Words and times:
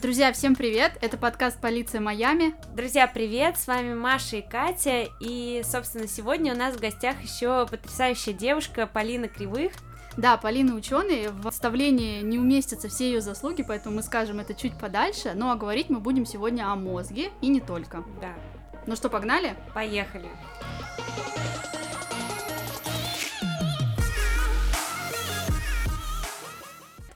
Друзья, 0.00 0.32
всем 0.32 0.54
привет! 0.54 0.92
Это 1.00 1.16
подкаст 1.16 1.60
«Полиция 1.60 2.00
Майами». 2.00 2.54
Друзья, 2.72 3.08
привет! 3.08 3.58
С 3.58 3.66
вами 3.66 3.94
Маша 3.94 4.36
и 4.36 4.42
Катя. 4.42 5.08
И, 5.18 5.60
собственно, 5.64 6.06
сегодня 6.06 6.54
у 6.54 6.56
нас 6.56 6.76
в 6.76 6.80
гостях 6.80 7.20
еще 7.20 7.66
потрясающая 7.66 8.32
девушка 8.32 8.86
Полина 8.86 9.26
Кривых. 9.26 9.72
Да, 10.16 10.36
Полина 10.36 10.76
ученый, 10.76 11.30
в 11.30 11.50
вставлении 11.50 12.22
не 12.22 12.38
уместятся 12.38 12.88
все 12.88 13.10
ее 13.10 13.20
заслуги, 13.20 13.64
поэтому 13.66 13.96
мы 13.96 14.02
скажем 14.04 14.38
это 14.38 14.54
чуть 14.54 14.78
подальше. 14.78 15.32
Ну 15.34 15.50
а 15.50 15.56
говорить 15.56 15.90
мы 15.90 15.98
будем 15.98 16.26
сегодня 16.26 16.70
о 16.70 16.76
мозге 16.76 17.32
и 17.40 17.48
не 17.48 17.60
только. 17.60 18.04
Да. 18.20 18.34
Ну 18.86 18.94
что, 18.94 19.08
погнали? 19.08 19.56
Поехали. 19.74 20.28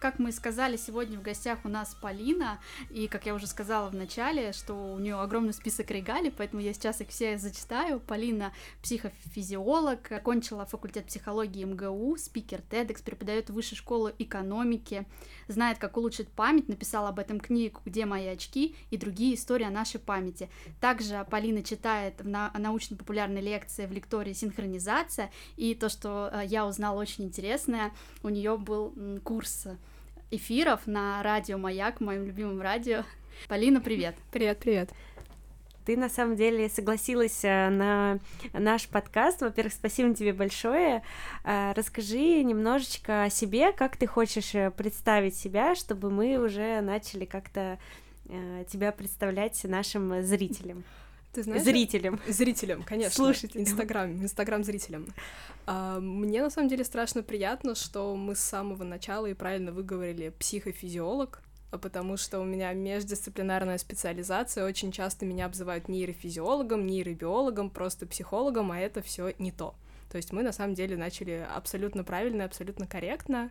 Как 0.02 0.18
мы 0.18 0.32
сказали, 0.32 0.76
сегодня 0.76 1.16
в 1.16 1.22
гостях 1.22 1.60
у 1.62 1.68
нас 1.68 1.94
Полина, 1.94 2.58
и, 2.90 3.06
как 3.06 3.24
я 3.24 3.34
уже 3.36 3.46
сказала 3.46 3.88
в 3.88 3.94
начале, 3.94 4.52
что 4.52 4.74
у 4.74 4.98
нее 4.98 5.14
огромный 5.14 5.52
список 5.52 5.92
регалий, 5.92 6.32
поэтому 6.36 6.60
я 6.60 6.74
сейчас 6.74 7.00
их 7.00 7.10
все 7.10 7.38
зачитаю. 7.38 8.00
Полина 8.00 8.52
психофизиолог, 8.82 10.10
окончила 10.10 10.66
факультет 10.66 11.06
психологии 11.06 11.62
МГУ, 11.62 12.16
спикер 12.16 12.62
TEDx, 12.68 13.00
преподает 13.04 13.48
в 13.48 13.52
высшей 13.52 13.78
школе 13.78 14.12
экономики, 14.18 15.06
знает, 15.46 15.78
как 15.78 15.96
улучшить 15.96 16.28
память, 16.32 16.66
написала 16.66 17.10
об 17.10 17.20
этом 17.20 17.38
книгу 17.38 17.80
«Где 17.84 18.04
мои 18.04 18.26
очки» 18.26 18.74
и 18.90 18.96
другие 18.96 19.36
истории 19.36 19.66
о 19.66 19.70
нашей 19.70 20.00
памяти. 20.00 20.50
Также 20.80 21.24
Полина 21.30 21.62
читает 21.62 22.24
на- 22.24 22.50
научно-популярной 22.58 23.40
лекции 23.40 23.86
в 23.86 23.92
лектории 23.92 24.32
«Синхронизация», 24.32 25.30
и 25.56 25.76
то, 25.76 25.88
что 25.88 26.28
э, 26.32 26.42
я 26.46 26.66
узнала 26.66 26.98
очень 26.98 27.22
интересное, 27.22 27.92
у 28.24 28.30
нее 28.30 28.58
был 28.58 28.92
курс 29.22 29.68
эфиров 30.32 30.86
на 30.86 31.22
радио 31.22 31.58
Маяк, 31.58 32.00
моем 32.00 32.24
любимом 32.24 32.60
радио. 32.62 33.04
Полина, 33.48 33.82
привет. 33.82 34.16
Привет, 34.32 34.58
привет. 34.58 34.90
Ты 35.84 35.96
на 35.96 36.08
самом 36.08 36.36
деле 36.36 36.70
согласилась 36.70 37.44
э, 37.44 37.68
на 37.68 38.18
наш 38.54 38.88
подкаст. 38.88 39.42
Во-первых, 39.42 39.74
спасибо 39.74 40.14
тебе 40.14 40.32
большое. 40.32 41.02
Э, 41.44 41.72
расскажи 41.76 42.42
немножечко 42.44 43.24
о 43.24 43.30
себе, 43.30 43.72
как 43.72 43.98
ты 43.98 44.06
хочешь 44.06 44.54
э, 44.54 44.70
представить 44.70 45.36
себя, 45.36 45.74
чтобы 45.74 46.10
мы 46.10 46.38
уже 46.38 46.80
начали 46.80 47.24
как-то 47.24 47.78
тебя 48.68 48.92
представлять 48.92 49.62
нашим 49.64 50.22
зрителям. 50.22 50.84
Ты 51.32 51.42
знаешь, 51.42 51.62
зрителям. 51.62 52.20
Зрителям, 52.28 52.82
конечно. 52.82 53.16
Слушателям. 53.16 53.64
Инстаграм, 53.64 54.12
Инстаграм 54.12 54.62
зрителям. 54.62 55.06
А, 55.66 55.98
мне 55.98 56.42
на 56.42 56.50
самом 56.50 56.68
деле 56.68 56.84
страшно 56.84 57.22
приятно, 57.22 57.74
что 57.74 58.14
мы 58.14 58.34
с 58.34 58.40
самого 58.40 58.84
начала 58.84 59.26
и 59.26 59.34
правильно 59.34 59.72
выговорили 59.72 60.28
психофизиолог, 60.38 61.42
а 61.70 61.78
потому 61.78 62.18
что 62.18 62.38
у 62.38 62.44
меня 62.44 62.74
междисциплинарная 62.74 63.78
специализация, 63.78 64.66
очень 64.66 64.92
часто 64.92 65.24
меня 65.24 65.46
обзывают 65.46 65.88
нейрофизиологом, 65.88 66.86
нейробиологом, 66.86 67.70
просто 67.70 68.06
психологом, 68.06 68.70
а 68.70 68.78
это 68.78 69.00
все 69.00 69.32
не 69.38 69.52
то. 69.52 69.74
То 70.10 70.18
есть 70.18 70.32
мы 70.32 70.42
на 70.42 70.52
самом 70.52 70.74
деле 70.74 70.98
начали 70.98 71.46
абсолютно 71.56 72.04
правильно, 72.04 72.44
абсолютно 72.44 72.86
корректно. 72.86 73.50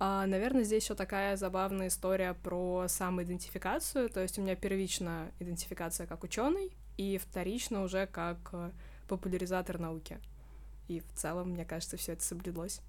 А, 0.00 0.26
наверное, 0.26 0.64
здесь 0.64 0.82
еще 0.82 0.96
такая 0.96 1.36
забавная 1.36 1.86
история 1.86 2.34
про 2.34 2.86
самоидентификацию. 2.88 4.08
То 4.08 4.20
есть 4.20 4.36
у 4.36 4.42
меня 4.42 4.56
первичная 4.56 5.30
идентификация 5.38 6.08
как 6.08 6.24
ученый, 6.24 6.72
и 6.96 7.18
вторично 7.18 7.82
уже 7.82 8.06
как 8.06 8.38
э, 8.52 8.70
популяризатор 9.08 9.78
науки. 9.78 10.18
И 10.88 11.00
в 11.00 11.12
целом, 11.14 11.50
мне 11.50 11.64
кажется, 11.64 11.96
все 11.96 12.12
это 12.12 12.22
соблюдалось. 12.22 12.80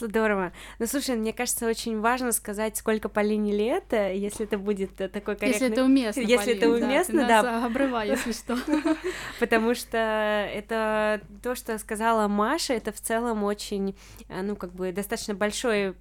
Здорово. 0.00 0.52
Ну, 0.78 0.86
слушай, 0.86 1.14
мне 1.14 1.32
кажется, 1.32 1.68
очень 1.68 2.00
важно 2.00 2.32
сказать, 2.32 2.76
сколько 2.76 3.08
Полине 3.08 3.52
лет, 3.52 3.92
э, 3.92 4.16
если 4.16 4.44
это 4.46 4.58
будет 4.58 5.00
э, 5.00 5.08
такой 5.08 5.36
корректный... 5.36 5.66
Если 5.66 5.72
это 5.72 5.84
уместно, 5.84 6.20
Если 6.20 6.54
Полин, 6.54 6.56
это 6.56 6.68
уместно, 6.70 7.28
да. 7.28 7.40
Ты 7.42 7.46
да. 7.46 7.66
обрывай, 7.66 8.08
если 8.08 8.32
что. 8.32 8.58
Потому 9.40 9.74
что 9.74 9.98
это 9.98 11.20
то, 11.42 11.54
что 11.54 11.78
сказала 11.78 12.26
Маша, 12.28 12.74
это 12.74 12.92
в 12.92 13.00
целом 13.00 13.44
очень, 13.44 13.96
ну, 14.28 14.56
как 14.56 14.72
бы 14.72 14.90
достаточно 14.92 15.34
большой 15.34 15.94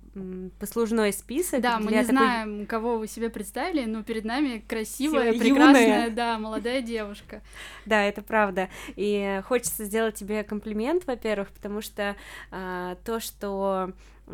послужной 0.59 1.11
список. 1.13 1.61
Да, 1.61 1.79
мы 1.79 1.91
не 1.91 2.03
знаем, 2.03 2.65
кого 2.65 2.97
вы 2.97 3.07
себе 3.07 3.29
представили, 3.29 3.85
но 3.85 4.03
перед 4.03 4.25
нами 4.25 4.63
красивая, 4.67 5.33
прекрасная, 5.33 6.09
да, 6.09 6.37
молодая 6.37 6.81
девушка. 6.81 7.41
Да, 7.85 8.03
это 8.03 8.21
правда. 8.21 8.69
И 8.95 9.41
хочется 9.45 9.85
сделать 9.85 10.15
тебе 10.15 10.43
комплимент, 10.43 11.05
во-первых, 11.07 11.49
потому 11.51 11.81
что 11.81 12.15
то, 12.49 13.19
что 13.19 13.91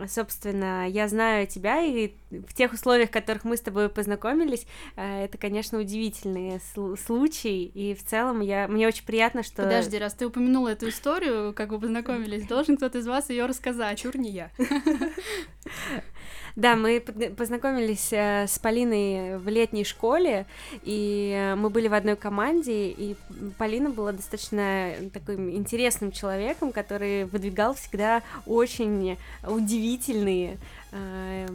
собственно, 0.07 0.87
я 0.87 1.07
знаю 1.07 1.47
тебя, 1.47 1.81
и 1.81 2.13
в 2.29 2.53
тех 2.53 2.73
условиях, 2.73 3.09
в 3.09 3.13
которых 3.13 3.43
мы 3.43 3.57
с 3.57 3.61
тобой 3.61 3.89
познакомились, 3.89 4.65
э, 4.95 5.25
это, 5.25 5.37
конечно, 5.37 5.79
удивительный 5.79 6.59
случай, 6.97 7.65
и 7.65 7.95
в 7.95 8.05
целом 8.05 8.41
я... 8.41 8.67
мне 8.67 8.87
очень 8.87 9.05
приятно, 9.05 9.43
что... 9.43 9.63
Подожди, 9.63 9.97
раз 9.97 10.13
ты 10.13 10.27
упомянула 10.27 10.69
эту 10.69 10.89
историю, 10.89 11.53
как 11.53 11.69
вы 11.69 11.79
познакомились, 11.79 12.47
должен 12.47 12.77
кто-то 12.77 12.99
из 12.99 13.07
вас 13.07 13.29
ее 13.29 13.45
рассказать. 13.45 13.99
Чур 13.99 14.17
не 14.17 14.31
я. 14.31 14.51
Да, 16.55 16.75
мы 16.75 16.99
познакомились 16.99 18.09
э, 18.11 18.45
с 18.47 18.59
Полиной 18.59 19.37
в 19.37 19.47
летней 19.47 19.83
школе, 19.83 20.45
и 20.83 21.53
мы 21.57 21.69
были 21.69 21.87
в 21.87 21.93
одной 21.93 22.15
команде, 22.15 22.89
и 22.89 23.15
Полина 23.57 23.89
была 23.89 24.11
достаточно 24.11 24.91
таким 25.13 25.49
интересным 25.51 26.11
человеком, 26.11 26.71
который 26.71 27.25
выдвигал 27.25 27.75
всегда 27.75 28.23
очень 28.45 29.17
удивительные 29.47 30.57
э, 30.91 31.47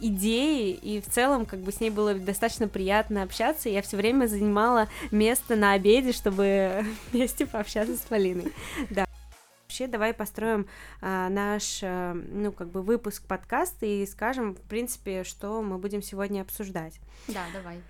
идеи, 0.00 0.70
и 0.70 1.00
в 1.00 1.06
целом 1.06 1.46
как 1.46 1.60
бы 1.60 1.72
с 1.72 1.80
ней 1.80 1.90
было 1.90 2.14
достаточно 2.14 2.68
приятно 2.68 3.22
общаться. 3.22 3.68
Я 3.68 3.82
все 3.82 3.96
время 3.96 4.26
занимала 4.26 4.88
место 5.10 5.56
на 5.56 5.72
обеде, 5.72 6.12
чтобы 6.12 6.84
вместе 7.12 7.46
пообщаться 7.46 7.96
с 7.96 8.00
Полиной. 8.00 8.52
Да 8.90 9.06
вообще 9.72 9.86
давай 9.86 10.12
построим 10.12 10.66
а, 11.00 11.30
наш, 11.30 11.80
а, 11.82 12.12
ну, 12.12 12.52
как 12.52 12.68
бы 12.68 12.82
выпуск 12.82 13.24
подкаста 13.26 13.86
и 13.86 14.04
скажем, 14.04 14.54
в 14.54 14.60
принципе, 14.60 15.24
что 15.24 15.62
мы 15.62 15.78
будем 15.78 16.02
сегодня 16.02 16.42
обсуждать. 16.42 17.00
Да, 17.26 17.40
давай. 17.54 17.80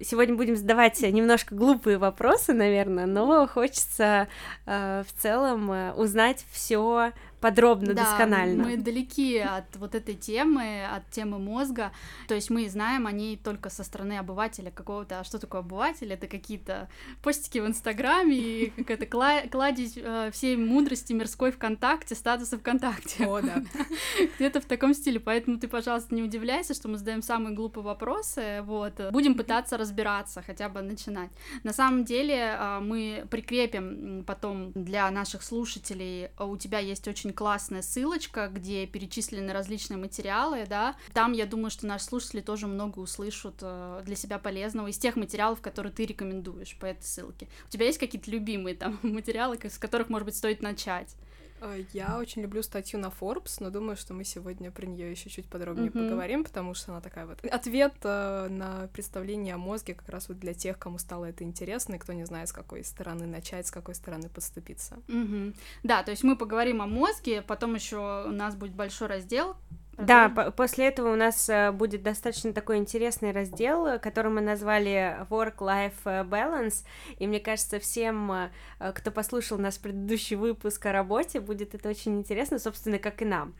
Сегодня 0.00 0.36
будем 0.36 0.54
задавать 0.54 1.00
немножко 1.00 1.56
глупые 1.56 1.98
вопросы, 1.98 2.52
наверное, 2.52 3.06
но 3.06 3.48
хочется 3.48 4.28
э, 4.66 5.02
в 5.04 5.20
целом 5.20 5.98
узнать 5.98 6.44
все 6.52 7.12
подробно, 7.40 7.94
да, 7.94 8.02
досконально. 8.04 8.64
Мы 8.64 8.76
далеки 8.76 9.38
от 9.38 9.76
вот 9.76 9.94
этой 9.94 10.14
темы, 10.14 10.84
от 10.84 11.10
темы 11.10 11.38
мозга. 11.38 11.92
То 12.28 12.34
есть 12.34 12.50
мы 12.50 12.68
знаем 12.68 13.06
о 13.06 13.12
ней 13.12 13.36
только 13.36 13.70
со 13.70 13.84
стороны 13.84 14.18
обывателя 14.18 14.70
какого-то. 14.70 15.20
А 15.20 15.24
что 15.24 15.38
такое 15.38 15.60
обыватель? 15.60 16.12
Это 16.12 16.26
какие-то 16.26 16.88
постики 17.22 17.58
в 17.58 17.66
Инстаграме 17.66 18.36
и 18.36 18.70
какая-то 18.70 19.06
кладезь 19.50 19.94
э, 19.96 20.30
всей 20.32 20.56
мудрости 20.56 21.12
мирской 21.12 21.52
ВКонтакте, 21.52 22.14
статуса 22.14 22.58
ВКонтакте. 22.58 23.26
О, 23.26 23.40
да. 23.40 23.62
Где-то 24.36 24.60
в 24.60 24.64
таком 24.64 24.94
стиле. 24.94 25.20
Поэтому 25.20 25.58
ты, 25.58 25.68
пожалуйста, 25.68 26.14
не 26.14 26.22
удивляйся, 26.22 26.74
что 26.74 26.88
мы 26.88 26.98
задаем 26.98 27.22
самые 27.22 27.54
глупые 27.54 27.84
вопросы. 27.84 28.62
Вот. 28.62 29.00
Будем 29.12 29.34
пытаться 29.34 29.76
разбираться, 29.76 30.42
хотя 30.42 30.68
бы 30.68 30.82
начинать. 30.82 31.30
На 31.62 31.72
самом 31.72 32.04
деле 32.04 32.56
э, 32.58 32.80
мы 32.80 33.26
прикрепим 33.30 34.24
потом 34.26 34.72
для 34.72 35.10
наших 35.10 35.42
слушателей. 35.42 36.30
У 36.38 36.56
тебя 36.56 36.78
есть 36.78 37.06
очень 37.08 37.25
очень 37.26 37.34
классная 37.34 37.82
ссылочка, 37.82 38.48
где 38.48 38.86
перечислены 38.86 39.52
различные 39.52 39.96
материалы, 39.96 40.64
да. 40.68 40.94
Там, 41.12 41.32
я 41.32 41.46
думаю, 41.46 41.70
что 41.70 41.86
наши 41.86 42.04
слушатели 42.04 42.40
тоже 42.40 42.66
много 42.66 43.00
услышат 43.00 43.56
э, 43.62 44.02
для 44.04 44.14
себя 44.14 44.38
полезного 44.38 44.88
из 44.88 44.98
тех 44.98 45.16
материалов, 45.16 45.60
которые 45.60 45.92
ты 45.92 46.06
рекомендуешь 46.06 46.76
по 46.78 46.86
этой 46.86 47.02
ссылке. 47.02 47.48
У 47.66 47.70
тебя 47.70 47.86
есть 47.86 47.98
какие-то 47.98 48.30
любимые 48.30 48.76
там 48.76 48.98
материалы, 49.02 49.58
с 49.62 49.78
которых, 49.78 50.08
может 50.08 50.26
быть, 50.26 50.36
стоит 50.36 50.62
начать? 50.62 51.16
Э, 51.60 51.82
я 51.92 52.18
очень 52.18 52.42
люблю 52.42 52.62
статью 52.62 53.00
на 53.00 53.06
Forbes, 53.06 53.56
но 53.60 53.70
думаю, 53.70 53.96
что 53.96 54.14
мы 54.14 54.24
сегодня 54.24 54.70
про 54.70 54.86
нее 54.86 55.10
еще 55.10 55.30
чуть 55.30 55.48
подробнее 55.48 55.90
mm-hmm. 55.90 56.04
поговорим, 56.04 56.44
потому 56.44 56.74
что 56.74 56.92
она 56.92 57.00
такая 57.00 57.26
вот 57.26 57.44
ответ 57.44 57.94
э, 58.02 58.48
на 58.48 58.88
представление 58.92 59.54
о 59.54 59.58
мозге 59.58 59.94
как 59.94 60.08
раз 60.08 60.28
вот 60.28 60.38
для 60.38 60.54
тех, 60.54 60.78
кому 60.78 60.98
стало 60.98 61.26
это 61.26 61.44
интересно 61.44 61.94
и 61.94 61.98
кто 61.98 62.12
не 62.12 62.24
знает, 62.24 62.48
с 62.48 62.52
какой 62.52 62.84
стороны 62.84 63.26
начать, 63.26 63.66
с 63.66 63.70
какой 63.70 63.94
стороны 63.94 64.28
подступиться. 64.28 64.98
Mm-hmm. 65.08 65.56
Да, 65.82 66.02
то 66.02 66.10
есть 66.10 66.24
мы 66.24 66.36
поговорим 66.36 66.82
о 66.82 66.86
мозге, 66.86 67.42
потом 67.42 67.74
еще 67.74 68.24
у 68.26 68.32
нас 68.32 68.54
будет 68.54 68.72
большой 68.72 69.08
раздел 69.08 69.56
да, 69.98 70.28
по 70.28 70.50
после 70.50 70.88
этого 70.88 71.12
у 71.12 71.16
нас 71.16 71.48
э, 71.48 71.72
будет 71.72 72.02
достаточно 72.02 72.52
такой 72.52 72.76
интересный 72.76 73.32
раздел, 73.32 73.98
который 73.98 74.30
мы 74.30 74.42
назвали 74.42 75.16
Work-Life 75.30 75.92
э, 76.04 76.22
Balance, 76.24 76.84
и 77.18 77.26
мне 77.26 77.40
кажется, 77.40 77.78
всем, 77.78 78.30
э, 78.30 78.50
кто 78.94 79.10
послушал 79.10 79.56
наш 79.58 79.78
предыдущий 79.78 80.36
выпуск 80.36 80.84
о 80.86 80.92
работе, 80.92 81.40
будет 81.40 81.74
это 81.74 81.88
очень 81.88 82.18
интересно, 82.18 82.58
собственно, 82.58 82.98
как 82.98 83.22
и 83.22 83.24
нам. 83.24 83.54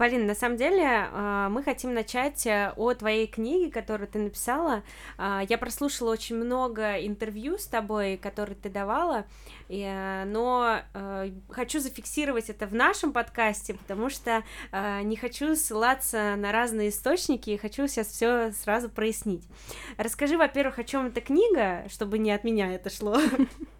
Полина, 0.00 0.24
на 0.24 0.34
самом 0.34 0.56
деле 0.56 1.10
мы 1.50 1.62
хотим 1.62 1.92
начать 1.92 2.46
о 2.46 2.94
твоей 2.94 3.26
книге, 3.26 3.70
которую 3.70 4.08
ты 4.08 4.18
написала. 4.18 4.82
Я 5.18 5.58
прослушала 5.58 6.12
очень 6.12 6.36
много 6.36 6.94
интервью 7.06 7.58
с 7.58 7.66
тобой, 7.66 8.16
которые 8.16 8.56
ты 8.56 8.70
давала, 8.70 9.26
но 9.68 10.78
хочу 11.50 11.80
зафиксировать 11.80 12.48
это 12.48 12.66
в 12.66 12.72
нашем 12.74 13.12
подкасте, 13.12 13.74
потому 13.74 14.08
что 14.08 14.42
не 14.72 15.16
хочу 15.16 15.54
ссылаться 15.54 16.34
на 16.34 16.50
разные 16.50 16.88
источники 16.88 17.50
и 17.50 17.58
хочу 17.58 17.86
сейчас 17.86 18.06
все 18.06 18.52
сразу 18.52 18.88
прояснить. 18.88 19.44
Расскажи, 19.98 20.38
во-первых, 20.38 20.78
о 20.78 20.84
чем 20.84 21.08
эта 21.08 21.20
книга, 21.20 21.84
чтобы 21.90 22.16
не 22.18 22.32
от 22.32 22.42
меня 22.42 22.72
это 22.72 22.88
шло. 22.88 23.18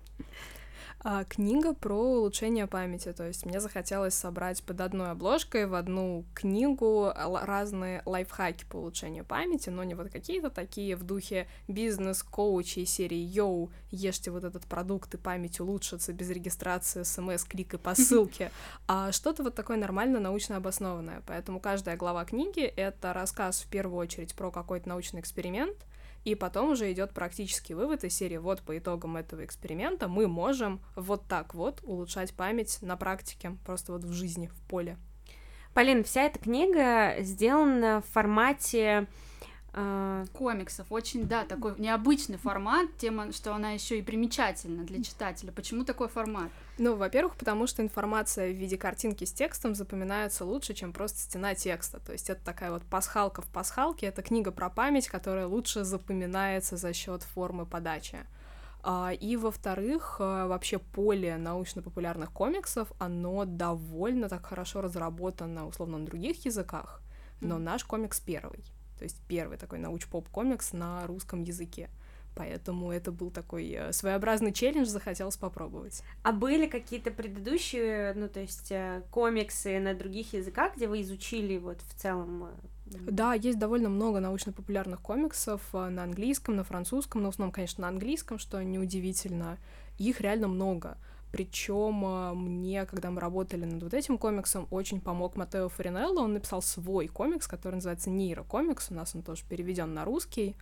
а, 1.03 1.25
книга 1.25 1.73
про 1.73 1.97
улучшение 1.97 2.67
памяти. 2.67 3.13
То 3.13 3.27
есть 3.27 3.47
мне 3.47 3.61
захотелось 3.61 4.15
собрать 4.15 4.63
под 4.63 4.81
одной 4.83 5.13
обложкой 5.13 5.67
в 5.67 5.75
одну 5.75 6.27
книгу 6.35 7.11
разные 7.15 8.03
лайфхаки 8.05 8.67
по 8.67 8.77
улучшению 8.77 9.25
памяти, 9.25 9.71
но 9.71 9.83
не 9.83 9.95
вот 9.95 10.11
какие-то 10.11 10.51
такие 10.51 10.97
в 10.97 11.03
духе 11.03 11.49
бизнес-коучей 11.69 12.85
серии 12.85 13.17
«Йоу, 13.19 13.71
ешьте 13.91 14.31
вот 14.31 14.45
этот 14.45 14.67
продукт, 14.67 15.15
и 15.15 15.17
память 15.17 15.59
улучшится 15.61 16.13
без 16.13 16.29
регистрации, 16.29 17.03
смс, 17.03 17.45
клика 17.45 17.79
по 17.79 17.95
ссылке», 17.95 18.51
а 18.87 19.11
что-то 19.13 19.43
вот 19.43 19.55
такое 19.55 19.79
нормально 19.79 20.21
научно 20.21 20.57
обоснованное. 20.57 21.23
Поэтому 21.27 21.61
каждая 21.61 21.97
глава 21.97 22.25
книги— 22.27 22.63
это 22.77 23.15
рассказ 23.15 23.63
в 23.63 23.69
первую 23.69 23.99
очередь 23.99 24.35
про 24.35 24.51
какой-то 24.51 24.89
научный 24.89 25.21
эксперимент, 25.21 25.77
и 26.25 26.35
потом 26.35 26.71
уже 26.71 26.93
идет 26.93 27.13
практический 27.13 27.75
вывод 27.75 28.05
из 28.05 28.15
серии 28.15 28.37
вот 28.37 28.63
по 28.63 28.77
итогам 28.77 29.17
этого 29.17 29.45
эксперимента 29.45 30.09
мы 30.09 30.29
можем 30.29 30.81
вот 30.97 31.27
так 31.27 31.55
вот 31.55 31.81
улучшать 31.83 32.35
память 32.35 32.79
на 32.83 32.97
практике, 32.97 33.57
просто 33.65 33.93
вот 33.93 34.05
в 34.05 34.13
жизни, 34.13 34.49
в 34.49 34.61
поле. 34.69 34.99
Полин, 35.75 36.03
вся 36.05 36.23
эта 36.23 36.39
книга 36.39 37.17
сделана 37.21 38.03
в 38.03 38.13
формате 38.13 39.07
комиксов. 40.33 40.87
Очень, 40.91 41.27
да, 41.27 41.45
такой 41.45 41.75
необычный 41.79 42.39
формат, 42.39 42.89
тем, 42.99 43.33
что 43.33 43.55
она 43.55 43.71
еще 43.71 43.99
и 43.99 44.03
примечательна 44.03 44.85
для 44.85 45.03
читателя. 45.03 45.53
Почему 45.53 45.85
такой 45.85 46.09
формат? 46.09 46.51
Ну, 46.79 46.97
во-первых, 46.97 47.37
потому 47.37 47.67
что 47.67 47.83
информация 47.83 48.51
в 48.53 48.57
виде 48.57 48.77
картинки 48.77 49.25
с 49.25 49.33
текстом 49.33 49.75
запоминается 49.75 50.45
лучше, 50.45 50.75
чем 50.75 50.93
просто 50.93 51.21
стена 51.21 51.55
текста. 51.55 52.01
То 52.01 52.13
есть 52.13 52.31
это 52.31 52.43
такая 52.45 52.73
вот 52.73 52.83
пасхалка 52.85 53.43
в 53.43 53.47
пасхалке, 53.47 54.07
это 54.07 54.23
книга 54.23 54.51
про 54.51 54.71
память, 54.71 55.09
которая 55.09 55.47
лучше 55.47 55.85
запоминается 55.85 56.77
за 56.77 56.93
счет 56.93 57.23
формы 57.23 57.67
подачи. 57.67 58.19
А, 58.83 59.13
и, 59.13 59.37
во-вторых, 59.37 60.17
а, 60.21 60.47
вообще 60.47 60.79
поле 60.79 61.37
научно-популярных 61.37 62.33
комиксов, 62.33 62.91
оно 62.99 63.45
довольно 63.45 64.29
так 64.29 64.47
хорошо 64.47 64.81
разработано, 64.81 65.67
условно, 65.67 65.99
на 65.99 66.07
других 66.07 66.45
языках, 66.47 67.03
но 67.41 67.59
наш 67.59 67.85
комикс 67.85 68.21
первый 68.21 68.65
то 69.01 69.05
есть 69.05 69.17
первый 69.29 69.57
такой 69.57 69.79
науч-поп-комикс 69.79 70.75
на 70.75 71.07
русском 71.07 71.43
языке. 71.43 71.89
Поэтому 72.35 72.93
это 72.93 73.11
был 73.11 73.31
такой 73.31 73.71
э, 73.71 73.93
своеобразный 73.95 74.53
челлендж, 74.53 74.89
захотелось 74.89 75.39
попробовать. 75.39 76.03
А 76.23 76.33
были 76.33 76.67
какие-то 76.67 77.11
предыдущие, 77.11 78.13
ну, 78.13 78.29
то 78.29 78.41
есть 78.41 78.71
э, 78.71 79.03
комиксы 79.11 79.81
на 79.81 79.95
других 79.95 80.35
языках, 80.35 80.77
где 80.77 80.87
вы 80.87 81.01
изучили 81.01 81.57
вот 81.57 81.81
в 81.81 81.95
целом 81.95 82.45
э, 82.45 82.49
да, 82.91 83.33
есть 83.33 83.59
довольно 83.59 83.89
много 83.89 84.21
научно-популярных 84.21 85.01
комиксов 85.01 85.63
на 85.73 86.03
английском, 86.03 86.57
на 86.57 86.65
французском, 86.65 87.23
но 87.23 87.31
в 87.31 87.33
основном, 87.35 87.53
конечно, 87.53 87.83
на 87.83 87.89
английском, 87.89 88.39
что 88.39 88.63
неудивительно. 88.63 89.57
Их 89.97 90.21
реально 90.21 90.49
много. 90.49 90.99
Причем 91.33 92.05
а, 92.05 92.35
мне, 92.35 92.85
когда 92.87 93.11
мы 93.11 93.21
работали 93.21 93.65
над 93.65 93.83
вот 93.83 93.95
этим 93.95 94.19
комиксом, 94.19 94.67
очень 94.71 95.01
помог 95.01 95.37
Матео 95.37 95.69
Фаринелло. 95.69 96.21
Он 96.21 96.35
написал 96.35 96.63
свой 96.63 97.09
комикс, 97.09 97.47
который 97.47 97.77
называется 97.77 98.11
Нейрокомикс. 98.11 98.91
У 98.91 98.95
нас 98.95 99.15
он 99.15 99.23
тоже 99.23 99.45
переведен 99.49 99.95
на 99.95 100.05
русский. 100.05 100.57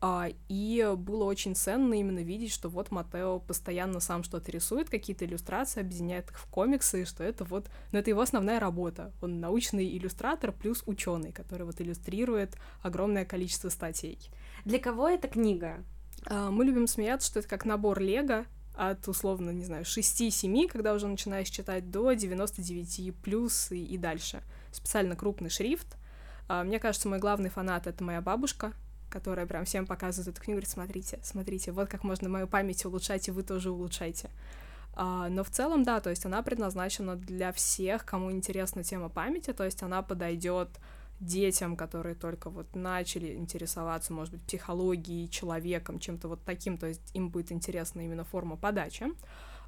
А, 0.00 0.28
и 0.48 0.94
было 0.98 1.24
очень 1.24 1.56
ценно 1.56 1.94
именно 1.94 2.18
видеть, 2.18 2.52
что 2.52 2.68
вот 2.68 2.90
Матео 2.90 3.38
постоянно 3.38 4.00
сам 4.00 4.22
что-то 4.22 4.50
рисует, 4.52 4.90
какие-то 4.90 5.24
иллюстрации, 5.24 5.80
объединяет 5.80 6.30
их 6.30 6.38
в 6.38 6.46
комиксы, 6.46 7.02
и 7.02 7.04
что 7.06 7.24
это 7.24 7.44
вот, 7.44 7.70
ну 7.90 7.98
это 7.98 8.10
его 8.10 8.20
основная 8.20 8.60
работа. 8.60 9.12
Он 9.22 9.40
научный 9.40 9.96
иллюстратор 9.96 10.52
плюс 10.52 10.82
ученый, 10.86 11.32
который 11.32 11.64
вот 11.64 11.80
иллюстрирует 11.80 12.56
огромное 12.82 13.24
количество 13.24 13.70
статей. 13.70 14.18
Для 14.66 14.78
кого 14.78 15.08
эта 15.08 15.26
книга? 15.26 15.82
А, 16.26 16.50
мы 16.50 16.66
любим 16.66 16.86
смеяться, 16.86 17.30
что 17.30 17.38
это 17.38 17.48
как 17.48 17.64
набор 17.64 17.98
Лего, 17.98 18.44
от, 18.76 19.06
условно, 19.08 19.50
не 19.50 19.64
знаю, 19.64 19.84
6-7, 19.84 20.68
когда 20.68 20.94
уже 20.94 21.06
начинаешь 21.06 21.48
читать, 21.48 21.90
до 21.90 22.12
99 22.12 23.14
плюс 23.22 23.70
и, 23.70 23.84
и 23.84 23.98
дальше. 23.98 24.42
Специально 24.72 25.16
крупный 25.16 25.50
шрифт. 25.50 25.96
А, 26.48 26.64
мне 26.64 26.78
кажется, 26.78 27.08
мой 27.08 27.18
главный 27.18 27.50
фанат— 27.50 27.86
это 27.88 28.02
моя 28.02 28.20
бабушка, 28.20 28.72
которая 29.10 29.46
прям 29.46 29.64
всем 29.64 29.86
показывает 29.86 30.28
эту 30.28 30.42
книгу, 30.42 30.56
говорит, 30.56 30.70
смотрите, 30.70 31.18
смотрите, 31.22 31.72
вот 31.72 31.88
как 31.88 32.02
можно 32.02 32.28
мою 32.28 32.48
память 32.48 32.84
улучшать, 32.84 33.28
и 33.28 33.30
вы 33.30 33.42
тоже 33.44 33.70
улучшайте. 33.70 34.28
А, 34.96 35.28
но 35.28 35.44
в 35.44 35.50
целом, 35.50 35.84
да, 35.84 36.00
то 36.00 36.10
есть 36.10 36.24
она 36.24 36.42
предназначена 36.42 37.16
для 37.16 37.52
всех, 37.52 38.04
кому 38.04 38.32
интересна 38.32 38.82
тема 38.82 39.08
памяти, 39.08 39.52
то 39.52 39.64
есть 39.64 39.82
она 39.82 40.02
подойдет 40.02 40.68
детям, 41.20 41.76
которые 41.76 42.14
только 42.14 42.50
вот 42.50 42.74
начали 42.74 43.34
интересоваться, 43.34 44.12
может 44.12 44.34
быть, 44.34 44.42
психологией, 44.42 45.28
человеком, 45.28 45.98
чем-то 45.98 46.28
вот 46.28 46.44
таким, 46.44 46.76
то 46.76 46.86
есть 46.86 47.14
им 47.14 47.30
будет 47.30 47.52
интересна 47.52 48.00
именно 48.00 48.24
форма 48.24 48.56
подачи. 48.56 49.06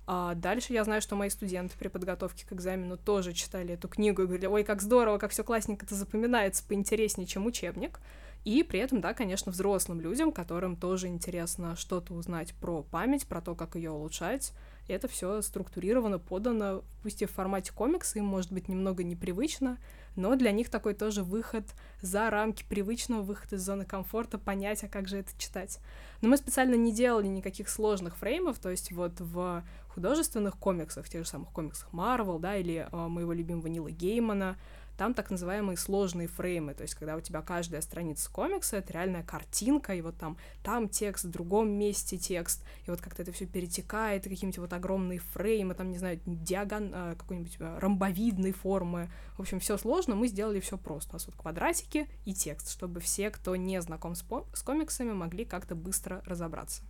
А 0.08 0.34
дальше 0.34 0.72
я 0.72 0.84
знаю, 0.84 1.02
что 1.02 1.16
мои 1.16 1.28
студенты 1.30 1.76
при 1.76 1.88
подготовке 1.88 2.46
к 2.46 2.52
экзамену 2.52 2.96
тоже 2.96 3.32
читали 3.32 3.74
эту 3.74 3.88
книгу 3.88 4.22
и 4.22 4.26
говорили, 4.26 4.46
ой, 4.46 4.62
как 4.62 4.80
здорово, 4.80 5.18
как 5.18 5.32
все 5.32 5.42
классненько 5.42 5.84
это 5.84 5.96
запоминается, 5.96 6.64
поинтереснее, 6.64 7.26
чем 7.26 7.46
учебник. 7.46 8.00
И 8.44 8.62
при 8.62 8.78
этом, 8.78 9.00
да, 9.00 9.12
конечно, 9.12 9.50
взрослым 9.50 10.00
людям, 10.00 10.30
которым 10.30 10.76
тоже 10.76 11.08
интересно 11.08 11.74
что-то 11.74 12.14
узнать 12.14 12.54
про 12.54 12.84
память, 12.84 13.26
про 13.26 13.40
то, 13.40 13.56
как 13.56 13.74
ее 13.74 13.90
улучшать. 13.90 14.52
Это 14.86 15.08
все 15.08 15.42
структурировано, 15.42 16.20
подано, 16.20 16.84
пусть 17.02 17.22
и 17.22 17.26
в 17.26 17.32
формате 17.32 17.72
комикса, 17.72 18.20
им 18.20 18.26
может 18.26 18.52
быть 18.52 18.68
немного 18.68 19.02
непривычно, 19.02 19.78
но 20.16 20.34
для 20.34 20.50
них 20.50 20.70
такой 20.70 20.94
тоже 20.94 21.22
выход 21.22 21.64
за 22.00 22.28
рамки 22.30 22.64
привычного, 22.68 23.22
выход 23.22 23.52
из 23.52 23.62
зоны 23.62 23.84
комфорта, 23.84 24.38
понять, 24.38 24.82
а 24.84 24.88
как 24.88 25.08
же 25.08 25.18
это 25.18 25.30
читать. 25.38 25.78
Но 26.22 26.28
мы 26.28 26.36
специально 26.36 26.74
не 26.74 26.92
делали 26.92 27.26
никаких 27.26 27.68
сложных 27.68 28.16
фреймов, 28.16 28.58
то 28.58 28.70
есть 28.70 28.90
вот 28.92 29.20
в 29.20 29.62
художественных 29.88 30.58
комиксах, 30.58 31.08
тех 31.08 31.24
же 31.24 31.30
самых 31.30 31.50
комиксах 31.50 31.88
Marvel, 31.92 32.38
да, 32.38 32.56
или 32.56 32.88
э, 32.90 32.96
моего 32.96 33.32
любимого 33.32 33.66
Нила 33.66 33.90
Геймана, 33.90 34.56
там 34.96 35.14
так 35.14 35.30
называемые 35.30 35.76
сложные 35.76 36.28
фреймы, 36.28 36.74
то 36.74 36.82
есть 36.82 36.94
когда 36.94 37.16
у 37.16 37.20
тебя 37.20 37.42
каждая 37.42 37.80
страница 37.80 38.30
комикса— 38.30 38.76
это 38.78 38.92
реальная 38.92 39.22
картинка, 39.22 39.94
и 39.94 40.00
вот 40.00 40.16
там, 40.16 40.36
там 40.62 40.88
текст, 40.88 41.24
в 41.24 41.30
другом 41.30 41.70
месте 41.70 42.16
текст, 42.18 42.64
и 42.86 42.90
вот 42.90 43.00
как-то 43.00 43.22
это 43.22 43.32
все 43.32 43.46
перетекает, 43.46 44.26
и 44.26 44.30
какие-нибудь 44.30 44.58
вот 44.58 44.72
огромные 44.72 45.18
фреймы, 45.18 45.74
там, 45.74 45.90
не 45.90 45.98
знаю, 45.98 46.20
диагон, 46.26 46.90
а, 46.94 47.14
какой-нибудь 47.14 47.56
а, 47.60 47.78
ромбовидной 47.80 48.52
формы, 48.52 49.10
в 49.36 49.40
общем, 49.40 49.60
все 49.60 49.76
сложно, 49.76 50.14
мы 50.14 50.28
сделали 50.28 50.60
все 50.60 50.78
просто, 50.78 51.10
у 51.10 51.12
нас 51.14 51.26
вот 51.26 51.36
квадратики 51.36 52.08
и 52.24 52.34
текст, 52.34 52.70
чтобы 52.70 53.00
все, 53.00 53.30
кто 53.30 53.56
не 53.56 53.80
знаком 53.82 54.14
с, 54.14 54.24
с 54.54 54.62
комиксами, 54.62 55.12
могли 55.12 55.44
как-то 55.44 55.74
быстро 55.74 56.22
разобраться. 56.24 56.82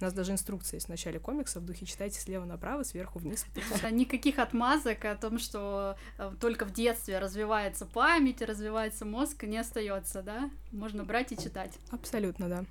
У 0.00 0.04
нас 0.04 0.12
даже 0.12 0.32
инструкция 0.32 0.78
есть 0.78 0.86
в 0.86 0.90
начале 0.90 1.20
комикса, 1.20 1.60
в 1.60 1.64
духе 1.64 1.86
читайте 1.86 2.18
слева 2.20 2.44
направо, 2.44 2.82
сверху 2.82 3.20
вниз. 3.20 3.46
Никаких 3.90 4.38
отмазок 4.38 5.04
о 5.04 5.14
том, 5.14 5.38
что 5.38 5.96
э, 6.18 6.32
только 6.40 6.64
в 6.64 6.72
детстве 6.72 7.18
развивается 7.18 7.86
память, 7.86 8.42
развивается 8.42 9.04
мозг, 9.04 9.44
не 9.44 9.58
остается, 9.58 10.22
да? 10.22 10.50
Можно 10.72 11.04
брать 11.04 11.30
и 11.32 11.36
читать. 11.36 11.72
Абсолютно, 11.90 12.48
да. 12.48 12.64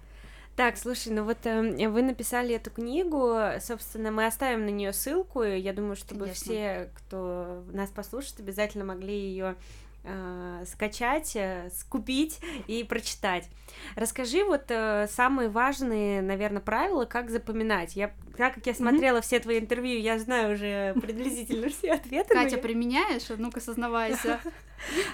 Так, 0.56 0.78
слушай, 0.78 1.12
ну 1.12 1.24
вот 1.24 1.46
э, 1.46 1.90
вы 1.90 2.02
написали 2.04 2.56
эту 2.56 2.70
книгу, 2.70 3.38
собственно, 3.62 4.12
мы 4.12 4.26
оставим 4.26 4.66
на 4.66 4.70
нее 4.70 4.92
ссылку. 4.92 5.44
Я 5.44 5.74
думаю, 5.74 5.96
чтобы 5.96 6.26
Конечно. 6.26 6.44
все, 6.44 6.92
кто 6.96 7.64
нас 7.72 7.90
послушает, 7.90 8.40
обязательно 8.40 8.84
могли 8.84 9.18
ее 9.18 9.56
э, 10.04 10.64
скачать, 10.66 11.36
э, 11.36 11.70
скупить 11.72 12.40
и 12.68 12.84
прочитать. 12.84 13.50
Расскажи 13.96 14.44
вот 14.44 14.66
э, 14.70 15.08
самые 15.10 15.50
важные, 15.50 16.22
наверное, 16.22 16.62
правила, 16.62 17.06
как 17.06 17.30
запоминать. 17.30 17.96
Я, 17.96 18.12
так 18.38 18.56
как 18.56 18.66
я 18.66 18.74
смотрела 18.74 19.18
mm-hmm. 19.18 19.22
все 19.22 19.40
твои 19.40 19.60
интервью, 19.60 20.00
я 20.00 20.20
знаю 20.20 20.54
уже 20.54 20.94
приблизительно 21.02 21.70
все 21.70 21.94
ответы. 21.94 22.34
Катя, 22.34 22.58
применяешь? 22.58 23.24
Ну-ка, 23.38 23.60
сознавайся. 23.60 24.40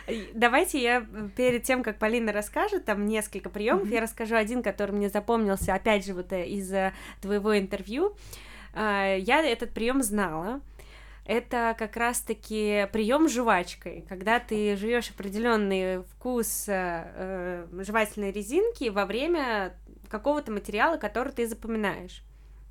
Давайте 0.34 0.82
я 0.82 1.06
перед 1.36 1.64
тем, 1.64 1.84
как 1.84 2.00
Полина 2.00 2.32
расскажет, 2.32 2.86
там 2.86 3.06
несколько 3.06 3.50
приемов, 3.50 3.88
mm-hmm. 3.88 3.94
я 3.94 4.02
расскажу 4.02 4.36
один, 4.36 4.64
который 4.64 4.92
мне 4.92 5.10
запомнился, 5.10 5.74
опять 5.74 6.06
же, 6.06 6.14
вот 6.14 6.34
э, 6.34 6.48
из 6.48 6.74
твоего 7.22 7.58
интервью. 7.58 8.16
Э, 8.74 9.18
я 9.20 9.42
этот 9.44 9.72
прием 9.72 10.02
знала 10.02 10.62
это 11.30 11.76
как 11.78 11.96
раз-таки 11.96 12.88
прием 12.92 13.30
жвачкой, 13.30 14.04
когда 14.10 14.40
ты 14.40 14.76
жуешь 14.76 15.12
определенный 15.12 16.02
вкус 16.02 16.68
э, 16.68 16.74
э, 16.74 17.84
жевательной 17.84 18.32
резинки 18.32 18.90
во 18.90 19.06
время 19.06 19.76
какого-то 20.10 20.52
материала, 20.52 20.98
который 20.98 21.32
ты 21.32 21.48
запоминаешь. 21.48 22.24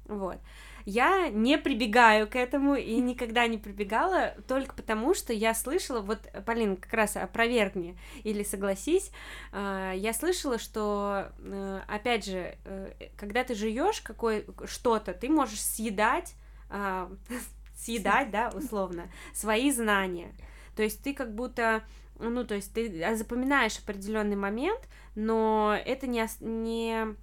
Вот. 0.06 0.38
Я 0.84 1.28
не 1.28 1.56
прибегаю 1.56 2.26
к 2.26 2.34
этому 2.34 2.74
и 2.74 2.96
никогда 2.96 3.46
не 3.46 3.58
прибегала 3.58 4.34
только 4.48 4.74
потому, 4.74 5.14
что 5.14 5.32
я 5.32 5.54
слышала, 5.54 6.00
вот, 6.00 6.18
Полин, 6.44 6.78
как 6.78 6.92
раз 6.92 7.16
опровергни 7.16 7.96
или 8.24 8.42
согласись, 8.42 9.12
э, 9.52 9.92
я 9.94 10.12
слышала, 10.12 10.58
что, 10.58 11.28
э, 11.38 11.80
опять 11.86 12.24
же, 12.24 12.56
э, 12.64 12.92
когда 13.16 13.44
ты 13.44 13.54
жуешь 13.54 14.00
какое 14.00 14.42
что-то, 14.64 15.14
ты 15.14 15.28
можешь 15.28 15.62
съедать 15.62 16.34
а, 16.70 17.10
съедать, 17.78 18.30
да, 18.30 18.50
условно, 18.54 19.10
свои 19.32 19.70
знания. 19.70 20.34
То 20.76 20.82
есть 20.82 21.02
ты 21.02 21.14
как 21.14 21.34
будто 21.34 21.82
ну, 22.18 22.44
то 22.44 22.54
есть 22.54 22.72
ты 22.72 23.16
запоминаешь 23.16 23.78
определенный 23.78 24.36
момент, 24.36 24.80
но 25.14 25.78
это 25.86 26.06
не, 26.06 26.26
не, 26.40 27.14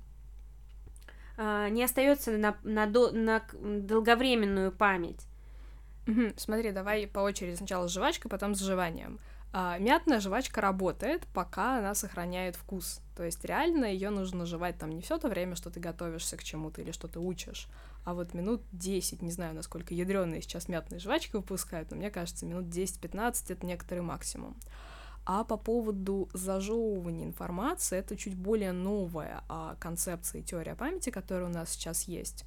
а, 1.38 1.70
не 1.70 1.84
остается 1.84 2.32
на, 2.32 2.58
на, 2.64 2.86
на 2.86 3.42
долговременную 3.52 4.72
память. 4.72 5.28
Смотри, 6.38 6.72
давай 6.72 7.08
по 7.08 7.20
очереди 7.20 7.56
сначала 7.56 7.88
с 7.88 7.94
жвачкой, 7.94 8.32
потом 8.32 8.56
с 8.56 8.60
жеванием. 8.60 9.20
А, 9.52 9.78
мятная 9.80 10.20
жвачка 10.20 10.62
работает, 10.62 11.26
пока 11.34 11.80
она 11.80 11.96
сохраняет 11.96 12.56
вкус. 12.56 13.02
То 13.16 13.24
есть 13.24 13.44
реально 13.44 13.86
ее 13.86 14.10
нужно 14.10 14.46
жевать 14.46 14.78
там 14.78 14.92
не 14.92 15.02
все 15.02 15.18
то 15.18 15.30
время, 15.30 15.56
что 15.56 15.70
ты 15.70 15.80
готовишься 15.80 16.38
к 16.38 16.44
чему-то 16.44 16.82
или 16.82 16.92
что 16.92 17.08
ты 17.08 17.20
учишь, 17.20 17.68
а 18.06 18.14
вот 18.14 18.34
минут 18.36 18.62
10, 18.72 19.22
не 19.24 19.32
знаю, 19.32 19.56
насколько 19.56 19.94
ядреные 19.94 20.42
сейчас 20.42 20.70
мятные 20.70 21.00
жвачки 21.00 21.36
выпускают, 21.36 21.90
но 21.90 21.98
мне 21.98 22.12
кажется, 22.12 22.46
минут 22.46 22.66
10-15 22.66 23.46
это 23.50 23.66
некоторый 23.66 24.02
максимум. 24.02 24.56
А 25.26 25.44
по 25.44 25.58
поводу 25.58 26.30
зажевывания 26.34 27.26
информации, 27.26 27.98
это 27.98 28.16
чуть 28.16 28.36
более 28.36 28.74
новая 28.74 29.44
а, 29.50 29.76
концепция 29.80 30.42
и 30.42 30.44
теория 30.44 30.76
памяти, 30.76 31.10
которая 31.10 31.50
у 31.50 31.52
нас 31.52 31.72
сейчас 31.72 32.04
есть 32.04 32.46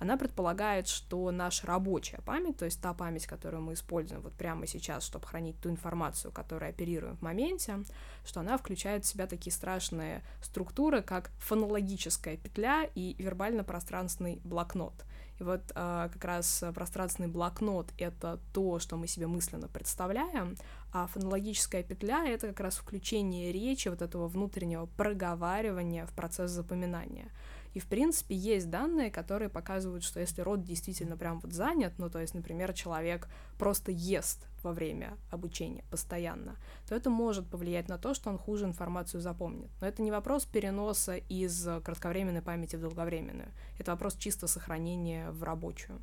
она 0.00 0.16
предполагает, 0.16 0.88
что 0.88 1.30
наша 1.30 1.66
рабочая 1.66 2.22
память, 2.22 2.56
то 2.56 2.64
есть 2.64 2.80
та 2.80 2.94
память, 2.94 3.26
которую 3.26 3.62
мы 3.62 3.74
используем 3.74 4.22
вот 4.22 4.32
прямо 4.32 4.66
сейчас, 4.66 5.04
чтобы 5.04 5.26
хранить 5.26 5.60
ту 5.60 5.68
информацию, 5.68 6.32
которую 6.32 6.70
оперируем 6.70 7.18
в 7.18 7.22
моменте, 7.22 7.80
что 8.24 8.40
она 8.40 8.56
включает 8.56 9.04
в 9.04 9.08
себя 9.08 9.26
такие 9.26 9.52
страшные 9.52 10.22
структуры, 10.40 11.02
как 11.02 11.30
фонологическая 11.38 12.38
петля 12.38 12.88
и 12.94 13.14
вербально-пространственный 13.18 14.40
блокнот. 14.42 14.94
И 15.38 15.42
вот 15.42 15.60
э, 15.74 16.08
как 16.12 16.24
раз 16.24 16.64
пространственный 16.74 17.28
блокнот— 17.28 17.92
это 17.98 18.40
то, 18.54 18.78
что 18.78 18.96
мы 18.96 19.06
себе 19.06 19.26
мысленно 19.26 19.68
представляем, 19.68 20.56
а 20.92 21.08
фонологическая 21.08 21.82
петля— 21.82 22.26
это 22.26 22.48
как 22.48 22.60
раз 22.60 22.76
включение 22.76 23.52
речи, 23.52 23.88
вот 23.88 24.00
этого 24.00 24.28
внутреннего 24.28 24.86
проговаривания 24.86 26.06
в 26.06 26.12
процесс 26.12 26.50
запоминания. 26.50 27.30
И, 27.74 27.78
в 27.78 27.86
принципе, 27.86 28.34
есть 28.34 28.68
данные, 28.68 29.10
которые 29.10 29.48
показывают, 29.48 30.02
что 30.02 30.20
если 30.20 30.40
рот 30.42 30.64
действительно 30.64 31.16
прям 31.16 31.40
вот 31.40 31.52
занят, 31.52 31.94
ну, 31.98 32.10
то 32.10 32.18
есть, 32.18 32.34
например, 32.34 32.72
человек 32.72 33.28
просто 33.58 33.92
ест 33.92 34.46
во 34.62 34.72
время 34.72 35.16
обучения 35.30 35.84
постоянно, 35.90 36.56
то 36.88 36.94
это 36.94 37.10
может 37.10 37.48
повлиять 37.48 37.88
на 37.88 37.98
то, 37.98 38.14
что 38.14 38.30
он 38.30 38.38
хуже 38.38 38.64
информацию 38.64 39.20
запомнит. 39.20 39.70
Но 39.80 39.86
это 39.86 40.02
не 40.02 40.10
вопрос 40.10 40.44
переноса 40.44 41.16
из 41.16 41.68
кратковременной 41.84 42.42
памяти 42.42 42.76
в 42.76 42.80
долговременную. 42.80 43.52
Это 43.78 43.92
вопрос 43.92 44.16
чисто 44.16 44.46
сохранения 44.46 45.30
в 45.30 45.42
рабочую 45.42 46.00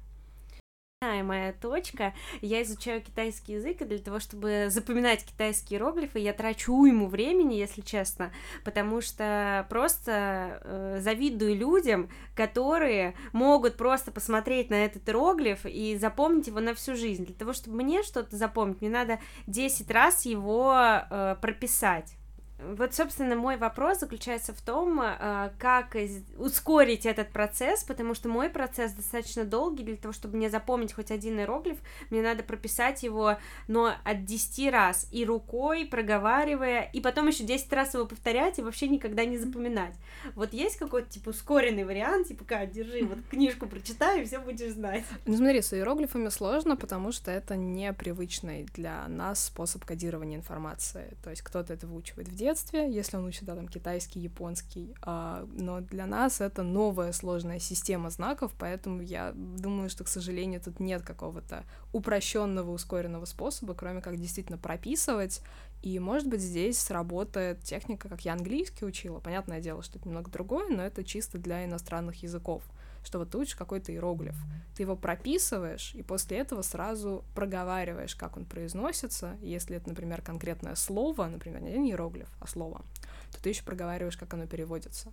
моя 1.28 1.54
точка. 1.54 2.16
Я 2.42 2.64
изучаю 2.64 3.04
китайский 3.04 3.54
язык, 3.54 3.82
и 3.82 3.86
для 3.86 4.00
того, 4.00 4.20
чтобы 4.20 4.68
запоминать 4.70 5.24
китайские 5.24 5.78
иероглифы, 5.78 6.18
я 6.18 6.34
трачу 6.34 6.74
уйму 6.74 7.08
времени, 7.08 7.54
если 7.54 7.82
честно, 7.82 8.32
потому 8.64 9.02
что 9.02 9.68
просто 9.70 10.60
э, 10.64 10.98
завидую 11.00 11.56
людям, 11.56 12.10
которые 12.36 13.14
могут 13.32 13.78
просто 13.78 14.12
посмотреть 14.12 14.72
на 14.72 14.86
этот 14.86 15.08
иероглиф 15.08 15.66
и 15.66 15.98
запомнить 15.98 16.48
его 16.48 16.62
на 16.62 16.74
всю 16.74 16.96
жизнь. 16.96 17.26
Для 17.26 17.36
того, 17.36 17.54
чтобы 17.54 17.78
мне 17.78 18.02
что-то 18.02 18.36
запомнить, 18.36 18.82
мне 18.82 18.90
надо 18.90 19.20
10 19.46 19.92
раз 19.92 20.26
его 20.26 20.74
э, 20.76 21.36
прописать. 21.40 22.16
Вот, 22.60 22.96
собственно, 22.96 23.36
мой 23.36 23.58
вопрос 23.58 24.00
заключается 24.00 24.52
в 24.52 24.62
том, 24.62 25.00
э, 25.00 25.52
как 25.60 25.96
ускорить 26.38 27.06
этот 27.06 27.30
процесс, 27.30 27.84
потому 27.84 28.16
что 28.16 28.30
мой 28.30 28.50
процесс 28.50 28.94
достаточно 28.94 29.46
долгий, 29.46 29.84
для 29.84 29.96
того, 29.96 30.12
чтобы 30.12 30.38
мне 30.38 30.50
запомнить 30.50 30.94
хоть 30.94 31.12
один 31.12 31.40
иероглиф, 31.40 31.78
мне 32.10 32.24
надо 32.24 32.42
прописать 32.42 33.04
его, 33.04 33.38
но 33.68 33.94
от 34.04 34.26
10 34.26 34.72
раз, 34.72 35.08
и 35.12 35.24
рукой, 35.24 35.86
проговаривая, 35.86 36.90
и 36.94 37.00
потом 37.00 37.28
еще 37.28 37.44
10 37.44 37.72
раз 37.74 37.94
его 37.94 38.06
повторять, 38.06 38.58
и 38.58 38.64
вообще 38.64 38.88
никогда 38.88 39.24
не 39.26 39.38
запоминать. 39.38 39.94
Вот 40.34 40.52
есть 40.54 40.78
какой-то, 40.78 41.10
типа, 41.10 41.30
ускоренный 41.30 41.84
вариант, 41.84 42.30
типа, 42.30 42.44
как, 42.44 42.72
держи, 42.72 43.06
вот 43.06 43.20
книжку 43.30 43.68
прочитай, 43.68 44.22
и 44.22 44.26
все 44.26 44.40
будешь 44.40 44.74
знать. 44.74 45.04
Ну, 45.26 45.38
смотри, 45.38 45.62
с 45.62 45.74
иероглифами 45.74 46.30
сложно, 46.30 46.76
потому 46.76 47.12
что 47.12 47.30
это 47.30 47.56
непривычный 47.56 48.66
для 48.74 49.08
нас 49.08 49.46
способ 49.46 49.86
кодирования 49.86 50.38
информации, 50.38 51.16
то 51.24 51.30
есть 51.30 51.44
кто-то 51.44 51.74
это 51.74 51.86
выучивает 51.86 52.28
в 52.28 52.36
детстве, 52.36 52.47
детстве, 52.48 52.92
если 52.92 53.18
он 53.18 53.26
учит, 53.26 53.46
да, 53.46 53.56
там, 53.56 53.68
китайский, 53.68 54.20
японский, 54.20 54.96
а, 55.02 55.46
но 55.54 55.82
для 55.82 56.06
нас 56.06 56.42
это 56.42 56.64
новая 56.64 57.12
сложная 57.12 57.60
система 57.60 58.10
знаков, 58.10 58.52
поэтому 58.58 59.02
я 59.02 59.34
думаю, 59.36 59.90
что, 59.90 60.04
к 60.04 60.08
сожалению, 60.08 60.62
тут 60.62 60.80
нет 60.80 61.02
какого-то 61.02 61.64
упрощенного, 61.94 62.72
ускоренного 62.72 63.26
способа, 63.26 63.74
кроме 63.74 64.02
как 64.02 64.18
действительно 64.18 64.58
прописывать, 64.58 65.42
и, 65.82 66.00
может 66.00 66.28
быть, 66.28 66.42
здесь 66.42 66.80
сработает 66.80 67.62
техника, 67.62 68.10
как 68.10 68.26
я 68.26 68.34
английский 68.34 68.86
учила, 68.86 69.20
понятное 69.20 69.62
дело, 69.62 69.84
что 69.84 70.00
это 70.00 70.08
немного 70.08 70.32
другое, 70.32 70.70
но 70.70 70.84
это 70.84 71.04
чисто 71.04 71.38
для 71.38 71.66
иностранных 71.66 72.24
языков, 72.24 72.64
что 73.04 73.20
вот 73.20 73.32
ты 73.32 73.38
учишь 73.38 73.56
какой-то 73.56 73.92
иероглиф, 73.92 74.36
ты 74.76 74.84
его 74.84 74.96
прописываешь, 74.96 75.94
и 75.94 76.02
после 76.02 76.40
этого 76.40 76.62
сразу 76.62 77.24
проговариваешь, 77.36 78.16
как 78.16 78.38
он 78.38 78.46
произносится. 78.46 79.38
Если 79.42 79.78
это, 79.78 79.90
например, 79.90 80.22
конкретное 80.22 80.76
слово, 80.76 81.28
например, 81.28 81.62
не 81.62 81.90
иероглиф, 81.90 82.30
а 82.40 82.48
слово, 82.48 82.84
то 83.32 83.42
ты 83.42 83.50
еще 83.50 83.64
проговариваешь, 83.64 84.18
как 84.18 84.34
оно 84.34 84.48
переводится. 84.48 85.12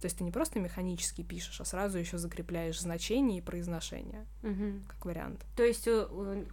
То 0.00 0.06
есть 0.06 0.18
ты 0.18 0.24
не 0.24 0.30
просто 0.30 0.60
механически 0.60 1.22
пишешь, 1.22 1.60
а 1.60 1.64
сразу 1.64 1.98
еще 1.98 2.18
закрепляешь 2.18 2.78
значение 2.78 3.38
и 3.38 3.40
произношение, 3.40 4.26
угу. 4.42 4.82
как 4.86 5.04
вариант. 5.06 5.40
То 5.56 5.62
есть 5.62 5.86
Э, 5.86 6.44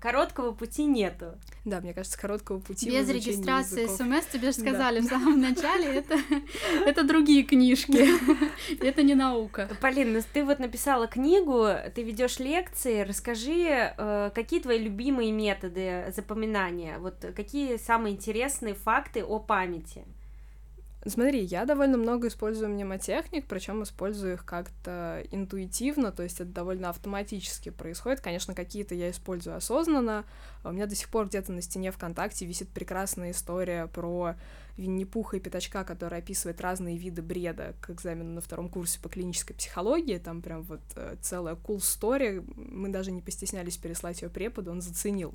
короткого 0.00 0.52
пути 0.52 0.84
нету. 0.84 1.38
Да, 1.64 1.80
мне 1.80 1.94
кажется, 1.94 2.18
короткого 2.18 2.58
пути 2.58 2.90
Без 2.90 3.08
регистрации 3.08 3.86
СМС 3.86 4.26
тебе 4.26 4.52
же 4.52 4.58
сказали 4.58 5.00
да. 5.00 5.06
в 5.06 5.08
самом 5.08 5.40
начале, 5.40 5.86
это, 5.86 6.16
это 6.86 7.04
другие 7.04 7.42
книжки, 7.42 8.08
это 8.82 9.02
не 9.02 9.14
наука. 9.14 9.68
Полин, 9.80 10.12
ну 10.12 10.20
ты 10.32 10.44
вот 10.44 10.58
написала 10.58 11.06
книгу, 11.06 11.68
ты 11.94 12.02
ведешь 12.02 12.38
лекции, 12.38 13.02
расскажи, 13.02 13.92
э, 13.96 14.30
какие 14.34 14.60
твои 14.60 14.78
любимые 14.78 15.32
методы 15.32 16.12
запоминания, 16.14 16.98
вот 16.98 17.24
какие 17.34 17.76
самые 17.76 18.14
интересные 18.14 18.74
факты 18.74 19.24
о 19.24 19.38
памяти? 19.38 20.04
Смотри, 21.08 21.42
я 21.42 21.64
довольно 21.64 21.96
много 21.96 22.28
использую 22.28 22.68
мнемотехник, 22.70 23.46
причем 23.46 23.82
использую 23.82 24.34
их 24.34 24.44
как-то 24.44 25.22
интуитивно, 25.30 26.12
то 26.12 26.22
есть 26.22 26.40
это 26.40 26.50
довольно 26.50 26.90
автоматически 26.90 27.70
происходит. 27.70 28.20
Конечно, 28.20 28.54
какие-то 28.54 28.94
я 28.94 29.10
использую 29.10 29.56
осознанно. 29.56 30.24
У 30.64 30.70
меня 30.70 30.86
до 30.86 30.94
сих 30.94 31.08
пор 31.08 31.26
где-то 31.26 31.52
на 31.52 31.62
стене 31.62 31.92
ВКонтакте 31.92 32.44
висит 32.44 32.68
прекрасная 32.68 33.30
история 33.30 33.86
про 33.86 34.34
Винни-Пуха 34.76 35.38
и 35.38 35.40
Пятачка, 35.40 35.82
который 35.84 36.18
описывает 36.18 36.60
разные 36.60 36.98
виды 36.98 37.22
бреда 37.22 37.74
к 37.80 37.90
экзамену 37.90 38.34
на 38.34 38.40
втором 38.40 38.68
курсе 38.68 39.00
по 39.00 39.08
клинической 39.08 39.56
психологии. 39.56 40.18
Там 40.18 40.42
прям 40.42 40.62
вот 40.62 40.80
э, 40.94 41.16
целая 41.22 41.54
cool 41.54 41.78
story. 41.78 42.44
Мы 42.54 42.90
даже 42.90 43.10
не 43.12 43.22
постеснялись 43.22 43.76
переслать 43.76 44.22
ее 44.22 44.28
преподу, 44.28 44.70
он 44.70 44.82
заценил. 44.82 45.34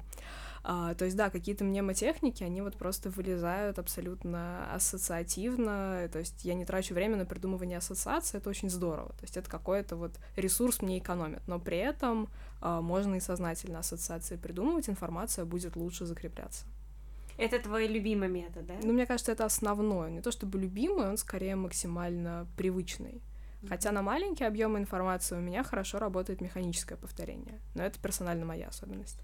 А, 0.66 0.94
то 0.96 1.04
есть, 1.04 1.18
да, 1.18 1.30
какие-то 1.30 1.66
мнемотехники, 1.66 2.42
они 2.42 2.62
вот 2.62 2.78
просто 2.78 3.10
вылезают 3.10 3.80
абсолютно 3.80 4.74
ассоциативно, 4.74 6.08
то 6.12 6.20
есть 6.20 6.46
я 6.46 6.54
не 6.54 6.64
трачу 6.64 6.94
время 6.94 7.18
на 7.18 7.26
придумывание 7.26 7.80
ассоциаций, 7.80 8.40
это 8.40 8.50
очень 8.50 8.70
здорово, 8.70 9.10
то 9.10 9.24
есть 9.24 9.36
это 9.36 9.50
какой-то 9.50 9.98
вот 9.98 10.14
ресурс 10.38 10.82
мне 10.82 11.00
экономит, 11.00 11.42
но 11.48 11.60
при 11.60 11.78
этом 11.78 12.30
а, 12.62 12.80
можно 12.80 13.16
и 13.16 13.20
сознательно 13.20 13.80
ассоциации 13.80 14.38
придумывать, 14.38 14.88
информация 14.88 15.44
будет 15.44 15.76
лучше 15.76 16.06
закрепляться. 16.06 16.66
Это 17.38 17.60
твой 17.60 17.88
любимый 17.88 18.30
метод, 18.30 18.66
да? 18.66 18.76
Ну, 18.84 18.94
мне 18.94 19.06
кажется, 19.06 19.32
это 19.32 19.44
основное. 19.44 20.10
Не 20.12 20.22
то 20.22 20.32
чтобы 20.32 20.60
любимый, 20.60 21.10
он 21.10 21.18
скорее 21.18 21.56
максимально 21.56 22.48
привычный. 22.56 23.24
Хотя 23.68 23.92
на 23.92 24.02
маленькие 24.02 24.48
объемы 24.48 24.78
информации 24.78 25.36
у 25.36 25.40
меня 25.42 25.64
хорошо 25.64 25.98
работает 25.98 26.42
механическое 26.42 26.96
повторение. 26.96 27.60
Но 27.76 27.84
это 27.84 28.00
персонально 28.00 28.46
моя 28.46 28.68
особенность. 28.68 29.20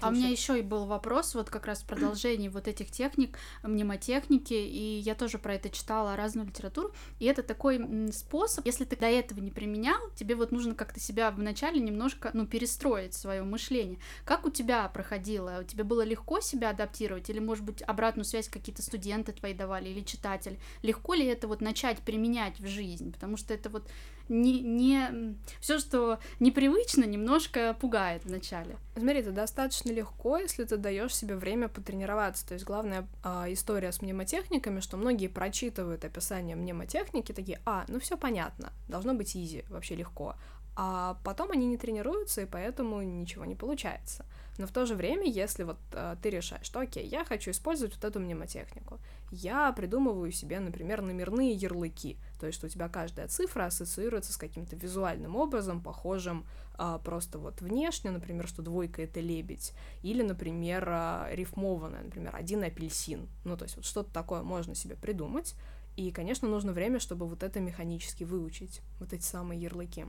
А 0.00 0.08
у 0.08 0.12
меня 0.12 0.28
еще 0.28 0.58
и 0.58 0.62
был 0.62 0.86
вопрос, 0.86 1.34
вот 1.34 1.50
как 1.50 1.66
раз 1.66 1.82
в 1.82 1.86
продолжении 1.86 2.48
вот 2.48 2.68
этих 2.68 2.90
техник, 2.90 3.38
мнемотехники, 3.62 4.54
и 4.54 4.98
я 4.98 5.14
тоже 5.14 5.38
про 5.38 5.54
это 5.54 5.70
читала 5.70 6.16
разную 6.16 6.46
литературу, 6.46 6.92
и 7.18 7.26
это 7.26 7.42
такой 7.42 8.12
способ, 8.12 8.66
если 8.66 8.84
ты 8.84 8.96
до 8.96 9.06
этого 9.06 9.40
не 9.40 9.50
применял, 9.50 10.00
тебе 10.16 10.34
вот 10.34 10.52
нужно 10.52 10.74
как-то 10.74 11.00
себя 11.00 11.30
вначале 11.30 11.80
немножко, 11.80 12.30
ну, 12.32 12.46
перестроить 12.46 13.14
свое 13.14 13.42
мышление. 13.42 13.98
Как 14.24 14.46
у 14.46 14.50
тебя 14.50 14.88
проходило? 14.88 15.58
У 15.60 15.64
тебя 15.64 15.84
было 15.84 16.02
легко 16.02 16.40
себя 16.40 16.70
адаптировать, 16.70 17.28
или, 17.30 17.38
может 17.38 17.64
быть, 17.64 17.82
обратную 17.82 18.24
связь 18.24 18.48
какие-то 18.48 18.82
студенты 18.82 19.32
твои 19.32 19.54
давали, 19.54 19.88
или 19.88 20.00
читатель? 20.00 20.58
Легко 20.82 21.14
ли 21.14 21.26
это 21.26 21.48
вот 21.48 21.60
начать 21.60 21.98
применять 21.98 22.58
в 22.60 22.66
жизнь? 22.66 23.12
Потому 23.12 23.36
что 23.36 23.54
это 23.54 23.68
вот 23.68 23.88
не, 24.30 24.60
не... 24.60 25.36
все, 25.60 25.78
что 25.78 26.20
непривычно, 26.38 27.04
немножко 27.04 27.76
пугает 27.78 28.24
вначале. 28.24 28.76
Смотри, 28.96 29.20
это 29.20 29.32
достаточно 29.32 29.90
легко, 29.90 30.38
если 30.38 30.64
ты 30.64 30.76
даешь 30.76 31.14
себе 31.14 31.34
время 31.34 31.68
потренироваться. 31.68 32.46
То 32.46 32.54
есть 32.54 32.64
главная 32.64 33.06
а, 33.22 33.46
история 33.52 33.92
с 33.92 34.00
мнемотехниками, 34.00 34.80
что 34.80 34.96
многие 34.96 35.26
прочитывают 35.26 36.04
описание 36.04 36.54
мнемотехники, 36.54 37.32
такие, 37.32 37.60
а, 37.66 37.84
ну 37.88 37.98
все 37.98 38.16
понятно, 38.16 38.72
должно 38.88 39.14
быть 39.14 39.36
изи, 39.36 39.64
вообще 39.68 39.96
легко. 39.96 40.36
А 40.76 41.18
потом 41.24 41.50
они 41.50 41.66
не 41.66 41.76
тренируются, 41.76 42.42
и 42.42 42.46
поэтому 42.46 43.02
ничего 43.02 43.44
не 43.44 43.56
получается. 43.56 44.24
Но 44.60 44.66
в 44.66 44.72
то 44.72 44.84
же 44.84 44.94
время, 44.94 45.26
если 45.26 45.62
вот 45.62 45.78
э, 45.92 46.16
ты 46.20 46.28
решаешь, 46.28 46.66
что 46.66 46.80
окей, 46.80 47.06
я 47.06 47.24
хочу 47.24 47.50
использовать 47.50 47.94
вот 47.94 48.04
эту 48.04 48.20
мнемотехнику, 48.20 49.00
я 49.30 49.72
придумываю 49.72 50.30
себе, 50.32 50.60
например, 50.60 51.00
номерные 51.00 51.52
ярлыки, 51.52 52.18
то 52.38 52.46
есть 52.46 52.58
что 52.58 52.66
у 52.66 52.68
тебя 52.68 52.90
каждая 52.90 53.26
цифра 53.28 53.64
ассоциируется 53.64 54.34
с 54.34 54.36
каким-то 54.36 54.76
визуальным 54.76 55.34
образом, 55.34 55.82
похожим 55.82 56.44
а, 56.74 56.98
просто 56.98 57.38
вот 57.38 57.62
внешне, 57.62 58.10
например, 58.10 58.46
что 58.46 58.60
двойка— 58.60 59.00
это 59.04 59.20
лебедь, 59.20 59.72
или, 60.02 60.22
например, 60.22 60.84
а, 60.88 61.28
рифмованная, 61.32 62.02
например, 62.02 62.36
один 62.36 62.62
апельсин, 62.62 63.30
ну, 63.46 63.56
то 63.56 63.64
есть 63.64 63.76
вот 63.76 63.86
что-то 63.86 64.12
такое 64.12 64.42
можно 64.42 64.74
себе 64.74 64.94
придумать, 64.94 65.54
и, 65.96 66.10
конечно, 66.12 66.48
нужно 66.48 66.72
время, 66.72 67.00
чтобы 67.00 67.26
вот 67.26 67.42
это 67.42 67.60
механически 67.60 68.24
выучить, 68.24 68.80
вот 68.98 69.12
эти 69.12 69.22
самые 69.22 69.60
ярлыки. 69.60 70.06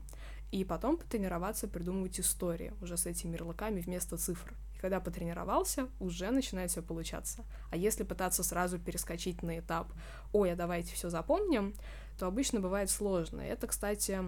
И 0.51 0.65
потом 0.65 0.98
потренироваться 0.98 1.67
придумывать 1.67 2.20
истории 2.20 2.74
уже 2.81 2.98
с 2.98 3.05
этими 3.05 3.34
ярлыками 3.34 3.79
вместо 3.79 4.17
цифр. 4.17 4.53
И 4.75 4.79
когда 4.79 5.00
потренировался, 5.00 5.88
уже 6.00 6.29
начинает 6.29 6.72
все 6.72 6.81
получаться. 6.81 7.46
А 7.72 7.77
если 7.77 8.03
пытаться 8.03 8.43
сразу 8.43 8.77
перескочить 8.77 9.43
на 9.43 9.60
этап 9.60 9.88
«Ой, 10.34 10.51
а 10.51 10.55
давайте 10.55 10.93
все 10.93 11.10
запомним», 11.10 11.74
то 12.20 12.27
обычно 12.27 12.60
бывает 12.60 12.89
сложно. 12.89 13.39
Это, 13.39 13.67
кстати, 13.67 14.20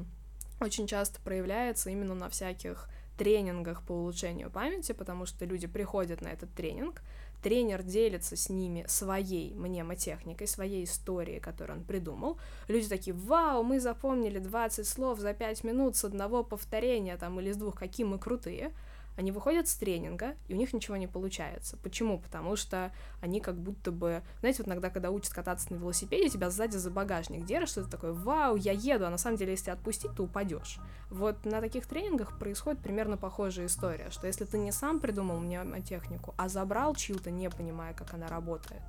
очень 0.62 0.88
часто 0.88 1.20
проявляется 1.22 1.90
именно 1.90 2.16
на 2.16 2.30
всяких 2.30 2.88
тренингах 3.18 3.84
по 3.86 3.92
улучшению 3.92 4.50
памяти, 4.50 4.94
потому 4.94 5.26
что 5.26 5.46
люди 5.46 5.68
приходят 5.68 6.22
на 6.22 6.30
этот 6.30 6.54
тренинг, 6.54 7.02
тренер 7.44 7.84
делится 7.84 8.36
с 8.36 8.50
ними 8.50 8.86
своей 8.88 9.54
мнемотехникой, 9.54 10.48
своей 10.48 10.86
историей, 10.86 11.40
которую 11.40 11.80
он 11.80 11.86
придумал. 11.86 12.40
Люди 12.68 12.88
такие, 12.88 13.14
вау, 13.14 13.64
мы 13.64 13.80
запомнили 13.80 14.40
20 14.40 14.88
слов 14.88 15.20
за 15.20 15.34
5 15.34 15.64
минут 15.64 15.96
с 15.96 16.06
одного 16.06 16.44
повторения 16.44 17.18
там 17.18 17.40
или 17.40 17.52
с 17.52 17.58
двух, 17.58 17.76
какие 17.76 18.06
мы 18.06 18.18
крутые. 18.18 18.72
Они 19.16 19.32
выходят 19.32 19.68
с 19.68 19.76
тренинга, 19.76 20.36
и 20.48 20.54
у 20.54 20.58
них 20.58 20.74
ничего 20.74 20.98
не 20.98 21.08
получается. 21.08 21.78
Почему? 21.78 22.20
Потому 22.20 22.56
что 22.56 22.92
они 23.22 23.40
как 23.42 23.56
будто 23.56 23.92
бы... 23.92 24.24
Знаете, 24.40 24.64
вот 24.64 24.68
иногда, 24.68 24.90
когда 24.90 25.12
учат 25.12 25.34
кататься 25.34 25.72
на 25.72 25.78
велосипеде, 25.78 26.30
тебя 26.30 26.50
сзади 26.50 26.78
за 26.78 26.90
багажник 26.90 27.46
держишь, 27.46 27.70
что 27.70 27.84
ты 27.84 27.92
такой, 27.92 28.14
вау, 28.14 28.56
я 28.56 28.72
еду, 28.72 29.06
а 29.06 29.10
на 29.10 29.18
самом 29.18 29.38
деле, 29.38 29.52
если 29.52 29.72
отпустить, 29.72 30.16
то 30.16 30.24
упадешь. 30.24 30.80
Вот 31.10 31.46
на 31.46 31.62
таких 31.62 31.86
тренингах 31.86 32.40
происходит 32.40 32.82
примерно 32.82 33.18
похожая 33.18 33.68
история, 33.68 34.10
что 34.10 34.28
если 34.28 34.46
ты 34.46 34.58
не 34.58 34.72
сам 34.72 35.00
придумал 35.00 35.42
технику, 35.82 36.34
а 36.38 36.50
забрал 36.50 36.96
чью-то, 36.96 37.30
не 37.32 37.50
понимая, 37.50 37.94
как 37.94 38.14
она 38.14 38.28
работает, 38.28 38.82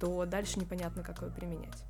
то 0.00 0.24
дальше 0.26 0.58
непонятно, 0.58 1.02
как 1.02 1.22
ее 1.22 1.30
применять. 1.30 1.84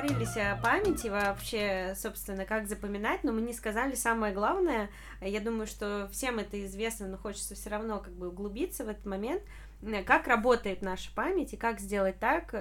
Разговорились 0.00 0.36
о 0.36 0.56
памяти 0.56 1.08
вообще, 1.08 1.94
собственно, 1.96 2.44
как 2.44 2.68
запоминать, 2.68 3.22
но 3.24 3.32
мы 3.32 3.40
не 3.42 3.52
сказали 3.52 3.94
самое 3.94 4.32
главное. 4.32 4.90
Я 5.20 5.40
думаю, 5.40 5.66
что 5.66 6.08
всем 6.12 6.38
это 6.38 6.64
известно, 6.64 7.06
но 7.06 7.16
хочется 7.16 7.54
все 7.54 7.70
равно 7.70 7.98
как 7.98 8.12
бы 8.12 8.28
углубиться 8.28 8.84
в 8.84 8.88
этот 8.88 9.04
момент. 9.04 9.42
Как 10.04 10.26
работает 10.26 10.82
наша 10.82 11.10
память 11.14 11.54
и 11.54 11.56
как 11.56 11.80
сделать 11.80 12.18
так, 12.18 12.54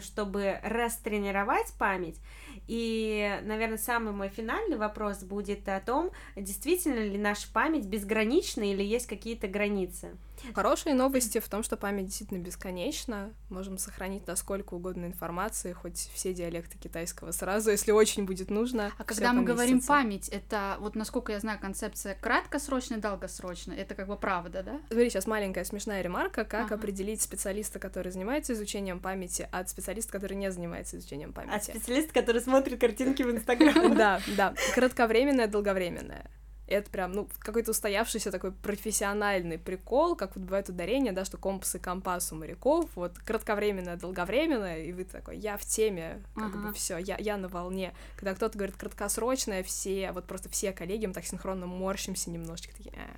чтобы 0.00 0.58
растренировать 0.62 1.72
память. 1.78 2.18
И, 2.66 3.38
наверное, 3.42 3.78
самый 3.78 4.12
мой 4.12 4.28
финальный 4.28 4.76
вопрос 4.76 5.22
будет 5.22 5.68
о 5.68 5.80
том, 5.80 6.10
действительно 6.34 7.00
ли 7.00 7.18
наша 7.18 7.50
память 7.52 7.86
безгранична 7.86 8.70
или 8.70 8.82
есть 8.82 9.06
какие-то 9.06 9.48
границы. 9.48 10.16
Хорошие 10.54 10.94
новости 10.94 11.38
в 11.38 11.48
том, 11.48 11.62
что 11.62 11.76
память 11.76 12.06
действительно 12.06 12.38
бесконечна. 12.38 13.32
Можем 13.48 13.78
сохранить 13.78 14.26
насколько 14.26 14.74
угодно 14.74 15.06
информации, 15.06 15.72
хоть 15.72 16.10
все 16.14 16.34
диалекты 16.34 16.78
китайского 16.78 17.32
сразу, 17.32 17.70
если 17.70 17.92
очень 17.92 18.24
будет 18.24 18.50
нужно. 18.50 18.92
А 18.98 19.04
когда 19.04 19.32
мы 19.32 19.42
говорим 19.44 19.80
память, 19.80 20.28
это 20.28 20.76
вот 20.80 20.94
насколько 20.94 21.32
я 21.32 21.40
знаю 21.40 21.58
концепция 21.60 22.14
краткосрочная, 22.14 22.98
долгосрочная, 22.98 23.76
это 23.76 23.94
как 23.94 24.08
бы 24.08 24.16
правда, 24.16 24.62
да? 24.62 24.80
Смотри, 24.88 25.10
сейчас 25.10 25.26
маленькая 25.26 25.64
смешная 25.64 26.02
ремарка, 26.02 26.44
как 26.44 26.66
ага. 26.66 26.74
определить 26.76 27.22
специалиста, 27.22 27.78
который 27.78 28.12
занимается 28.12 28.52
изучением 28.52 29.00
памяти, 29.00 29.48
от 29.50 29.68
специалиста, 29.68 30.12
который 30.12 30.34
не 30.34 30.50
занимается 30.50 30.96
изучением 30.96 31.32
памяти. 31.32 31.54
От 31.54 31.64
специалиста, 31.64 32.12
который 32.12 32.40
смотрит 32.40 32.80
картинки 32.80 33.22
в 33.22 33.30
Инстаграме. 33.30 33.94
Да, 34.02 34.20
да. 34.36 34.54
Кратковременное, 34.74 35.46
долговременное 35.46 36.30
это 36.66 36.90
прям, 36.90 37.12
ну, 37.12 37.28
какой-то 37.40 37.72
устоявшийся 37.72 38.30
такой 38.30 38.52
профессиональный 38.52 39.58
прикол, 39.58 40.16
как 40.16 40.36
вот 40.36 40.44
бывает 40.44 40.68
ударение, 40.68 41.12
да, 41.12 41.24
что 41.24 41.36
компас 41.36 41.74
и 41.74 41.78
компас 41.78 42.32
у 42.32 42.36
моряков, 42.36 42.88
вот 42.94 43.18
кратковременное, 43.18 43.96
долговременное, 43.96 44.84
и 44.84 44.92
вы 44.92 45.04
такой, 45.04 45.38
я 45.38 45.56
в 45.56 45.64
теме, 45.64 46.22
как 46.34 46.54
ага. 46.54 46.68
бы 46.68 46.72
все, 46.72 46.98
я, 46.98 47.16
я 47.18 47.36
на 47.36 47.48
волне. 47.48 47.92
Когда 48.16 48.34
кто-то 48.34 48.56
говорит 48.56 48.76
краткосрочное, 48.76 49.62
все, 49.62 50.12
вот 50.12 50.24
просто 50.24 50.48
все 50.48 50.72
коллеги, 50.72 51.06
мы 51.06 51.12
так 51.12 51.24
синхронно 51.24 51.66
морщимся 51.66 52.30
немножечко, 52.30 52.74
такие, 52.76 52.94
э, 52.94 53.16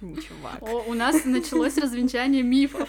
чувак. 0.00 0.62
О, 0.62 0.84
у 0.88 0.94
нас 0.94 1.24
началось 1.24 1.76
развенчание 1.78 2.42
мифов. 2.42 2.88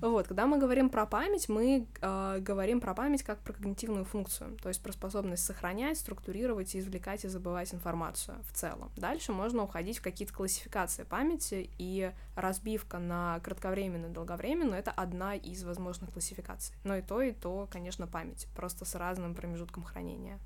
Вот, 0.00 0.28
когда 0.28 0.46
мы 0.46 0.58
говорим 0.58 0.90
про 0.90 1.06
память, 1.06 1.48
мы 1.48 1.88
э, 2.00 2.38
говорим 2.40 2.80
про 2.80 2.94
память 2.94 3.24
как 3.24 3.40
про 3.40 3.52
когнитивную 3.52 4.04
функцию, 4.04 4.56
то 4.62 4.68
есть 4.68 4.80
про 4.80 4.92
способность 4.92 5.44
сохранять, 5.44 5.98
структурировать, 5.98 6.76
извлекать 6.76 7.24
и 7.24 7.28
забывать 7.28 7.74
информацию 7.74 8.36
в 8.48 8.52
целом. 8.52 8.92
Дальше 8.96 9.32
можно 9.32 9.64
уходить 9.64 9.98
в 9.98 10.02
какие-то 10.02 10.32
классификации 10.32 11.02
памяти, 11.02 11.70
и 11.78 12.12
разбивка 12.36 12.98
на 12.98 13.40
кратковременную 13.40 14.12
и 14.12 14.14
долговременную— 14.14 14.78
это 14.78 14.92
одна 14.92 15.34
из 15.34 15.64
возможных 15.64 16.12
классификаций. 16.12 16.76
Но 16.84 16.96
и 16.96 17.02
то, 17.02 17.20
и 17.20 17.32
то, 17.32 17.68
конечно, 17.68 18.06
память, 18.06 18.46
просто 18.54 18.84
с 18.84 18.94
разным 18.94 19.34
промежутком 19.34 19.82
хранения. 19.82 20.38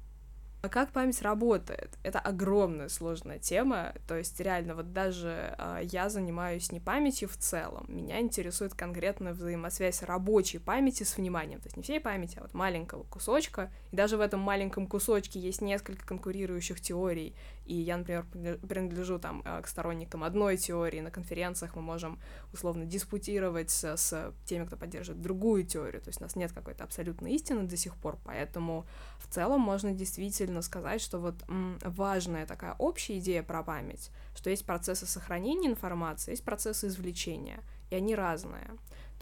А 0.63 0.69
как 0.69 0.93
память 0.93 1.21
работает? 1.23 1.99
Это 2.05 2.21
огромная 2.21 2.89
сложная 2.89 3.41
тема, 3.41 3.95
то 4.07 4.17
есть 4.17 4.39
реально 4.39 4.77
вот 4.77 4.93
даже 4.93 5.57
э, 5.59 5.81
я 5.83 6.09
занимаюсь 6.09 6.71
не 6.71 6.79
памятью 6.79 7.29
в 7.29 7.37
целом, 7.37 7.85
меня 7.89 8.21
интересует 8.21 8.73
конкретно 8.73 9.33
взаимосвязь 9.33 10.05
рабочей 10.05 10.59
памяти 10.59 11.03
с 11.03 11.17
вниманием, 11.17 11.59
то 11.59 11.67
есть 11.67 11.77
не 11.77 11.83
всей 11.83 11.99
памяти, 11.99 12.39
а 12.39 12.43
вот 12.43 12.55
маленького 12.55 13.03
кусочка, 13.03 13.73
и 13.91 13.97
даже 13.97 14.17
в 14.17 14.21
этом 14.21 14.39
маленьком 14.39 14.87
кусочке 14.87 15.41
есть 15.41 15.63
несколько 15.63 16.07
конкурирующих 16.07 16.81
теорий, 16.81 17.35
и 17.65 17.75
я, 17.75 17.97
например, 17.97 18.27
принадлежу 18.59 19.19
там 19.19 19.43
э, 19.45 19.63
к 19.63 19.69
сторонникам 19.69 20.25
одной 20.25 20.57
теории, 20.57 21.01
на 21.01 21.11
конференциях 21.11 21.77
мы 21.77 21.83
можем 21.83 22.21
условно 22.53 22.85
диспутировать 22.85 23.71
с, 23.71 23.97
с 23.97 24.33
теми, 24.45 24.67
кто 24.67 24.77
поддерживает 24.77 25.23
другую 25.23 25.65
теорию, 25.65 26.03
то 26.03 26.09
есть 26.09 26.21
у 26.21 26.25
нас 26.25 26.37
нет 26.37 26.53
какой-то 26.53 26.85
абсолютной 26.85 27.33
истины 27.33 27.63
до 27.63 27.77
сих 27.77 27.97
пор, 27.97 28.19
поэтому 28.25 28.87
в 29.19 29.33
целом 29.33 29.61
можно 29.61 29.93
действительно 29.93 30.63
сказать, 30.63 31.01
что 31.01 31.19
вот 31.19 31.35
м, 31.49 31.79
важная 31.83 32.47
такая 32.47 32.75
общая 32.79 33.19
идея 33.19 33.43
про 33.43 33.63
память, 33.63 34.11
что 34.35 34.51
есть 34.51 34.67
процессы 34.67 35.07
сохранения 35.07 35.69
информации, 35.69 36.33
есть 36.33 36.45
процессы 36.45 36.89
извлечения, 36.89 37.61
и 37.91 37.95
они 37.95 38.15
разные. 38.15 38.71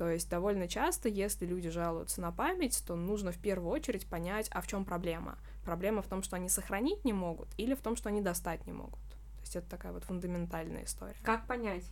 То 0.00 0.08
есть 0.08 0.30
довольно 0.30 0.66
часто, 0.66 1.10
если 1.10 1.44
люди 1.44 1.68
жалуются 1.68 2.22
на 2.22 2.32
память, 2.32 2.82
то 2.86 2.96
нужно 2.96 3.32
в 3.32 3.38
первую 3.38 3.70
очередь 3.70 4.06
понять, 4.06 4.48
а 4.50 4.62
в 4.62 4.66
чем 4.66 4.86
проблема. 4.86 5.38
Проблема 5.64 6.02
в 6.02 6.06
том, 6.06 6.22
что 6.22 6.36
они 6.36 6.48
сохранить 6.48 7.04
не 7.04 7.12
могут, 7.12 7.48
или 7.58 7.74
в 7.74 7.80
том, 7.80 7.96
что 7.96 8.08
они 8.08 8.20
достать 8.20 8.66
не 8.66 8.72
могут. 8.72 9.00
То 9.00 9.40
есть 9.42 9.56
это 9.56 9.68
такая 9.68 9.92
вот 9.92 10.04
фундаментальная 10.04 10.84
история. 10.84 11.16
Как 11.22 11.46
понять? 11.46 11.84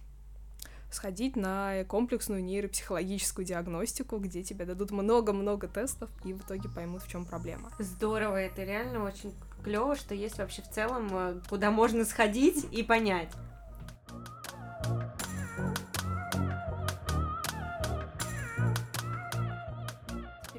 сходить 0.91 1.37
на 1.37 1.85
комплексную 1.85 2.43
нейропсихологическую 2.43 3.45
диагностику, 3.45 4.19
где 4.19 4.43
тебе 4.43 4.65
дадут 4.65 4.91
много-много 4.91 5.69
тестов 5.69 6.11
и 6.25 6.33
в 6.33 6.41
итоге 6.41 6.69
поймут, 6.69 7.03
в 7.03 7.09
чем 7.09 7.25
проблема. 7.25 7.71
Здорово, 7.79 8.37
это 8.37 8.65
реально 8.65 9.05
очень 9.05 9.35
клево, 9.63 9.97
что 9.97 10.15
есть 10.15 10.39
вообще 10.39 10.63
в 10.63 10.71
целом, 10.71 11.09
э, 11.13 11.41
куда 11.49 11.71
можно 11.71 12.05
сходить 12.05 12.67
и 12.73 12.83
понять. 12.83 13.31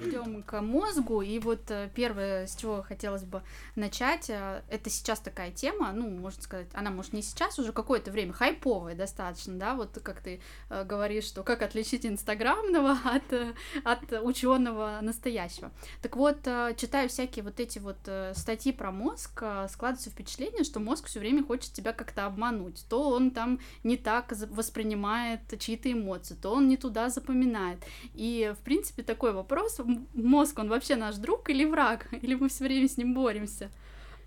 Перейдем 0.10 0.44
к 0.44 0.62
мозгу. 0.62 1.22
И 1.22 1.40
вот 1.40 1.70
э, 1.70 1.90
первое, 1.94 2.48
с 2.48 2.56
чего 2.56 2.82
хотелось 2.82 3.24
бы 3.24 3.42
начать, 3.76 4.30
э, 4.30 4.62
это 4.70 4.90
сейчас 4.90 5.20
такая 5.20 5.52
тема, 5.52 5.92
ну, 5.94 6.10
можно 6.10 6.42
сказать, 6.42 6.68
она, 6.74 6.90
может, 6.92 7.14
не 7.14 7.22
сейчас, 7.22 7.60
уже 7.60 7.72
какое-то 7.72 8.12
время, 8.12 8.34
хайповая 8.34 8.96
достаточно, 8.96 9.54
да, 9.56 9.76
вот 9.76 10.00
как 10.04 10.22
ты 10.22 10.42
э, 10.70 10.84
говоришь, 10.84 11.26
что 11.26 11.44
как 11.44 11.62
отличить 11.62 12.06
инстаграмного 12.06 12.98
от, 13.04 13.56
от 13.84 14.24
ученого 14.24 15.00
настоящего. 15.02 15.72
Так 16.02 16.16
вот, 16.16 16.44
читаю 16.78 17.10
всякие 17.10 17.44
вот 17.44 17.60
эти 17.60 17.80
вот 17.80 17.98
статьи 18.34 18.72
про 18.72 18.92
мозг, 18.92 19.44
складывается 19.70 20.10
впечатление, 20.10 20.64
что 20.64 20.80
мозг 20.80 21.08
все 21.08 21.20
время 21.20 21.44
хочет 21.44 21.74
тебя 21.74 21.94
как-то 21.94 22.26
обмануть. 22.26 22.86
То 22.90 23.10
он 23.10 23.32
там 23.32 23.60
не 23.84 23.98
так 23.98 24.32
воспринимает 24.50 25.42
чьи-то 25.60 25.92
эмоции, 25.92 26.36
то 26.36 26.52
он 26.52 26.68
не 26.68 26.78
туда 26.78 27.10
запоминает. 27.10 27.80
И, 28.14 28.54
в 28.60 28.64
принципе, 28.64 29.04
такой 29.04 29.34
вопрос, 29.34 29.80
мозг, 30.14 30.60
он 30.60 30.70
вообще 30.70 30.96
наш 30.96 31.16
друг 31.16 31.50
или 31.50 31.66
враг? 31.66 32.08
Или 32.22 32.36
мы 32.36 32.50
все 32.50 32.64
время 32.64 32.88
с 32.88 32.98
ним 32.98 33.14
боремся? 33.14 33.70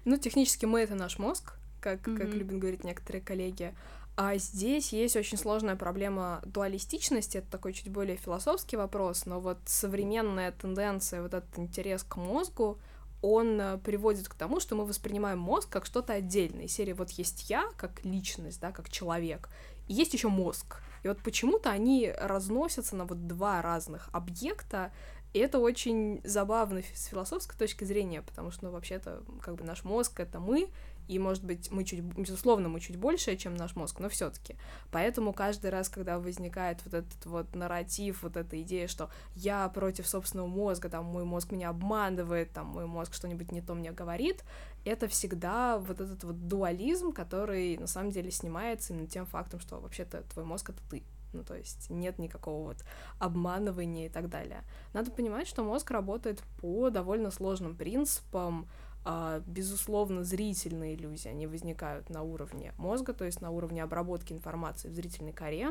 Ну, 0.04 0.16
технически 0.16 0.66
мы 0.66 0.80
это 0.80 0.94
наш 0.94 1.18
мозг, 1.18 1.54
как, 1.80 2.06
mm-hmm. 2.06 2.16
как 2.16 2.34
любят 2.34 2.58
говорить 2.58 2.84
некоторые 2.84 3.22
коллеги. 3.22 3.74
А 4.16 4.36
здесь 4.36 4.92
есть 4.92 5.16
очень 5.16 5.38
сложная 5.38 5.74
проблема 5.74 6.42
дуалистичности, 6.44 7.38
это 7.38 7.50
такой 7.50 7.72
чуть 7.72 7.88
более 7.88 8.16
философский 8.16 8.76
вопрос, 8.76 9.24
но 9.24 9.40
вот 9.40 9.58
современная 9.64 10.52
тенденция, 10.52 11.22
вот 11.22 11.32
этот 11.32 11.58
интерес 11.58 12.02
к 12.02 12.16
мозгу, 12.16 12.78
он 13.22 13.58
э, 13.58 13.78
приводит 13.78 14.28
к 14.28 14.34
тому, 14.34 14.60
что 14.60 14.74
мы 14.74 14.84
воспринимаем 14.84 15.38
мозг 15.38 15.70
как 15.70 15.86
что-то 15.86 16.12
отдельное. 16.12 16.64
Из 16.64 16.72
серии 16.72 16.92
вот 16.92 17.10
есть 17.10 17.48
я, 17.48 17.64
как 17.76 18.04
личность, 18.04 18.60
да, 18.60 18.70
как 18.72 18.90
человек, 18.90 19.48
и 19.88 19.94
есть 19.94 20.12
еще 20.12 20.28
мозг. 20.28 20.82
И 21.04 21.08
вот 21.08 21.18
почему-то 21.22 21.70
они 21.70 22.12
разносятся 22.16 22.96
на 22.96 23.04
вот 23.04 23.26
два 23.26 23.62
разных 23.62 24.08
объекта, 24.12 24.92
и 25.32 25.38
это 25.38 25.58
очень 25.58 26.20
забавно 26.24 26.82
с 26.94 27.06
философской 27.06 27.56
точки 27.56 27.84
зрения, 27.84 28.22
потому 28.22 28.50
что, 28.50 28.66
ну, 28.66 28.70
вообще-то, 28.72 29.22
как 29.40 29.54
бы 29.54 29.64
наш 29.64 29.84
мозг— 29.84 30.20
это 30.20 30.40
мы, 30.40 30.68
и, 31.08 31.18
может 31.18 31.42
быть, 31.42 31.70
мы 31.70 31.84
чуть, 31.84 32.00
безусловно, 32.00 32.68
мы 32.68 32.80
чуть 32.80 32.96
больше, 32.96 33.36
чем 33.36 33.54
наш 33.54 33.74
мозг, 33.74 33.98
но 33.98 34.08
все 34.08 34.30
таки 34.30 34.56
Поэтому 34.90 35.32
каждый 35.32 35.70
раз, 35.70 35.88
когда 35.88 36.18
возникает 36.18 36.80
вот 36.84 36.94
этот 36.94 37.26
вот 37.26 37.54
нарратив, 37.54 38.22
вот 38.22 38.36
эта 38.36 38.60
идея, 38.62 38.86
что 38.86 39.10
я 39.34 39.68
против 39.68 40.06
собственного 40.06 40.46
мозга, 40.46 40.88
там, 40.88 41.06
мой 41.06 41.24
мозг 41.24 41.50
меня 41.50 41.70
обманывает, 41.70 42.52
там, 42.52 42.66
мой 42.66 42.86
мозг 42.86 43.14
что-нибудь 43.14 43.52
не 43.52 43.62
то 43.62 43.74
мне 43.74 43.90
говорит, 43.90 44.44
это 44.84 45.08
всегда 45.08 45.78
вот 45.78 46.00
этот 46.00 46.22
вот 46.24 46.46
дуализм, 46.46 47.12
который, 47.12 47.76
на 47.78 47.86
самом 47.86 48.10
деле, 48.10 48.30
снимается 48.30 48.92
именно 48.92 49.08
тем 49.08 49.26
фактом, 49.26 49.60
что 49.60 49.80
вообще-то 49.80 50.22
твой 50.32 50.44
мозг— 50.44 50.70
это 50.70 50.80
ты. 50.90 51.02
Ну, 51.32 51.44
то 51.44 51.54
есть 51.54 51.90
нет 51.90 52.18
никакого 52.18 52.68
вот 52.68 52.84
обманывания 53.18 54.06
и 54.06 54.08
так 54.08 54.28
далее. 54.28 54.64
Надо 54.92 55.10
понимать, 55.10 55.46
что 55.46 55.62
мозг 55.62 55.90
работает 55.90 56.42
по 56.60 56.90
довольно 56.90 57.30
сложным 57.30 57.74
принципам, 57.74 58.68
а, 59.04 59.42
безусловно, 59.46 60.22
зрительные 60.22 60.94
иллюзии, 60.94 61.28
они 61.28 61.48
возникают 61.48 62.08
на 62.08 62.22
уровне 62.22 62.72
мозга, 62.78 63.12
то 63.12 63.24
есть 63.24 63.40
на 63.40 63.50
уровне 63.50 63.82
обработки 63.82 64.32
информации 64.32 64.88
в 64.88 64.94
зрительной 64.94 65.32
коре, 65.32 65.70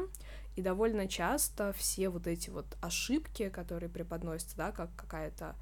и 0.58 0.62
довольно 0.62 1.08
часто 1.08 1.72
все 1.72 2.10
вот 2.10 2.28
эти 2.28 2.50
вот 2.50 2.66
ошибки, 2.82 3.48
которые 3.48 3.90
преподносятся, 3.90 4.58
да, 4.58 4.72
как 4.74 4.90
какая-то 4.98 5.56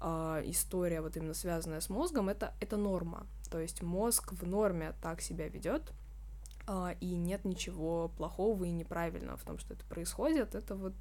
э, 0.00 0.42
история, 0.44 1.00
вот 1.00 1.16
именно 1.16 1.34
связанная 1.34 1.80
с 1.80 1.88
мозгом, 1.88 2.28
это, 2.28 2.54
это 2.60 2.76
норма, 2.76 3.26
то 3.50 3.58
есть 3.58 3.82
мозг 3.82 4.32
в 4.32 4.46
норме 4.46 4.94
так 5.02 5.20
себя 5.20 5.48
ведет, 5.48 5.92
и 7.00 7.14
нет 7.14 7.44
ничего 7.44 8.08
плохого 8.08 8.64
и 8.64 8.70
неправильного 8.70 9.36
в 9.36 9.44
том, 9.44 9.58
что 9.58 9.74
это 9.74 9.84
происходит, 9.84 10.54
это 10.54 10.74
вот 10.74 10.94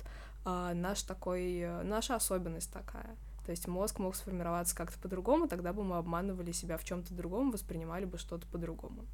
э, 0.46 0.72
наш 0.74 1.02
такой, 1.04 1.66
наша 1.84 2.16
особенность 2.16 2.72
такая. 2.72 3.16
То 3.46 3.52
есть 3.52 3.68
мозг 3.68 4.00
мог 4.00 4.16
сформироваться 4.16 4.76
как-то 4.76 4.98
по-другому, 5.00 5.48
тогда 5.48 5.74
бы 5.74 5.84
мы 5.84 5.98
обманывали 5.98 6.52
себя 6.52 6.78
в 6.78 6.84
чем-то 6.84 7.14
другом, 7.14 7.52
воспринимали 7.52 8.06
бы 8.06 8.18
что-то 8.18 8.48
по-другому 8.48 9.06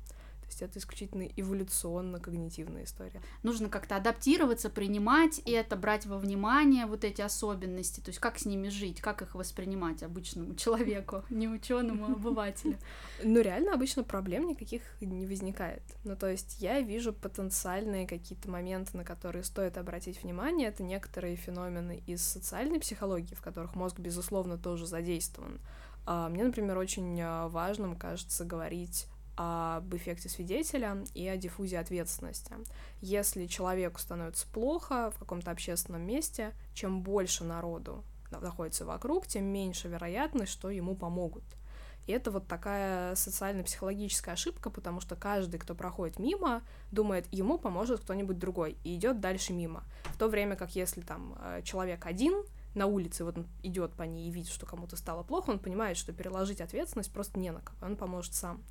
есть 0.51 0.61
это 0.61 0.79
исключительно 0.79 1.23
эволюционно-когнитивная 1.23 2.83
история. 2.83 3.21
Нужно 3.43 3.69
как-то 3.69 3.95
адаптироваться, 3.95 4.69
принимать 4.69 5.39
это, 5.45 5.75
брать 5.75 6.05
во 6.05 6.17
внимание 6.17 6.85
вот 6.85 7.03
эти 7.03 7.21
особенности, 7.21 7.99
то 7.99 8.09
есть 8.09 8.19
как 8.19 8.37
с 8.37 8.45
ними 8.45 8.69
жить, 8.69 9.01
как 9.01 9.21
их 9.21 9.35
воспринимать 9.35 10.03
обычному 10.03 10.55
человеку, 10.55 11.23
не 11.29 11.47
ученому, 11.47 12.05
а 12.05 12.11
обывателю. 12.13 12.77
Ну, 13.23 13.41
реально, 13.41 13.73
обычно 13.73 14.03
проблем 14.03 14.47
никаких 14.47 14.81
не 15.01 15.25
возникает. 15.25 15.83
Ну, 16.03 16.15
то 16.15 16.29
есть 16.29 16.61
я 16.61 16.81
вижу 16.81 17.13
потенциальные 17.13 18.07
какие-то 18.07 18.49
моменты, 18.49 18.97
на 18.97 19.03
которые 19.03 19.43
стоит 19.43 19.77
обратить 19.77 20.21
внимание. 20.23 20.67
Это 20.67 20.83
некоторые 20.83 21.35
феномены 21.35 22.03
из 22.07 22.21
социальной 22.23 22.79
психологии, 22.79 23.35
в 23.35 23.41
которых 23.41 23.75
мозг, 23.75 23.99
безусловно, 23.99 24.57
тоже 24.57 24.85
задействован. 24.85 25.59
А, 26.05 26.29
мне, 26.29 26.43
например, 26.43 26.77
очень 26.77 27.19
а, 27.21 27.47
важным 27.47 27.95
кажется 27.95 28.43
говорить 28.43 29.07
об 29.35 29.95
эффекте 29.95 30.29
свидетеля 30.29 31.03
и 31.13 31.27
о 31.27 31.37
диффузии 31.37 31.77
ответственности. 31.77 32.53
Если 33.01 33.47
человеку 33.47 33.99
становится 33.99 34.47
плохо 34.47 35.11
в 35.11 35.19
каком-то 35.19 35.51
общественном 35.51 36.01
месте, 36.01 36.53
чем 36.73 37.01
больше 37.01 37.43
народу 37.43 38.03
находится 38.29 38.85
вокруг, 38.85 39.27
тем 39.27 39.45
меньше 39.45 39.87
вероятность, 39.87 40.51
что 40.51 40.69
ему 40.69 40.95
помогут. 40.95 41.43
И 42.07 42.13
это 42.13 42.31
вот 42.31 42.47
такая 42.47 43.15
социально-психологическая 43.15 44.33
ошибка, 44.33 44.69
потому 44.69 45.01
что 45.01 45.15
каждый, 45.15 45.59
кто 45.59 45.75
проходит 45.75 46.17
мимо, 46.17 46.63
думает, 46.91 47.27
ему 47.31 47.57
поможет 47.57 48.01
кто-нибудь 48.01 48.39
другой, 48.39 48.77
и 48.83 48.95
идет 48.95 49.19
дальше 49.19 49.53
мимо. 49.53 49.83
В 50.05 50.17
то 50.17 50.27
время 50.27 50.55
как 50.55 50.75
если 50.75 51.01
там 51.01 51.37
э, 51.39 51.61
человек 51.63 52.05
один 52.05 52.43
на 52.73 52.87
улице, 52.87 53.23
вот 53.23 53.37
он 53.37 53.47
идет 53.63 53.93
по 53.93 54.03
ней 54.03 54.27
и 54.27 54.31
видит, 54.31 54.51
что 54.51 54.65
кому-то 54.65 54.95
стало 54.95 55.23
плохо, 55.23 55.51
он 55.51 55.59
понимает, 55.59 55.97
что 55.97 56.13
переложить 56.13 56.61
ответственность 56.61 57.13
просто 57.13 57.39
не 57.39 57.51
на 57.51 57.61
кого, 57.61 57.77
он 57.81 57.95
поможет 57.95 58.33
сам. 58.33 58.63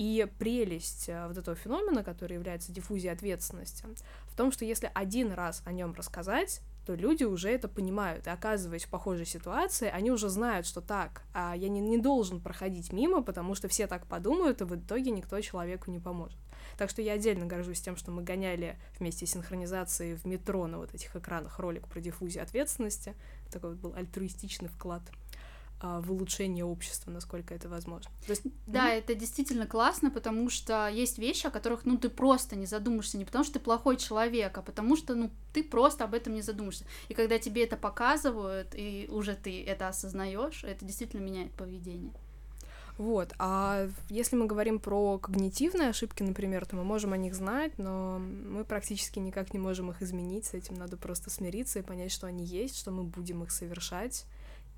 И 0.00 0.26
прелесть 0.38 1.10
э, 1.10 1.26
вот 1.28 1.36
этого 1.36 1.54
феномена, 1.54 2.02
который 2.02 2.32
является 2.32 2.72
диффузией 2.72 3.12
ответственности, 3.12 3.84
в 4.28 4.34
том, 4.34 4.50
что 4.50 4.64
если 4.64 4.90
один 4.94 5.30
раз 5.30 5.60
о 5.66 5.72
нем 5.72 5.92
рассказать, 5.92 6.62
то 6.86 6.94
люди 6.94 7.24
уже 7.24 7.50
это 7.50 7.68
понимают. 7.68 8.26
И 8.26 8.30
оказываясь 8.30 8.86
в 8.86 8.88
похожей 8.88 9.26
ситуации, 9.26 9.88
они 9.88 10.10
уже 10.10 10.30
знают, 10.30 10.64
что 10.64 10.80
так, 10.80 11.20
а 11.34 11.54
я 11.54 11.68
не, 11.68 11.80
не 11.80 11.98
должен 11.98 12.40
проходить 12.40 12.94
мимо, 12.94 13.22
потому 13.22 13.54
что 13.54 13.68
все 13.68 13.86
так 13.86 14.06
подумают, 14.06 14.62
и 14.62 14.64
в 14.64 14.74
итоге 14.74 15.10
никто 15.10 15.38
человеку 15.42 15.90
не 15.90 15.98
поможет. 15.98 16.38
Так 16.78 16.88
что 16.88 17.02
я 17.02 17.12
отдельно 17.12 17.44
горжусь 17.44 17.82
тем, 17.82 17.96
что 17.96 18.10
мы 18.10 18.22
гоняли 18.22 18.78
вместе 18.98 19.26
с 19.26 19.32
синхронизацией 19.32 20.14
в 20.14 20.24
метро 20.24 20.66
на 20.66 20.78
вот 20.78 20.94
этих 20.94 21.14
экранах 21.14 21.58
ролик 21.58 21.86
про 21.88 22.00
диффузию 22.00 22.42
ответственности. 22.42 23.14
Такой 23.52 23.72
вот 23.72 23.78
был 23.80 23.94
альтруистичный 23.94 24.70
вклад 24.70 25.02
в 25.82 26.12
улучшение 26.12 26.64
общества, 26.64 27.10
насколько 27.10 27.54
это 27.54 27.68
возможно. 27.68 28.10
То 28.26 28.32
есть, 28.32 28.42
да, 28.66 28.92
mm-hmm. 28.92 28.98
это 28.98 29.14
действительно 29.14 29.66
классно, 29.66 30.10
потому 30.10 30.50
что 30.50 30.88
есть 30.88 31.18
вещи, 31.18 31.46
о 31.46 31.50
которых, 31.50 31.84
ну, 31.84 31.96
ты 31.96 32.08
просто 32.10 32.56
не 32.56 32.66
задумаешься, 32.66 33.18
не 33.18 33.24
потому 33.24 33.44
что 33.44 33.54
ты 33.54 33.60
плохой 33.60 33.96
человек, 33.96 34.56
а 34.58 34.62
потому 34.62 34.96
что, 34.96 35.14
ну, 35.14 35.30
ты 35.52 35.64
просто 35.64 36.04
об 36.04 36.14
этом 36.14 36.34
не 36.34 36.42
задумаешься. 36.42 36.84
И 37.08 37.14
когда 37.14 37.38
тебе 37.38 37.64
это 37.64 37.76
показывают, 37.76 38.74
и 38.74 39.08
уже 39.10 39.34
ты 39.34 39.64
это 39.64 39.88
осознаешь, 39.88 40.64
это 40.64 40.84
действительно 40.84 41.20
меняет 41.20 41.52
поведение. 41.52 42.12
Вот, 42.98 43.32
а 43.38 43.88
если 44.10 44.36
мы 44.36 44.44
говорим 44.44 44.78
про 44.78 45.16
когнитивные 45.16 45.88
ошибки, 45.88 46.22
например, 46.22 46.66
то 46.66 46.76
мы 46.76 46.84
можем 46.84 47.14
о 47.14 47.16
них 47.16 47.34
знать, 47.34 47.78
но 47.78 48.18
мы 48.18 48.62
практически 48.62 49.18
никак 49.18 49.54
не 49.54 49.58
можем 49.58 49.90
их 49.90 50.02
изменить, 50.02 50.44
с 50.44 50.52
этим 50.52 50.74
надо 50.74 50.98
просто 50.98 51.30
смириться 51.30 51.78
и 51.78 51.82
понять, 51.82 52.12
что 52.12 52.26
они 52.26 52.44
есть, 52.44 52.76
что 52.76 52.90
мы 52.90 53.04
будем 53.04 53.42
их 53.42 53.52
совершать, 53.52 54.26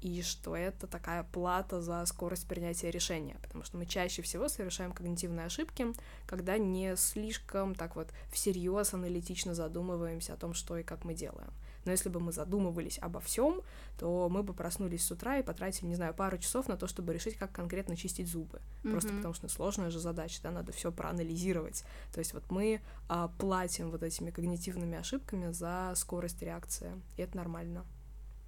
и 0.03 0.21
что 0.23 0.57
это 0.57 0.89
такая 0.89 1.23
плата 1.23 1.81
за 1.81 2.05
скорость 2.07 2.49
принятия 2.49 2.91
решения, 2.91 3.37
потому 3.41 3.63
что 3.63 3.79
мы 3.79 3.87
чаще 3.87 4.21
всего 4.21 4.49
совершаем 4.49 4.93
когнитивные 4.93 5.47
ошибки, 5.47 5.87
когда 6.27 6.59
не 6.59 6.97
слишком 6.97 7.77
так 7.77 7.95
вот 7.95 8.09
всерьез 8.33 8.95
аналитично 8.95 9.55
задумываемся 9.55 10.35
о 10.35 10.37
том, 10.37 10.55
что 10.55 10.77
и 10.77 10.83
как 10.83 11.05
мы 11.05 11.15
делаем. 11.15 11.53
Но 11.85 11.93
если 11.93 12.09
бы 12.09 12.21
мы 12.21 12.33
задумывались 12.33 12.99
обо 13.01 13.21
всем, 13.21 13.63
то 13.99 14.29
мы 14.29 14.43
бы 14.43 14.55
проснулись 14.55 15.05
с 15.05 15.11
утра 15.11 15.39
и 15.39 15.43
потратили, 15.43 15.87
не 15.87 15.95
знаю, 15.95 16.15
пару 16.15 16.39
часов 16.39 16.69
на 16.69 16.77
то, 16.77 16.87
чтобы 16.87 17.13
решить, 17.13 17.37
как 17.37 17.53
конкретно 17.53 17.97
чистить 17.97 18.29
зубы. 18.29 18.61
Mm-hmm. 18.83 18.91
Просто 18.91 19.13
потому 19.13 19.35
что 19.35 19.49
сложная 19.49 19.91
же 19.91 19.99
задача, 19.99 20.41
да, 20.43 20.51
надо 20.51 20.73
все 20.73 20.93
проанализировать. 20.93 21.85
То 22.13 22.19
есть 22.19 22.35
вот 22.35 22.45
мы 22.51 22.81
а, 23.09 23.29
платим 23.39 23.91
вот 23.91 24.03
этими 24.03 24.31
когнитивными 24.31 24.97
ошибками 24.97 25.53
за 25.53 25.93
скорость 25.97 26.43
реакции, 26.43 26.93
и 27.17 27.23
это 27.23 27.37
нормально. 27.37 27.85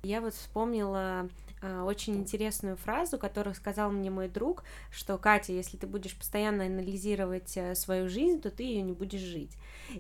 Я 0.05 0.21
вот 0.21 0.35
вспомнила 0.35 1.31
э, 1.63 1.81
очень 1.81 2.17
интересную 2.17 2.77
фразу, 2.77 3.17
которую 3.17 3.55
сказал 3.55 3.91
мне 3.91 4.11
мой 4.11 4.29
друг, 4.29 4.63
что 4.91 5.17
Катя, 5.17 5.53
если 5.53 5.79
ты 5.79 5.87
будешь 5.87 6.15
постоянно 6.15 6.67
анализировать 6.67 7.57
э, 7.57 7.75
свою 7.75 8.11
жизнь, 8.11 8.43
то 8.43 8.51
ты 8.51 8.65
ее 8.65 8.83
не 8.83 8.93
будешь 8.93 9.23
жить. 9.23 9.53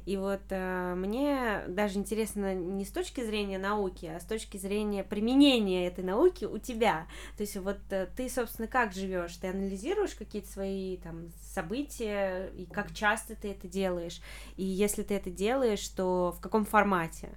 И 0.04 0.18
вот 0.18 0.42
э, 0.50 0.94
мне 0.94 1.64
даже 1.68 1.98
интересно 1.98 2.54
не 2.54 2.84
с 2.84 2.90
точки 2.90 3.24
зрения 3.24 3.58
науки, 3.58 4.04
а 4.04 4.20
с 4.20 4.24
точки 4.26 4.58
зрения 4.58 5.04
применения 5.04 5.86
этой 5.86 6.04
науки 6.04 6.44
у 6.44 6.58
тебя. 6.58 7.06
То 7.38 7.42
есть 7.42 7.56
вот 7.56 7.78
э, 7.88 8.06
ты, 8.14 8.28
собственно, 8.28 8.68
как 8.68 8.92
живешь? 8.92 9.34
Ты 9.36 9.46
анализируешь 9.48 10.14
какие-то 10.14 10.48
свои 10.48 10.98
там 10.98 11.32
события 11.40 12.50
и 12.58 12.66
как 12.66 12.92
часто 12.92 13.36
ты 13.36 13.52
это 13.52 13.68
делаешь? 13.68 14.20
И 14.58 14.64
если 14.64 15.02
ты 15.02 15.14
это 15.14 15.30
делаешь, 15.30 15.88
то 15.88 16.34
в 16.36 16.42
каком 16.42 16.66
формате? 16.66 17.30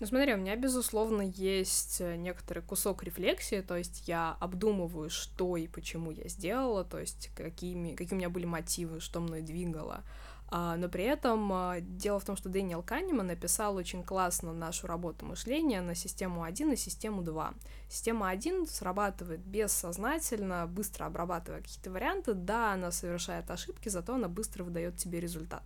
Ну 0.00 0.06
смотри, 0.06 0.32
у 0.34 0.36
меня, 0.36 0.54
безусловно, 0.54 1.22
есть 1.22 2.00
э, 2.00 2.14
некоторый 2.14 2.60
кусок 2.60 3.02
рефлексии, 3.02 3.62
то 3.62 3.76
есть 3.76 4.06
я 4.06 4.36
обдумываю, 4.38 5.10
что 5.10 5.56
и 5.56 5.66
почему 5.66 6.12
я 6.12 6.28
сделала, 6.28 6.84
то 6.84 7.00
есть 7.00 7.30
какими, 7.34 7.96
какие 7.96 8.14
у 8.14 8.18
меня 8.18 8.30
были 8.30 8.44
мотивы, 8.44 9.00
что 9.00 9.18
мной 9.18 9.42
двигало. 9.42 10.04
А, 10.50 10.76
но 10.76 10.88
при 10.88 11.04
этом 11.04 11.52
а, 11.52 11.80
дело 11.80 12.20
в 12.20 12.24
том, 12.24 12.36
что 12.36 12.48
Дэниел 12.48 12.82
Канеман 12.82 13.26
написал 13.26 13.74
очень 13.76 14.02
классно 14.02 14.52
нашу 14.52 14.86
работу 14.86 15.26
мышления 15.26 15.82
на 15.82 15.94
систему 15.94 16.42
1 16.42 16.72
и 16.72 16.76
систему 16.76 17.22
2. 17.22 17.54
Система 17.90 18.30
1 18.30 18.66
срабатывает 18.66 19.40
бессознательно, 19.40 20.66
быстро 20.66 21.04
обрабатывая 21.04 21.60
какие-то 21.60 21.90
варианты. 21.90 22.32
Да, 22.32 22.72
она 22.72 22.92
совершает 22.92 23.50
ошибки, 23.50 23.90
зато 23.90 24.14
она 24.14 24.28
быстро 24.28 24.64
выдает 24.64 24.96
тебе 24.96 25.20
результат. 25.20 25.64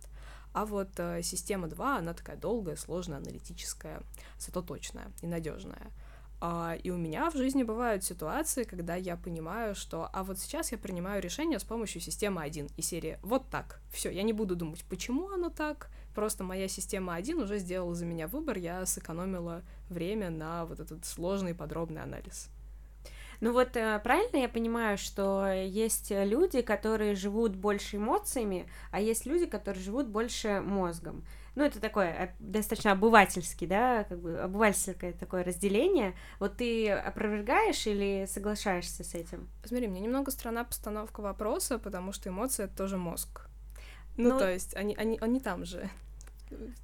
А 0.53 0.65
вот 0.65 0.89
э, 0.97 1.21
система 1.23 1.67
2, 1.67 1.97
она 1.97 2.13
такая 2.13 2.37
долгая, 2.37 2.75
сложная, 2.75 3.17
аналитическая, 3.17 4.01
зато 4.37 4.61
точная 4.61 5.11
и 5.21 5.27
надежная. 5.27 5.91
А, 6.45 6.75
и 6.75 6.89
у 6.89 6.97
меня 6.97 7.31
в 7.31 7.35
жизни 7.37 7.63
бывают 7.63 8.03
ситуации, 8.03 8.65
когда 8.65 8.95
я 8.95 9.15
понимаю, 9.15 9.75
что 9.75 10.09
а 10.11 10.23
вот 10.23 10.37
сейчас 10.39 10.73
я 10.73 10.77
принимаю 10.77 11.21
решение 11.21 11.57
с 11.57 11.63
помощью 11.63 12.01
системы 12.01 12.41
1 12.41 12.67
и 12.75 12.81
серии 12.81 13.17
вот 13.21 13.49
так. 13.49 13.79
Все, 13.91 14.11
я 14.11 14.23
не 14.23 14.33
буду 14.33 14.55
думать, 14.55 14.83
почему 14.89 15.29
оно 15.29 15.49
так. 15.49 15.89
Просто 16.13 16.43
моя 16.43 16.67
система 16.67 17.15
1 17.15 17.39
уже 17.39 17.59
сделала 17.59 17.95
за 17.95 18.05
меня 18.05 18.27
выбор, 18.27 18.57
я 18.57 18.85
сэкономила 18.85 19.63
время 19.89 20.29
на 20.29 20.65
вот 20.65 20.79
этот 20.81 21.05
сложный 21.05 21.55
подробный 21.55 22.03
анализ. 22.03 22.49
Ну 23.43 23.51
вот 23.51 23.75
э, 23.75 23.99
правильно 24.01 24.37
я 24.37 24.47
понимаю, 24.47 24.97
что 24.97 25.51
есть 25.51 26.11
люди, 26.11 26.61
которые 26.61 27.13
живут 27.13 27.57
больше 27.57 27.97
эмоциями, 27.97 28.69
а 28.89 29.01
есть 29.01 29.25
люди, 29.25 29.47
которые 29.47 29.83
живут 29.83 30.07
больше 30.07 30.61
мозгом. 30.61 31.25
Ну, 31.55 31.65
это 31.65 31.81
такое 31.81 32.07
э, 32.07 32.29
достаточно 32.39 32.93
обывательский, 32.93 33.67
да, 33.67 34.05
как 34.05 34.21
бы 34.21 34.39
обывательское 34.39 35.11
такое 35.11 35.43
разделение. 35.43 36.15
Вот 36.39 36.55
ты 36.55 36.89
опровергаешь 36.89 37.85
или 37.85 38.25
соглашаешься 38.29 39.03
с 39.03 39.13
этим? 39.13 39.49
Смотри, 39.65 39.89
мне 39.89 39.99
немного 39.99 40.31
странна 40.31 40.63
постановка 40.63 41.19
вопроса, 41.19 41.79
потому 41.79 42.13
что 42.13 42.29
эмоции— 42.29 42.63
это 42.65 42.77
тоже 42.77 42.97
мозг. 42.97 43.49
Ну, 44.15 44.29
ну, 44.29 44.39
то 44.39 44.49
есть 44.49 44.73
они, 44.77 44.95
они, 44.95 45.17
они 45.19 45.41
там 45.41 45.65
же 45.65 45.89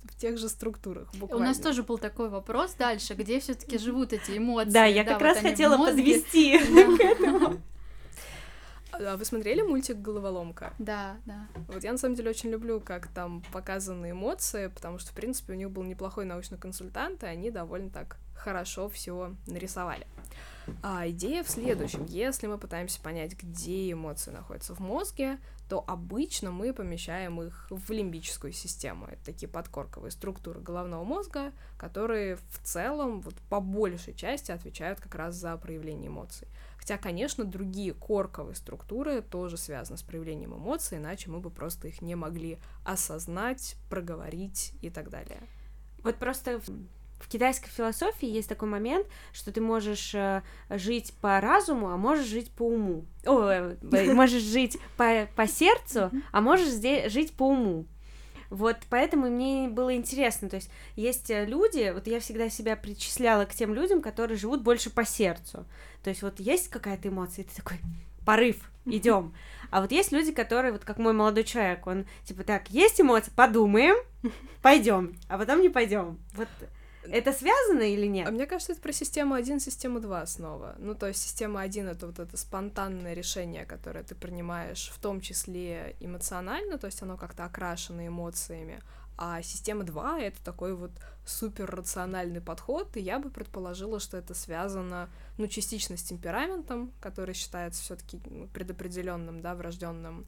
в 0.03 0.15
тех 0.17 0.37
же 0.37 0.49
структурах. 0.49 1.13
Буквально. 1.15 1.45
У 1.45 1.47
нас 1.47 1.59
тоже 1.59 1.83
был 1.83 1.97
такой 1.97 2.29
вопрос 2.29 2.73
дальше, 2.73 3.13
где 3.13 3.39
все-таки 3.39 3.77
живут 3.77 4.13
эти 4.13 4.37
эмоции. 4.37 4.71
Да, 4.71 4.85
я 4.85 5.03
да, 5.03 5.11
как 5.11 5.21
вот 5.21 5.25
раз 5.27 5.37
хотела 5.39 5.77
подвести 5.77 6.59
А 8.91 9.15
вы 9.15 9.23
смотрели 9.23 9.61
мультик 9.61 9.97
«Головоломка»? 9.97 10.73
Да, 10.77 11.17
да. 11.25 11.47
Вот 11.69 11.83
я, 11.83 11.93
на 11.93 11.97
самом 11.97 12.15
деле, 12.15 12.31
очень 12.31 12.49
люблю, 12.49 12.81
как 12.81 13.07
там 13.07 13.41
показаны 13.53 14.11
эмоции, 14.11 14.67
потому 14.67 14.99
что, 14.99 15.11
в 15.11 15.13
принципе, 15.13 15.53
у 15.53 15.55
них 15.55 15.71
был 15.71 15.83
неплохой 15.83 16.25
научный 16.25 16.57
консультант, 16.57 17.23
и 17.23 17.27
они 17.27 17.49
довольно 17.49 17.89
так 17.89 18.17
хорошо 18.35 18.89
все 18.89 19.35
нарисовали. 19.47 20.05
А 20.83 21.07
идея 21.09 21.43
в 21.43 21.49
следующем. 21.49 22.05
Если 22.05 22.47
мы 22.47 22.57
пытаемся 22.57 23.01
понять, 23.01 23.41
где 23.41 23.91
эмоции 23.91 24.31
находятся 24.31 24.75
в 24.75 24.79
мозге, 24.79 25.39
то 25.69 25.85
обычно 25.87 26.51
мы 26.51 26.73
помещаем 26.73 27.41
их 27.43 27.67
в 27.69 27.91
лимбическую 27.91 28.51
систему. 28.51 29.05
Это 29.05 29.23
такие 29.25 29.47
подкорковые 29.47 30.09
структуры 30.09 30.59
головного 30.59 31.03
мозга, 31.03 31.53
которые 31.77 32.37
в 32.37 32.59
целом 32.63 33.21
вот, 33.21 33.35
по 33.49 33.59
большей 33.59 34.15
части 34.15 34.51
отвечают 34.51 34.99
как 34.99 35.13
раз 35.13 35.35
за 35.35 35.55
проявление 35.57 36.07
эмоций. 36.07 36.47
Хотя, 36.77 36.97
конечно, 36.97 37.45
другие 37.45 37.93
корковые 37.93 38.55
структуры 38.55 39.21
тоже 39.21 39.57
связаны 39.57 39.99
с 39.99 40.01
проявлением 40.01 40.55
эмоций, 40.55 40.97
иначе 40.97 41.29
мы 41.29 41.39
бы 41.39 41.51
просто 41.51 41.87
их 41.87 42.01
не 42.01 42.15
могли 42.15 42.57
осознать, 42.83 43.75
проговорить 43.91 44.73
и 44.81 44.89
так 44.89 45.11
далее. 45.11 45.41
Вот 46.03 46.15
просто 46.15 46.61
в 47.19 47.27
китайской 47.27 47.69
философии 47.69 48.27
есть 48.27 48.49
такой 48.49 48.69
момент, 48.69 49.05
что 49.33 49.51
ты 49.51 49.61
можешь 49.61 50.15
э, 50.15 50.41
жить 50.69 51.13
по 51.21 51.39
разуму, 51.39 51.89
а 51.89 51.97
можешь 51.97 52.25
жить 52.25 52.51
по 52.51 52.63
уму. 52.63 53.05
О, 53.25 53.49
э, 53.49 53.75
можешь 54.13 54.43
жить 54.43 54.77
по, 54.97 55.27
по 55.35 55.47
сердцу, 55.47 56.11
а 56.31 56.41
можешь 56.41 56.69
здесь 56.69 57.11
жить 57.11 57.33
по 57.33 57.49
уму. 57.49 57.85
Вот 58.49 58.77
поэтому 58.89 59.29
мне 59.29 59.67
было 59.67 59.95
интересно. 59.95 60.49
То 60.49 60.55
есть 60.55 60.71
есть 60.95 61.29
э, 61.29 61.45
люди, 61.45 61.91
вот 61.93 62.07
я 62.07 62.19
всегда 62.19 62.49
себя 62.49 62.75
причисляла 62.75 63.45
к 63.45 63.53
тем 63.53 63.73
людям, 63.73 64.01
которые 64.01 64.37
живут 64.37 64.63
больше 64.63 64.89
по 64.89 65.05
сердцу. 65.05 65.65
То 66.03 66.09
есть 66.09 66.21
вот 66.23 66.39
есть 66.39 66.69
какая-то 66.69 67.09
эмоция, 67.09 67.43
и 67.43 67.47
ты 67.47 67.55
такой 67.55 67.79
порыв, 68.25 68.71
идем. 68.85 69.33
А 69.71 69.81
вот 69.81 69.91
есть 69.91 70.11
люди, 70.11 70.31
которые, 70.31 70.71
вот 70.71 70.83
как 70.83 70.97
мой 70.97 71.13
молодой 71.13 71.43
человек, 71.43 71.85
он 71.85 72.05
типа 72.23 72.43
так, 72.43 72.69
есть 72.69 72.99
эмоции, 72.99 73.31
подумаем, 73.35 73.95
пойдем, 74.61 75.15
а 75.27 75.37
потом 75.37 75.61
не 75.61 75.69
пойдем. 75.69 76.17
Вот 76.33 76.47
это 77.03 77.31
связано 77.31 77.81
или 77.81 78.05
нет? 78.05 78.27
А 78.27 78.31
мне 78.31 78.45
кажется, 78.45 78.73
это 78.73 78.81
про 78.81 78.91
систему 78.91 79.35
1, 79.35 79.59
систему 79.59 79.99
2 79.99 80.25
снова. 80.25 80.75
Ну, 80.79 80.95
то 80.95 81.07
есть 81.07 81.21
система 81.21 81.61
1— 81.61 81.87
это 81.89 82.07
вот 82.07 82.19
это 82.19 82.37
спонтанное 82.37 83.13
решение, 83.13 83.65
которое 83.65 84.03
ты 84.03 84.15
принимаешь, 84.15 84.91
в 84.93 84.99
том 84.99 85.21
числе 85.21 85.95
эмоционально, 85.99 86.77
то 86.77 86.87
есть 86.87 87.01
оно 87.01 87.17
как-то 87.17 87.45
окрашено 87.45 88.05
эмоциями, 88.07 88.81
а 89.17 89.41
система 89.41 89.83
2— 89.83 90.19
это 90.21 90.43
такой 90.43 90.75
вот 90.75 90.91
суперрациональный 91.25 92.41
подход, 92.41 92.95
и 92.95 93.01
я 93.01 93.19
бы 93.19 93.29
предположила, 93.29 93.99
что 93.99 94.17
это 94.17 94.33
связано, 94.33 95.09
ну, 95.37 95.47
частично 95.47 95.97
с 95.97 96.03
темпераментом, 96.03 96.91
который 97.01 97.33
считается 97.33 97.81
все 97.81 97.95
таки 97.95 98.17
предопределенным, 98.53 99.41
да, 99.41 99.55
врожденным, 99.55 100.25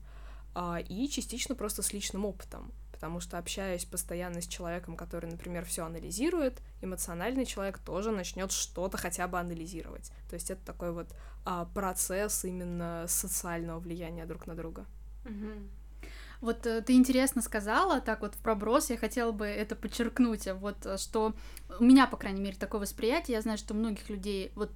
а, 0.54 0.78
и 0.80 1.08
частично 1.08 1.54
просто 1.54 1.82
с 1.82 1.92
личным 1.92 2.24
опытом 2.24 2.72
потому 3.02 3.18
что 3.18 3.36
общаясь 3.36 3.84
постоянно 3.84 4.40
с 4.40 4.46
человеком, 4.46 4.96
который, 4.96 5.28
например, 5.28 5.64
все 5.64 5.84
анализирует, 5.84 6.62
эмоциональный 6.82 7.44
человек 7.44 7.78
тоже 7.78 8.12
начнет 8.12 8.52
что-то 8.52 8.96
хотя 8.96 9.26
бы 9.26 9.40
анализировать. 9.40 10.12
То 10.30 10.34
есть 10.34 10.52
это 10.52 10.64
такой 10.64 10.92
вот 10.92 11.08
а, 11.44 11.64
процесс 11.64 12.44
именно 12.44 13.06
социального 13.08 13.80
влияния 13.80 14.24
друг 14.24 14.46
на 14.46 14.54
друга. 14.54 14.86
Вот 16.40 16.64
э, 16.64 16.80
ты 16.82 16.92
интересно 16.92 17.42
сказала, 17.42 18.00
так 18.00 18.20
вот 18.20 18.36
в 18.36 18.38
проброс, 18.38 18.90
я 18.90 18.96
хотела 18.96 19.32
бы 19.32 19.46
это 19.46 19.74
подчеркнуть, 19.74 20.46
вот 20.60 20.86
э, 20.86 20.96
что 20.96 21.34
у 21.80 21.82
меня, 21.82 22.06
по 22.06 22.16
крайней 22.16 22.40
мере, 22.40 22.56
такое 22.56 22.82
восприятие, 22.82 23.34
я 23.34 23.42
знаю, 23.42 23.58
что 23.58 23.74
у 23.74 23.76
многих 23.76 24.10
людей, 24.10 24.52
вот 24.54 24.70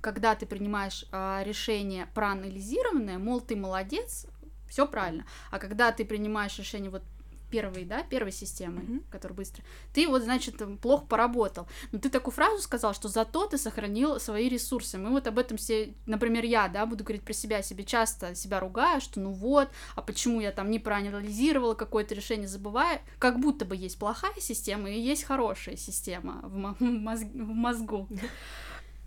когда 0.00 0.34
ты 0.34 0.46
принимаешь 0.46 1.04
а, 1.12 1.42
решение 1.44 2.06
проанализированное, 2.14 3.18
мол, 3.18 3.42
ты 3.42 3.56
молодец, 3.56 4.26
все 4.68 4.86
правильно, 4.86 5.26
а 5.50 5.58
когда 5.58 5.92
ты 5.92 6.04
принимаешь 6.04 6.58
решение 6.58 6.90
вот 6.90 7.02
первой, 7.50 7.84
да, 7.84 8.02
первой 8.02 8.32
системы, 8.32 8.80
mm-hmm. 8.80 9.04
которая 9.10 9.36
быстро, 9.36 9.64
ты 9.92 10.06
вот, 10.08 10.22
значит, 10.22 10.62
плохо 10.80 11.06
поработал. 11.06 11.66
Но 11.92 11.98
ты 11.98 12.10
такую 12.10 12.34
фразу 12.34 12.62
сказал, 12.62 12.94
что 12.94 13.08
зато 13.08 13.46
ты 13.46 13.58
сохранил 13.58 14.20
свои 14.20 14.48
ресурсы. 14.48 14.98
Мы 14.98 15.10
вот 15.10 15.26
об 15.26 15.38
этом 15.38 15.56
все, 15.56 15.94
например, 16.06 16.44
я, 16.44 16.68
да, 16.68 16.86
буду 16.86 17.04
говорить 17.04 17.24
про 17.24 17.32
себя, 17.32 17.62
себе 17.62 17.84
часто 17.84 18.34
себя 18.34 18.60
ругаю, 18.60 19.00
что 19.00 19.20
ну 19.20 19.32
вот, 19.32 19.68
а 19.94 20.02
почему 20.02 20.40
я 20.40 20.52
там 20.52 20.70
не 20.70 20.78
проанализировала 20.78 21.74
какое-то 21.74 22.14
решение, 22.14 22.48
забывая, 22.48 23.02
как 23.18 23.40
будто 23.40 23.64
бы 23.64 23.76
есть 23.76 23.98
плохая 23.98 24.40
система 24.40 24.90
и 24.90 25.00
есть 25.00 25.24
хорошая 25.24 25.76
система 25.76 26.40
в, 26.42 26.76
мозг... 26.80 27.24
в 27.24 27.36
мозгу. 27.36 28.08
А, 28.10 28.16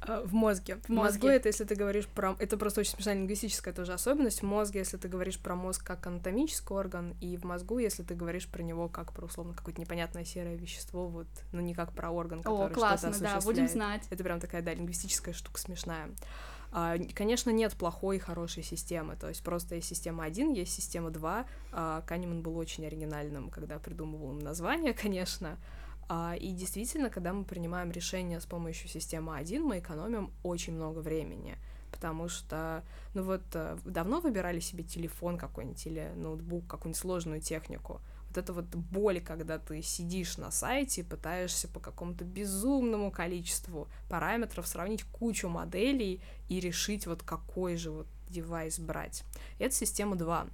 в 0.08 0.34
мозге. 0.34 0.78
В, 0.84 0.90
в 0.90 0.90
мозгу 0.90 1.28
это 1.28 1.50
если 1.50 1.64
ты 1.64 1.76
говоришь 1.76 2.08
про... 2.08 2.36
Это 2.40 2.58
просто 2.58 2.82
очень 2.82 2.92
смешная 2.92 3.16
лингвистическая 3.16 3.74
тоже 3.74 3.94
особенность. 3.94 4.42
В 4.42 4.46
мозге, 4.46 4.80
если 4.80 4.98
ты 4.98 5.08
говоришь 5.08 5.40
про 5.40 5.56
мозг 5.56 5.86
как 5.86 6.08
анатомический 6.08 6.76
орган, 6.76 7.16
и 7.22 7.38
в 7.38 7.44
мозгу, 7.44 7.78
если 7.78 8.04
ты 8.04 8.16
говоришь 8.16 8.48
про 8.48 8.64
него 8.64 8.90
как 8.90 9.14
про, 9.14 9.26
условно, 9.26 9.54
какое-то 9.54 9.80
непонятное 9.80 10.26
серое 10.26 10.56
вещество, 10.56 11.08
вот, 11.08 11.28
ну, 11.52 11.62
не 11.62 11.74
как 11.74 11.94
про 11.94 12.10
орган, 12.10 12.42
который 12.42 12.72
О, 12.72 12.74
классно, 12.74 13.14
да, 13.20 13.40
будем 13.42 13.68
знать. 13.68 14.04
Это 14.10 14.24
прям 14.24 14.40
такая, 14.40 14.62
да, 14.62 14.74
лингвистическая 14.74 15.34
штука 15.34 15.60
смешная. 15.60 16.10
А, 16.74 16.98
конечно, 17.14 17.50
нет 17.50 17.74
плохой 17.74 18.16
и 18.18 18.20
хорошей 18.20 18.64
системы, 18.64 19.18
то 19.18 19.28
есть 19.28 19.44
просто 19.44 19.76
есть 19.76 19.88
система 19.88 20.24
1, 20.24 20.54
есть 20.54 20.74
система 20.74 21.10
2. 21.12 21.46
А, 21.74 22.02
Канеман 22.08 22.42
был 22.42 22.58
очень 22.58 22.86
оригинальным, 22.86 23.50
когда 23.50 23.78
придумывал 23.78 24.32
им 24.32 24.40
название, 24.40 24.94
конечно, 25.02 25.58
и 26.40 26.52
действительно, 26.52 27.10
когда 27.10 27.32
мы 27.32 27.44
принимаем 27.46 27.92
решение 27.92 28.40
с 28.42 28.46
помощью 28.46 28.90
системы 28.90 29.36
1, 29.38 29.64
мы 29.64 29.80
экономим 29.80 30.32
очень 30.44 30.74
много 30.74 31.00
времени 31.00 31.58
потому 31.92 32.30
что, 32.30 32.84
ну 33.14 33.22
вот, 33.24 33.44
э, 33.54 33.78
давно 33.86 34.22
выбирали 34.22 34.60
себе 34.60 34.84
телефон 34.84 35.38
какой-нибудь 35.38 35.86
или 35.86 36.12
ноутбук, 36.16 36.66
какую-нибудь 36.66 37.00
сложную 37.00 37.42
технику. 37.42 38.02
Вот 38.30 38.38
это 38.38 38.54
вот 38.54 38.66
боль, 38.74 39.20
когда 39.20 39.60
ты 39.60 39.82
сидишь 39.82 40.38
на 40.38 40.52
сайте 40.52 41.02
и 41.02 41.04
пытаешься 41.04 41.68
по 41.68 41.80
какому-то 41.80 42.24
безумному 42.24 43.12
количеству 43.12 43.88
параметров 44.10 44.68
сравнить 44.68 45.04
кучу 45.04 45.50
моделей 45.50 46.22
и 46.48 46.60
решить 46.60 47.06
вот 47.08 47.24
какой 47.24 47.76
же 47.76 47.92
вот 47.92 48.08
девайс 48.30 48.80
брать. 48.80 49.24
Это 49.60 49.76
система 49.76 50.16
2. 50.16 50.48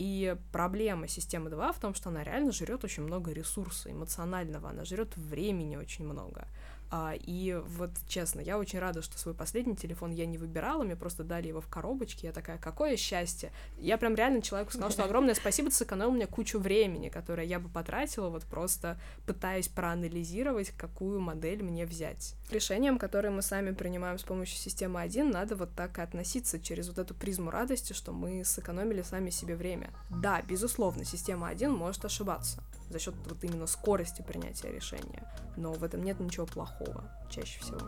И 0.00 0.34
проблема 0.50 1.08
системы 1.08 1.50
2 1.50 1.72
в 1.74 1.78
том, 1.78 1.92
что 1.92 2.08
она 2.08 2.24
реально 2.24 2.52
жрет 2.52 2.84
очень 2.84 3.02
много 3.02 3.32
ресурса 3.32 3.92
эмоционального, 3.92 4.70
она 4.70 4.86
жрет 4.86 5.14
времени 5.18 5.76
очень 5.76 6.06
много. 6.06 6.48
А, 6.90 7.14
и 7.14 7.54
вот 7.54 7.90
честно, 8.08 8.40
я 8.40 8.58
очень 8.58 8.80
рада, 8.80 9.00
что 9.00 9.16
свой 9.16 9.32
последний 9.32 9.76
телефон 9.76 10.10
я 10.10 10.26
не 10.26 10.38
выбирала, 10.38 10.82
мне 10.82 10.96
просто 10.96 11.22
дали 11.22 11.46
его 11.48 11.60
в 11.60 11.68
коробочке. 11.68 12.26
Я 12.26 12.32
такая, 12.32 12.58
какое 12.58 12.96
счастье. 12.96 13.52
Я 13.78 13.96
прям 13.96 14.16
реально 14.16 14.42
человеку 14.42 14.72
сказала, 14.72 14.90
что 14.90 15.04
огромное 15.04 15.34
спасибо, 15.34 15.70
ты 15.70 15.76
сэкономил 15.76 16.10
мне 16.10 16.26
кучу 16.26 16.58
времени, 16.58 17.08
которое 17.08 17.46
я 17.46 17.60
бы 17.60 17.68
потратила, 17.68 18.28
вот 18.28 18.44
просто 18.44 19.00
пытаясь 19.24 19.68
проанализировать, 19.68 20.70
какую 20.70 21.20
модель 21.20 21.62
мне 21.62 21.86
взять. 21.86 22.34
Решением, 22.50 22.98
которое 22.98 23.30
мы 23.30 23.42
сами 23.42 23.70
принимаем 23.70 24.18
с 24.18 24.24
помощью 24.24 24.58
системы 24.58 25.00
1, 25.00 25.30
надо 25.30 25.54
вот 25.54 25.74
так 25.76 25.98
и 25.98 26.02
относиться 26.02 26.58
через 26.58 26.88
вот 26.88 26.98
эту 26.98 27.14
призму 27.14 27.50
радости, 27.50 27.92
что 27.92 28.12
мы 28.12 28.44
сэкономили 28.44 29.02
сами 29.02 29.30
себе 29.30 29.54
время. 29.54 29.90
Да, 30.10 30.42
безусловно, 30.42 31.04
система 31.04 31.48
1 31.48 31.72
может 31.72 32.04
ошибаться 32.04 32.64
за 32.90 32.98
счет 32.98 33.14
вот 33.26 33.42
именно 33.44 33.66
скорости 33.66 34.22
принятия 34.22 34.70
решения. 34.70 35.26
Но 35.56 35.72
в 35.72 35.82
этом 35.84 36.02
нет 36.02 36.20
ничего 36.20 36.44
плохого 36.44 37.10
чаще 37.30 37.60
всего. 37.60 37.80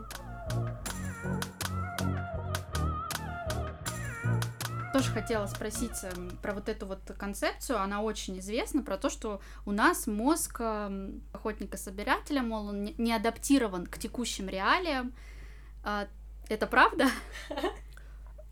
Тоже 4.93 5.09
хотела 5.11 5.47
спросить 5.47 6.03
эм, 6.03 6.37
про 6.41 6.53
вот 6.53 6.69
эту 6.69 6.85
вот 6.85 6.99
концепцию, 7.17 7.79
она 7.79 8.03
очень 8.03 8.37
известна, 8.37 8.83
про 8.83 8.95
то, 8.95 9.09
что 9.09 9.41
у 9.65 9.71
нас 9.71 10.05
мозг 10.05 10.57
эм, 10.61 11.23
охотника-собирателя, 11.33 12.43
мол, 12.43 12.67
он 12.67 12.83
не 12.83 13.11
адаптирован 13.11 13.87
к 13.87 13.97
текущим 13.97 14.47
реалиям. 14.47 15.13
А, 15.83 16.07
это 16.47 16.67
правда? 16.67 17.07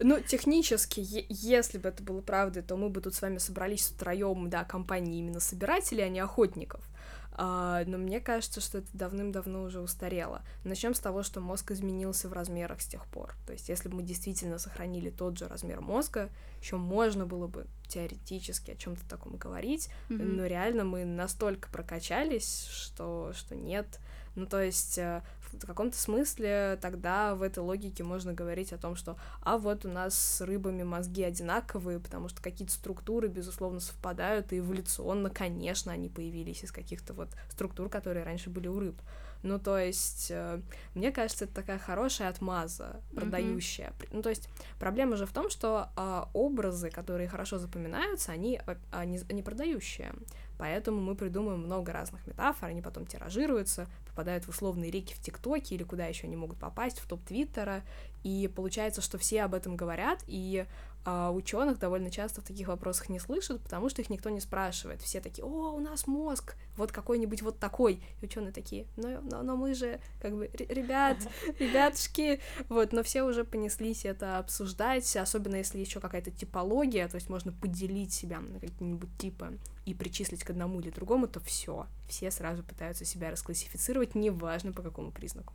Ну, 0.03 0.19
технически, 0.19 1.05
если 1.29 1.77
бы 1.77 1.89
это 1.89 2.03
было 2.03 2.21
правдой, 2.21 2.63
то 2.63 2.75
мы 2.75 2.89
бы 2.89 3.01
тут 3.01 3.13
с 3.13 3.21
вами 3.21 3.37
собрались 3.37 3.87
втроем, 3.87 4.49
да, 4.49 4.63
компании 4.63 5.19
именно 5.19 5.39
собирателей, 5.39 6.05
а 6.05 6.09
не 6.09 6.19
охотников. 6.19 6.87
А, 7.33 7.83
но 7.85 7.97
мне 7.97 8.19
кажется, 8.19 8.59
что 8.61 8.79
это 8.79 8.87
давным-давно 8.93 9.63
уже 9.63 9.79
устарело. 9.79 10.41
Начнем 10.63 10.93
с 10.93 10.99
того, 10.99 11.23
что 11.23 11.39
мозг 11.39 11.71
изменился 11.71 12.27
в 12.27 12.33
размерах 12.33 12.81
с 12.81 12.87
тех 12.87 13.05
пор. 13.07 13.33
То 13.47 13.53
есть, 13.53 13.69
если 13.69 13.89
бы 13.89 13.97
мы 13.97 14.03
действительно 14.03 14.59
сохранили 14.59 15.09
тот 15.09 15.37
же 15.37 15.47
размер 15.47 15.81
мозга, 15.81 16.29
еще 16.61 16.75
можно 16.75 17.25
было 17.25 17.47
бы 17.47 17.67
теоретически 17.87 18.71
о 18.71 18.75
чем-то 18.75 19.07
таком 19.07 19.37
говорить, 19.37 19.89
mm-hmm. 20.09 20.23
но 20.23 20.45
реально 20.45 20.83
мы 20.83 21.05
настолько 21.05 21.69
прокачались, 21.69 22.67
что, 22.69 23.31
что 23.33 23.55
нет. 23.55 23.99
Ну, 24.35 24.45
то 24.45 24.61
есть, 24.61 24.97
э, 24.97 25.21
в 25.53 25.65
каком-то 25.65 25.97
смысле 25.97 26.77
тогда 26.81 27.35
в 27.35 27.41
этой 27.41 27.59
логике 27.59 28.03
можно 28.03 28.33
говорить 28.33 28.71
о 28.73 28.77
том, 28.77 28.95
что 28.95 29.17
а 29.41 29.57
вот 29.57 29.85
у 29.85 29.89
нас 29.89 30.15
с 30.15 30.41
рыбами 30.41 30.83
мозги 30.83 31.23
одинаковые, 31.23 31.99
потому 31.99 32.29
что 32.29 32.41
какие-то 32.41 32.73
структуры, 32.73 33.27
безусловно, 33.27 33.79
совпадают, 33.79 34.53
и 34.53 34.59
эволюционно, 34.59 35.29
конечно, 35.29 35.91
они 35.91 36.09
появились 36.09 36.63
из 36.63 36.71
каких-то 36.71 37.13
вот 37.13 37.29
структур, 37.49 37.89
которые 37.89 38.23
раньше 38.23 38.49
были 38.49 38.67
у 38.67 38.79
рыб. 38.79 39.01
Ну, 39.43 39.57
то 39.57 39.77
есть, 39.77 40.27
э, 40.29 40.61
мне 40.93 41.11
кажется, 41.11 41.45
это 41.45 41.53
такая 41.55 41.79
хорошая 41.79 42.29
отмаза, 42.29 43.01
продающая. 43.15 43.87
Mm-hmm. 43.87 44.09
Ну, 44.11 44.21
то 44.21 44.29
есть, 44.29 44.49
проблема 44.79 45.17
же 45.17 45.25
в 45.25 45.33
том, 45.33 45.49
что 45.49 45.89
э, 45.97 46.23
образы, 46.33 46.91
которые 46.91 47.27
хорошо 47.27 47.57
запоминаются, 47.57 48.31
они, 48.31 48.61
они, 48.91 49.19
они 49.29 49.41
продающие. 49.41 50.13
Поэтому 50.59 51.01
мы 51.01 51.15
придумываем 51.15 51.61
много 51.61 51.91
разных 51.91 52.27
метафор, 52.27 52.69
они 52.69 52.83
потом 52.83 53.07
тиражируются, 53.07 53.87
попадают 54.11 54.45
в 54.45 54.49
условные 54.49 54.91
реки 54.91 55.13
в 55.13 55.19
ТикТоке 55.19 55.75
или 55.75 55.83
куда 55.83 56.05
еще 56.05 56.27
они 56.27 56.35
могут 56.35 56.59
попасть, 56.59 56.99
в 56.99 57.07
топ 57.07 57.23
Твиттера, 57.23 57.83
и 58.23 58.49
получается, 58.53 59.01
что 59.01 59.17
все 59.17 59.43
об 59.43 59.53
этом 59.53 59.75
говорят, 59.75 60.23
и 60.27 60.65
а 61.03 61.31
ученых 61.31 61.79
довольно 61.79 62.11
часто 62.11 62.41
в 62.41 62.43
таких 62.43 62.67
вопросах 62.67 63.09
не 63.09 63.19
слышат, 63.19 63.61
потому 63.61 63.89
что 63.89 64.01
их 64.01 64.09
никто 64.09 64.29
не 64.29 64.39
спрашивает. 64.39 65.01
Все 65.01 65.19
такие, 65.19 65.43
о, 65.43 65.71
у 65.71 65.79
нас 65.79 66.05
мозг, 66.05 66.55
вот 66.77 66.91
какой-нибудь 66.91 67.41
вот 67.41 67.57
такой. 67.57 68.03
И 68.21 68.25
ученые 68.25 68.51
такие, 68.51 68.85
но, 68.97 69.19
но, 69.21 69.41
но 69.41 69.55
мы 69.55 69.73
же, 69.73 69.99
как 70.21 70.35
бы, 70.35 70.49
ребят, 70.53 71.17
ребятушки, 71.59 72.39
вот, 72.69 72.93
но 72.93 73.01
все 73.01 73.23
уже 73.23 73.43
понеслись 73.43 74.05
это 74.05 74.37
обсуждать, 74.37 75.15
особенно 75.15 75.55
если 75.55 75.79
еще 75.79 75.99
какая-то 75.99 76.29
типология, 76.29 77.07
то 77.07 77.15
есть 77.15 77.29
можно 77.29 77.51
поделить 77.51 78.13
себя 78.13 78.39
на 78.39 78.59
какие-нибудь 78.59 79.09
типы 79.17 79.57
и 79.85 79.95
причислить 79.95 80.43
к 80.43 80.51
одному 80.51 80.79
или 80.79 80.91
другому, 80.91 81.27
то 81.27 81.39
все, 81.39 81.87
все 82.07 82.29
сразу 82.29 82.61
пытаются 82.63 83.05
себя 83.05 83.31
расклассифицировать, 83.31 84.13
неважно 84.13 84.71
по 84.71 84.83
какому 84.83 85.11
признаку. 85.11 85.53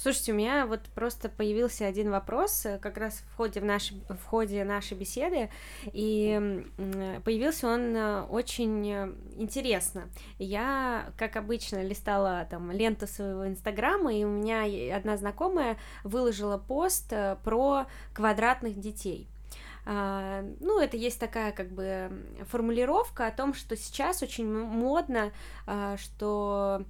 Слушайте, 0.00 0.30
у 0.30 0.36
меня 0.36 0.64
вот 0.64 0.82
просто 0.94 1.28
появился 1.28 1.84
один 1.84 2.12
вопрос 2.12 2.64
э, 2.64 2.78
как 2.78 2.98
раз 2.98 3.24
в 3.32 3.36
ходе, 3.36 3.58
в 3.58 3.64
наш, 3.64 3.90
в 3.90 4.24
ходе 4.26 4.62
нашей 4.62 4.96
беседы, 4.96 5.50
и 5.86 6.64
появился 7.24 7.66
он 7.66 7.96
э, 7.96 8.22
очень 8.22 8.88
э, 8.88 9.12
интересно. 9.38 10.08
Я, 10.38 11.10
как 11.18 11.34
обычно, 11.34 11.82
листала 11.82 12.46
там 12.48 12.70
ленту 12.70 13.08
своего 13.08 13.48
инстаграма, 13.48 14.14
и 14.14 14.22
у 14.22 14.28
меня 14.28 14.62
одна 14.96 15.16
знакомая 15.16 15.76
выложила 16.04 16.58
пост 16.58 17.12
про 17.42 17.86
квадратных 18.14 18.78
детей. 18.78 19.26
А, 19.90 20.44
ну, 20.60 20.80
это 20.80 20.98
есть 20.98 21.18
такая 21.18 21.50
как 21.50 21.70
бы 21.70 22.10
формулировка 22.50 23.26
о 23.26 23.30
том, 23.30 23.54
что 23.54 23.74
сейчас 23.74 24.22
очень 24.22 24.46
модно, 24.46 25.32
а, 25.66 25.96
что 25.96 26.84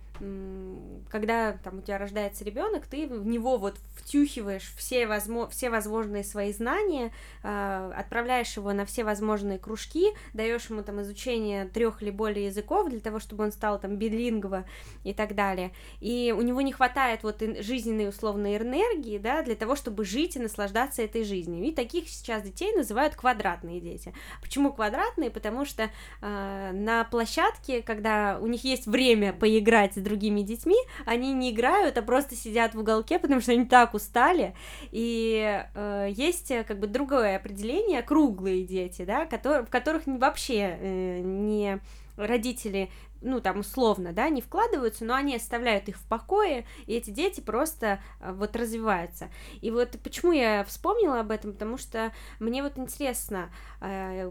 когда 1.10 1.52
там 1.52 1.78
у 1.78 1.80
тебя 1.80 1.96
рождается 1.96 2.44
ребенок, 2.44 2.86
ты 2.86 3.06
в 3.06 3.24
него 3.24 3.56
вот 3.56 3.76
втюхиваешь 3.96 4.72
все, 4.76 5.06
возможно, 5.06 5.50
все 5.50 5.70
возможные 5.70 6.24
свои 6.24 6.52
знания, 6.52 7.12
э, 7.44 7.92
отправляешь 7.96 8.56
его 8.56 8.72
на 8.72 8.84
все 8.84 9.04
возможные 9.04 9.58
кружки, 9.58 10.08
даешь 10.34 10.70
ему 10.70 10.82
там 10.82 11.00
изучение 11.02 11.66
трех 11.66 12.02
или 12.02 12.10
более 12.10 12.46
языков 12.46 12.88
для 12.90 12.98
того, 12.98 13.20
чтобы 13.20 13.44
он 13.44 13.52
стал 13.52 13.78
там 13.78 13.96
билингво 13.96 14.64
и 15.04 15.14
так 15.14 15.36
далее. 15.36 15.72
И 16.00 16.34
у 16.36 16.42
него 16.42 16.62
не 16.62 16.72
хватает 16.72 17.22
вот 17.22 17.40
жизненной 17.60 18.08
условной 18.08 18.56
энергии, 18.56 19.18
да, 19.18 19.42
для 19.42 19.54
того, 19.54 19.76
чтобы 19.76 20.04
жить 20.04 20.34
и 20.34 20.40
наслаждаться 20.40 21.02
этой 21.02 21.22
жизнью. 21.22 21.64
И 21.64 21.72
таких 21.72 22.08
сейчас 22.08 22.42
детей 22.42 22.74
называют 22.74 22.87
квадратные 23.14 23.80
дети. 23.80 24.12
Почему 24.40 24.72
квадратные? 24.72 25.30
Потому 25.30 25.64
что 25.64 25.90
э, 26.20 26.70
на 26.72 27.04
площадке, 27.04 27.82
когда 27.82 28.38
у 28.40 28.46
них 28.46 28.64
есть 28.64 28.86
время 28.86 29.32
поиграть 29.32 29.94
с 29.94 30.00
другими 30.00 30.42
детьми, 30.42 30.78
они 31.06 31.32
не 31.32 31.50
играют, 31.50 31.98
а 31.98 32.02
просто 32.02 32.34
сидят 32.34 32.74
в 32.74 32.80
уголке, 32.80 33.18
потому 33.18 33.40
что 33.40 33.52
они 33.52 33.64
так 33.64 33.94
устали. 33.94 34.54
И 34.90 35.64
э, 35.74 36.08
есть 36.10 36.50
э, 36.50 36.64
как 36.64 36.78
бы 36.78 36.86
другое 36.86 37.36
определение 37.36 38.02
круглые 38.02 38.64
дети, 38.64 39.04
да, 39.04 39.26
которые, 39.26 39.64
в 39.64 39.70
которых 39.70 40.02
вообще 40.06 40.78
э, 40.80 41.20
не 41.20 41.80
родители 42.26 42.90
ну, 43.20 43.40
там, 43.40 43.60
условно, 43.60 44.12
да, 44.12 44.28
не 44.28 44.40
вкладываются, 44.40 45.04
но 45.04 45.14
они 45.14 45.36
оставляют 45.36 45.88
их 45.88 45.96
в 45.96 46.06
покое, 46.06 46.66
и 46.86 46.94
эти 46.94 47.10
дети 47.10 47.40
просто 47.40 48.00
э, 48.20 48.32
вот 48.32 48.54
развиваются. 48.54 49.28
И 49.60 49.70
вот 49.70 49.98
почему 50.04 50.30
я 50.32 50.64
вспомнила 50.64 51.20
об 51.20 51.32
этом, 51.32 51.52
потому 51.52 51.78
что 51.78 52.12
мне 52.38 52.62
вот 52.62 52.78
интересно, 52.78 53.50
э, 53.80 54.30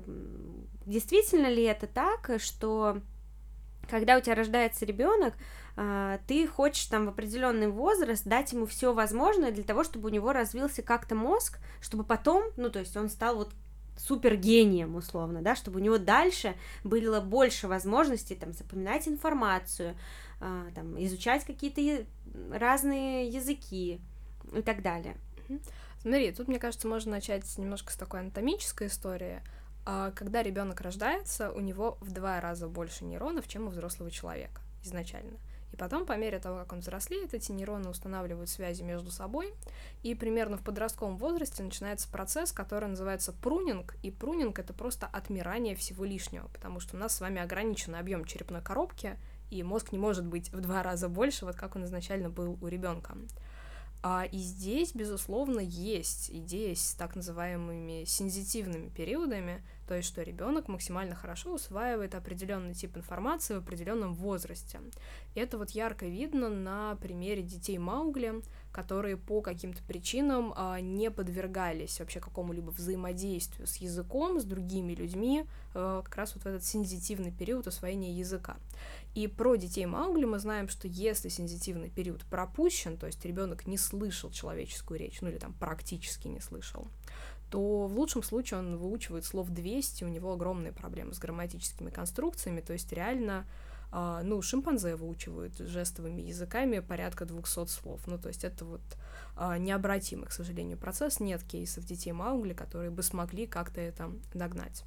действительно 0.86 1.48
ли 1.48 1.64
это 1.64 1.86
так, 1.88 2.40
что 2.40 3.02
когда 3.90 4.18
у 4.18 4.22
тебя 4.22 4.36
рождается 4.36 4.86
ребенок, 4.86 5.34
а, 5.80 6.20
ты 6.28 6.48
хочешь 6.48 6.86
там 6.88 7.06
в 7.06 7.10
определенный 7.10 7.68
возраст 7.68 8.26
дать 8.26 8.52
ему 8.52 8.66
все 8.66 8.94
возможное 8.94 9.52
для 9.52 9.64
того, 9.64 9.84
чтобы 9.84 10.10
у 10.10 10.12
него 10.12 10.34
развился 10.34 10.82
как-то 10.82 11.16
мозг, 11.16 11.60
чтобы 11.82 12.04
потом, 12.04 12.44
ну, 12.58 12.70
то 12.70 12.80
есть 12.80 12.98
он 12.98 13.10
стал 13.10 13.38
вот 13.38 13.54
супер 13.98 14.36
гением 14.36 14.96
условно, 14.96 15.42
да, 15.42 15.56
чтобы 15.56 15.80
у 15.80 15.84
него 15.84 15.98
дальше 15.98 16.56
было 16.84 17.20
больше 17.20 17.68
возможностей 17.68 18.36
там 18.36 18.54
запоминать 18.54 19.08
информацию, 19.08 19.96
а, 20.40 20.68
там 20.74 21.02
изучать 21.04 21.44
какие-то 21.44 22.06
разные 22.52 23.28
языки 23.28 24.00
и 24.54 24.62
так 24.62 24.82
далее. 24.82 25.18
Смотри, 26.02 26.32
тут, 26.32 26.48
мне 26.48 26.60
кажется, 26.60 26.88
можно 26.88 27.12
начать 27.12 27.58
немножко 27.58 27.92
с 27.92 27.96
такой 27.96 28.22
анатомической 28.22 28.88
истории. 28.88 29.42
А, 29.86 30.12
когда 30.12 30.44
ребенок 30.44 30.82
рождается, 30.82 31.52
у 31.52 31.60
него 31.60 31.98
в 32.02 32.12
два 32.12 32.40
раза 32.40 32.68
больше 32.68 33.06
нейронов, 33.06 33.48
чем 33.48 33.68
у 33.68 33.70
взрослого 33.70 34.12
человека 34.12 34.62
изначально. 34.84 35.38
И 35.72 35.76
потом, 35.76 36.06
по 36.06 36.14
мере 36.18 36.40
того, 36.40 36.60
как 36.60 36.74
он 36.74 36.80
взрослеет, 36.80 37.34
эти 37.34 37.52
нейроны 37.52 37.90
устанавливают 37.90 38.50
связи 38.50 38.84
между 38.84 39.12
собой, 39.12 39.54
и 40.04 40.16
примерно 40.16 40.58
в 40.58 40.64
подростковом 40.64 41.18
возрасте 41.18 41.64
начинается 41.64 42.10
процесс, 42.10 42.52
который 42.52 42.90
называется 42.90 43.34
прунинг, 43.34 43.96
и 44.04 44.12
прунинг— 44.12 44.60
это 44.60 44.74
просто 44.74 45.08
отмирание 45.08 45.76
всего 45.76 46.06
лишнего, 46.06 46.48
потому 46.48 46.80
что 46.80 46.96
у 46.96 47.00
нас 47.00 47.16
с 47.16 47.22
вами 47.22 47.42
ограниченный 47.42 48.00
объем 48.00 48.26
черепной 48.26 48.62
коробки, 48.62 49.18
и 49.50 49.64
мозг 49.64 49.92
не 49.92 49.98
может 49.98 50.26
быть 50.26 50.52
в 50.52 50.60
два 50.62 50.84
раза 50.84 51.08
больше, 51.08 51.46
вот 51.46 51.56
как 51.56 51.76
он 51.76 51.86
изначально 51.86 52.30
был 52.30 52.58
у 52.62 52.68
ребенка. 52.68 53.18
А, 54.04 54.26
и 54.26 54.38
здесь, 54.38 54.94
безусловно, 54.94 55.60
есть 55.60 56.30
идея 56.32 56.76
с 56.76 56.94
так 56.94 57.16
называемыми 57.16 58.04
сензитивными 58.06 58.90
периодами, 58.90 59.64
то 59.88 59.96
есть 59.96 60.08
что 60.10 60.22
ребенок 60.22 60.68
максимально 60.68 61.16
хорошо 61.16 61.54
усваивает 61.54 62.14
определенный 62.14 62.74
тип 62.74 62.98
информации 62.98 63.56
в 63.56 63.60
определенном 63.60 64.14
возрасте. 64.14 64.80
И 65.34 65.40
это 65.40 65.58
вот 65.58 65.72
ярко 65.72 66.06
видно 66.06 66.50
на 66.50 66.96
примере 66.98 67.42
детей 67.42 67.78
Маугли, 67.78 68.42
которые 68.72 69.18
по 69.18 69.42
каким-то 69.42 69.82
причинам 69.84 70.54
а, 70.56 70.80
не 70.80 71.10
подвергались 71.10 72.00
вообще 72.00 72.20
какому-либо 72.20 72.70
взаимодействию 72.70 73.66
с 73.66 73.78
языком, 73.78 74.40
с 74.40 74.44
другими 74.44 74.94
людьми, 74.94 75.46
а, 75.74 76.04
как 76.04 76.16
раз 76.16 76.36
вот 76.36 76.44
в 76.44 76.48
этот 76.48 76.64
сензитивный 76.64 77.32
период 77.32 77.66
освоения 77.66 78.14
языка. 78.14 78.58
И 79.18 79.26
про 79.26 79.56
детей 79.56 79.88
Маугли 79.88 80.26
мы 80.26 80.38
знаем, 80.38 80.70
что 80.70 80.88
если 80.88 81.30
сензитивный 81.30 81.90
период 81.90 82.24
пропущен, 82.26 82.98
то 82.98 83.08
есть 83.08 83.26
ребенок 83.26 83.66
не 83.66 83.76
слышал 83.76 84.30
человеческую 84.30 85.00
речь, 85.00 85.22
ну 85.22 85.30
или 85.30 85.40
там 85.40 85.54
практически 85.54 86.28
не 86.28 86.40
слышал, 86.40 86.88
то 87.50 87.88
в 87.88 87.96
лучшем 87.98 88.22
случае 88.22 88.60
он 88.60 88.78
выучивает 88.78 89.26
слов 89.26 89.50
200, 89.50 90.04
у 90.04 90.08
него 90.08 90.34
огромные 90.34 90.72
проблемы 90.72 91.16
с 91.16 91.18
грамматическими 91.18 91.90
конструкциями, 91.90 92.62
то 92.62 92.74
есть 92.74 92.94
реально 92.94 93.48
а, 93.92 94.22
ну, 94.22 94.40
шимпанзе 94.44 94.96
выучивают 94.96 95.58
жестовыми 95.58 96.22
языками 96.22 96.78
порядка 96.78 97.26
200 97.26 97.66
слов. 97.70 98.06
Ну, 98.06 98.20
то 98.20 98.28
есть 98.28 98.44
это 98.44 98.66
вот 98.66 98.82
а, 99.36 99.58
необратимый, 99.58 100.28
к 100.28 100.32
сожалению, 100.32 100.78
процесс. 100.78 101.20
Нет 101.20 101.42
кейсов 101.42 101.86
детей 101.86 102.12
Маугли, 102.12 102.54
которые 102.54 102.92
бы 102.92 103.02
смогли 103.02 103.48
как-то 103.48 103.82
это 103.82 104.12
догнать. 104.36 104.84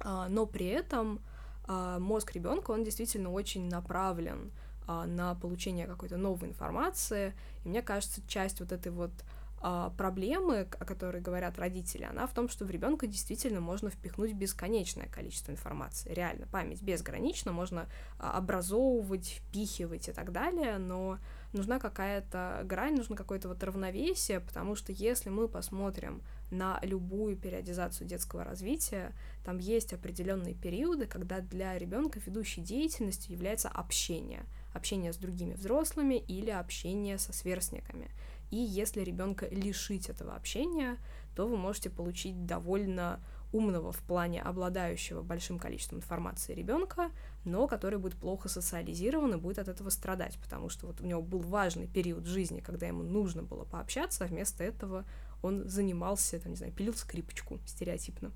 А, 0.00 0.28
но 0.28 0.44
при 0.44 0.66
этом 0.66 1.22
мозг 1.68 2.32
ребенка, 2.32 2.72
он 2.72 2.84
действительно 2.84 3.30
очень 3.30 3.68
направлен 3.68 4.52
а, 4.86 5.06
на 5.06 5.34
получение 5.34 5.86
какой-то 5.86 6.16
новой 6.16 6.48
информации, 6.48 7.34
и 7.64 7.68
мне 7.68 7.82
кажется, 7.82 8.20
часть 8.26 8.60
вот 8.60 8.72
этой 8.72 8.90
вот 8.90 9.12
а, 9.60 9.90
проблемы, 9.90 10.66
о 10.78 10.84
которой 10.84 11.22
говорят 11.22 11.56
родители, 11.58 12.02
она 12.02 12.26
в 12.26 12.34
том, 12.34 12.48
что 12.48 12.64
в 12.64 12.70
ребенка 12.70 13.06
действительно 13.06 13.60
можно 13.60 13.90
впихнуть 13.90 14.32
бесконечное 14.32 15.06
количество 15.06 15.52
информации. 15.52 16.12
Реально, 16.12 16.48
память 16.50 16.82
безгранична, 16.82 17.52
можно 17.52 17.86
а, 18.18 18.36
образовывать, 18.36 19.28
впихивать 19.28 20.08
и 20.08 20.12
так 20.12 20.32
далее, 20.32 20.78
но 20.78 21.18
нужна 21.52 21.78
какая-то 21.78 22.62
грань, 22.64 22.96
нужно 22.96 23.14
какое-то 23.14 23.46
вот 23.46 23.62
равновесие, 23.62 24.40
потому 24.40 24.74
что 24.74 24.90
если 24.90 25.30
мы 25.30 25.46
посмотрим 25.46 26.22
на 26.52 26.78
любую 26.82 27.36
периодизацию 27.36 28.06
детского 28.06 28.44
развития, 28.44 29.12
там 29.44 29.58
есть 29.58 29.92
определенные 29.92 30.54
периоды, 30.54 31.06
когда 31.06 31.40
для 31.40 31.76
ребенка 31.78 32.20
ведущей 32.24 32.60
деятельностью 32.60 33.32
является 33.32 33.68
общение, 33.68 34.44
общение 34.74 35.12
с 35.12 35.16
другими 35.16 35.54
взрослыми 35.54 36.14
или 36.14 36.50
общение 36.50 37.18
со 37.18 37.32
сверстниками. 37.32 38.10
И 38.50 38.56
если 38.56 39.00
ребенка 39.00 39.48
лишить 39.48 40.10
этого 40.10 40.34
общения, 40.36 40.98
то 41.34 41.48
вы 41.48 41.56
можете 41.56 41.88
получить 41.88 42.44
довольно 42.44 43.18
умного 43.52 43.92
в 43.92 43.98
плане 43.98 44.42
обладающего 44.42 45.22
большим 45.22 45.58
количеством 45.58 45.98
информации 45.98 46.54
ребенка, 46.54 47.10
но 47.44 47.66
который 47.66 47.98
будет 47.98 48.16
плохо 48.16 48.48
социализирован 48.48 49.34
и 49.34 49.36
будет 49.36 49.58
от 49.58 49.68
этого 49.68 49.90
страдать, 49.90 50.38
потому 50.38 50.68
что 50.68 50.86
вот 50.86 51.00
у 51.00 51.04
него 51.04 51.22
был 51.22 51.40
важный 51.40 51.86
период 51.86 52.26
жизни, 52.26 52.60
когда 52.60 52.86
ему 52.86 53.02
нужно 53.02 53.42
было 53.42 53.64
пообщаться, 53.64 54.24
а 54.24 54.28
вместо 54.28 54.64
этого 54.64 55.04
он 55.42 55.68
занимался, 55.68 56.38
там, 56.38 56.52
не 56.52 56.56
знаю, 56.56 56.72
пилил 56.72 56.94
скрипочку 56.94 57.58
стереотипно 57.66 58.32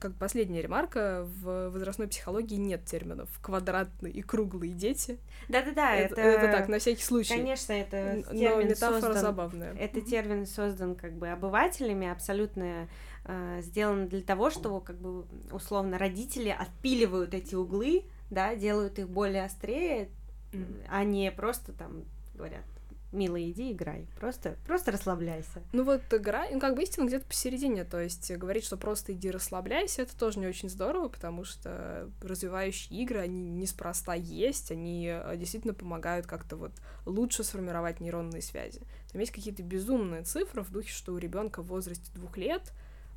как 0.00 0.14
последняя 0.14 0.62
ремарка, 0.62 1.28
в 1.42 1.68
возрастной 1.68 2.08
психологии 2.08 2.56
нет 2.56 2.84
терминов 2.84 3.28
квадратные 3.40 4.12
и 4.12 4.22
круглые 4.22 4.72
дети. 4.72 5.18
Да-да-да, 5.48 5.94
это, 5.94 6.20
это... 6.20 6.46
Это 6.46 6.52
так, 6.58 6.68
на 6.68 6.78
всякий 6.78 7.02
случай. 7.02 7.36
Конечно, 7.36 7.72
это 7.74 8.22
термин 8.30 8.50
Но 8.50 8.62
метафора 8.62 9.00
создан, 9.00 9.18
забавная. 9.18 9.74
Это 9.74 10.00
термин 10.00 10.46
создан 10.46 10.94
как 10.96 11.12
бы 11.12 11.28
обывателями, 11.28 12.08
абсолютно 12.08 12.88
э, 13.26 13.60
сделан 13.62 14.08
для 14.08 14.22
того, 14.22 14.50
чтобы 14.50 14.80
как 14.80 14.96
бы 14.96 15.26
условно 15.52 15.98
родители 15.98 16.48
отпиливают 16.48 17.34
эти 17.34 17.54
углы, 17.54 18.04
да, 18.30 18.56
делают 18.56 18.98
их 18.98 19.08
более 19.08 19.44
острее, 19.44 20.08
mm. 20.52 20.86
а 20.88 21.04
не 21.04 21.30
просто 21.30 21.72
там 21.72 22.04
говорят 22.34 22.64
милый, 23.12 23.50
иди 23.50 23.72
играй. 23.72 24.06
Просто, 24.18 24.56
просто 24.66 24.92
расслабляйся. 24.92 25.62
Ну 25.72 25.84
вот 25.84 26.02
игра, 26.10 26.46
ну 26.50 26.60
как 26.60 26.76
бы 26.76 26.82
истина 26.82 27.06
где-то 27.06 27.26
посередине, 27.26 27.84
то 27.84 28.00
есть 28.00 28.30
говорить, 28.32 28.64
что 28.64 28.76
просто 28.76 29.12
иди 29.12 29.30
расслабляйся, 29.30 30.02
это 30.02 30.16
тоже 30.16 30.38
не 30.38 30.46
очень 30.46 30.68
здорово, 30.68 31.08
потому 31.08 31.44
что 31.44 32.10
развивающие 32.22 33.00
игры, 33.00 33.18
они 33.18 33.42
неспроста 33.50 34.14
есть, 34.14 34.70
они 34.70 35.08
э, 35.08 35.36
действительно 35.36 35.74
помогают 35.74 36.26
как-то 36.26 36.56
вот 36.56 36.72
лучше 37.06 37.44
сформировать 37.44 38.00
нейронные 38.00 38.42
связи. 38.42 38.82
Там 39.12 39.20
есть 39.20 39.32
какие-то 39.32 39.62
безумные 39.62 40.22
цифры 40.22 40.62
в 40.62 40.70
духе, 40.70 40.90
что 40.90 41.12
у 41.12 41.18
ребенка 41.18 41.62
в 41.62 41.66
возрасте 41.66 42.10
двух 42.14 42.36
лет 42.36 42.72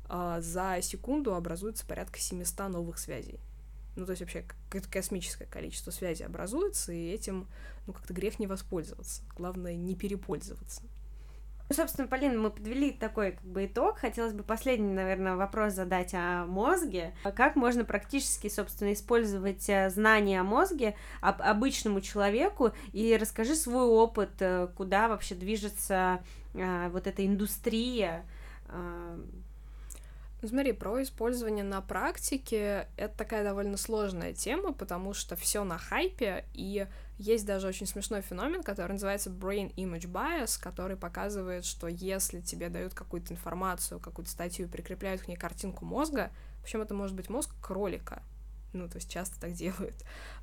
а, 0.08 0.40
за 0.40 0.78
секунду 0.82 1.34
образуется 1.34 1.86
порядка 1.86 2.18
700 2.18 2.68
новых 2.68 2.98
связей. 2.98 3.38
Ну, 3.96 4.06
то 4.06 4.12
есть 4.12 4.22
вообще 4.22 4.42
какое-то 4.42 4.90
космическое 4.90 5.46
количество 5.46 5.90
связей 5.90 6.24
образуется, 6.24 6.92
и 6.92 7.10
этим, 7.10 7.46
ну, 7.86 7.92
как-то 7.92 8.12
грех 8.12 8.38
не 8.38 8.46
воспользоваться. 8.46 9.22
Главное, 9.36 9.76
не 9.76 9.94
перепользоваться. 9.94 10.82
Ну, 11.70 11.74
собственно, 11.76 12.06
Полина, 12.06 12.38
мы 12.38 12.50
подвели 12.50 12.92
такой 12.92 13.32
как 13.32 13.44
бы 13.44 13.64
итог. 13.64 13.96
Хотелось 13.98 14.34
бы 14.34 14.42
последний, 14.42 14.92
наверное, 14.92 15.34
вопрос 15.34 15.72
задать 15.72 16.12
о 16.12 16.44
мозге. 16.44 17.14
Как 17.34 17.56
можно 17.56 17.86
практически, 17.86 18.48
собственно, 18.48 18.92
использовать 18.92 19.66
э, 19.70 19.88
знания 19.88 20.40
о 20.40 20.44
мозге 20.44 20.94
об 21.22 21.40
обычному 21.40 22.02
человеку? 22.02 22.72
И 22.92 23.16
расскажи 23.18 23.54
свой 23.54 23.84
опыт, 23.86 24.32
э, 24.40 24.68
куда 24.76 25.08
вообще 25.08 25.34
движется 25.34 26.22
а, 26.54 26.90
вот 26.90 27.06
эта 27.06 27.26
индустрия 27.26 28.26
а, 28.68 29.18
ну, 30.44 30.48
смотри, 30.48 30.72
про 30.72 31.02
использование 31.02 31.64
на 31.64 31.80
практике 31.80 32.86
это 32.98 33.16
такая 33.16 33.42
довольно 33.44 33.78
сложная 33.78 34.34
тема, 34.34 34.74
потому 34.74 35.14
что 35.14 35.36
все 35.36 35.64
на 35.64 35.78
хайпе, 35.78 36.44
и 36.52 36.86
есть 37.16 37.46
даже 37.46 37.66
очень 37.66 37.86
смешной 37.86 38.20
феномен, 38.20 38.62
который 38.62 38.92
называется 38.92 39.30
Brain 39.30 39.74
Image 39.76 40.06
Bias, 40.06 40.60
который 40.60 40.98
показывает, 40.98 41.64
что 41.64 41.88
если 41.88 42.42
тебе 42.42 42.68
дают 42.68 42.92
какую-то 42.92 43.32
информацию, 43.32 43.98
какую-то 43.98 44.30
статью, 44.30 44.68
прикрепляют 44.68 45.22
к 45.22 45.28
ней 45.28 45.36
картинку 45.36 45.86
мозга, 45.86 46.30
причем 46.62 46.82
это 46.82 46.92
может 46.92 47.16
быть 47.16 47.30
мозг 47.30 47.54
кролика, 47.62 48.22
ну, 48.74 48.86
то 48.86 48.96
есть 48.96 49.10
часто 49.10 49.40
так 49.40 49.52
делают, 49.52 49.94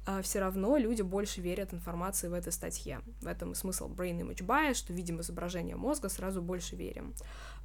а 0.07 0.23
все 0.23 0.39
равно 0.39 0.77
люди 0.77 1.03
больше 1.03 1.41
верят 1.41 1.75
информации 1.75 2.27
в 2.27 2.33
этой 2.33 2.51
статье. 2.51 3.01
В 3.21 3.27
этом 3.27 3.51
и 3.51 3.55
смысл 3.55 3.87
Brain 3.87 4.19
Image 4.19 4.43
Bias, 4.43 4.75
что 4.75 4.93
видим 4.93 5.21
изображение 5.21 5.75
мозга, 5.75 6.09
сразу 6.09 6.41
больше 6.41 6.75
верим. 6.75 7.13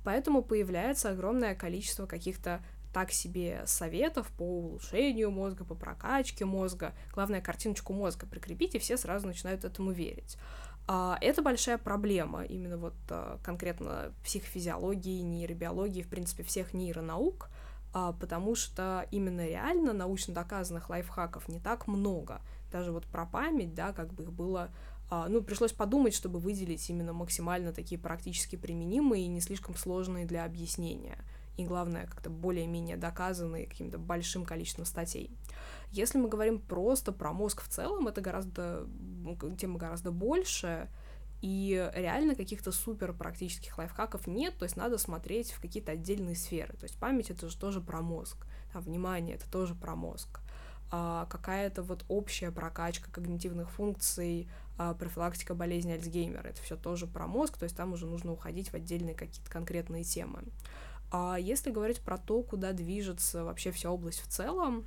Поэтому 0.04 0.42
появляется 0.42 1.10
огромное 1.10 1.54
количество 1.54 2.06
каких-то 2.06 2.62
так 2.92 3.12
себе 3.12 3.62
советов 3.66 4.26
по 4.38 4.42
улучшению 4.42 5.30
мозга, 5.30 5.64
по 5.64 5.74
прокачке 5.74 6.46
мозга. 6.46 6.94
Главное, 7.12 7.42
картиночку 7.42 7.92
мозга 7.92 8.26
прикрепить, 8.26 8.74
и 8.74 8.78
все 8.78 8.96
сразу 8.96 9.26
начинают 9.26 9.64
этому 9.64 9.90
верить. 9.90 10.38
А, 10.88 11.18
это 11.20 11.42
большая 11.42 11.78
проблема 11.78 12.44
именно 12.44 12.78
вот 12.78 12.94
а, 13.10 13.38
конкретно 13.42 14.12
психофизиологии, 14.24 15.20
нейробиологии, 15.20 16.02
в 16.02 16.08
принципе, 16.08 16.42
всех 16.44 16.72
нейронаук, 16.72 17.50
а, 17.92 18.12
потому 18.12 18.54
что 18.54 19.06
именно 19.10 19.46
реально 19.46 19.92
научно 19.92 20.32
доказанных 20.32 20.88
лайфхаков 20.88 21.48
не 21.48 21.60
так 21.60 21.88
много. 21.88 22.40
Даже 22.70 22.92
вот 22.92 23.04
про 23.04 23.26
память, 23.26 23.74
да, 23.74 23.92
как 23.92 24.14
бы 24.14 24.22
их 24.22 24.32
было 24.32 24.70
ну, 25.10 25.42
пришлось 25.42 25.72
подумать, 25.72 26.14
чтобы 26.14 26.38
выделить 26.38 26.88
именно 26.90 27.12
максимально 27.12 27.72
такие 27.72 28.00
практически 28.00 28.56
применимые 28.56 29.24
и 29.24 29.28
не 29.28 29.40
слишком 29.40 29.76
сложные 29.76 30.26
для 30.26 30.44
объяснения. 30.44 31.18
И 31.56 31.64
главное, 31.64 32.06
как-то 32.06 32.28
более-менее 32.28 32.96
доказанные 32.96 33.66
каким-то 33.66 33.98
большим 33.98 34.44
количеством 34.44 34.84
статей. 34.84 35.30
Если 35.90 36.18
мы 36.18 36.28
говорим 36.28 36.60
просто 36.60 37.12
про 37.12 37.32
мозг 37.32 37.62
в 37.62 37.68
целом, 37.68 38.08
это 38.08 38.20
гораздо, 38.20 38.86
тема 39.58 39.78
гораздо 39.78 40.10
больше, 40.10 40.88
и 41.42 41.90
реально 41.94 42.34
каких-то 42.34 42.72
супер 42.72 43.12
практических 43.12 43.78
лайфхаков 43.78 44.26
нет, 44.26 44.58
то 44.58 44.64
есть 44.64 44.76
надо 44.76 44.98
смотреть 44.98 45.52
в 45.52 45.60
какие-то 45.60 45.92
отдельные 45.92 46.34
сферы. 46.34 46.74
То 46.76 46.84
есть 46.84 46.98
память 46.98 47.30
это 47.30 47.48
же 47.48 47.56
тоже 47.56 47.80
про 47.80 48.00
мозг, 48.02 48.46
а 48.74 48.80
внимание 48.80 49.36
это 49.36 49.50
тоже 49.50 49.74
про 49.74 49.94
мозг. 49.94 50.40
А 50.90 51.26
какая-то 51.26 51.82
вот 51.82 52.04
общая 52.08 52.50
прокачка 52.50 53.10
когнитивных 53.10 53.70
функций, 53.70 54.48
а, 54.48 54.65
профилактика 54.76 55.54
болезни 55.54 55.92
Альцгеймера. 55.92 56.48
Это 56.48 56.62
все 56.62 56.76
тоже 56.76 57.06
про 57.06 57.26
мозг, 57.26 57.56
то 57.56 57.64
есть 57.64 57.76
там 57.76 57.92
уже 57.92 58.06
нужно 58.06 58.32
уходить 58.32 58.68
в 58.68 58.74
отдельные 58.74 59.14
какие-то 59.14 59.50
конкретные 59.50 60.04
темы. 60.04 60.44
А 61.10 61.36
если 61.38 61.70
говорить 61.70 62.00
про 62.00 62.18
то, 62.18 62.42
куда 62.42 62.72
движется 62.72 63.44
вообще 63.44 63.70
вся 63.70 63.90
область 63.90 64.20
в 64.20 64.28
целом, 64.28 64.84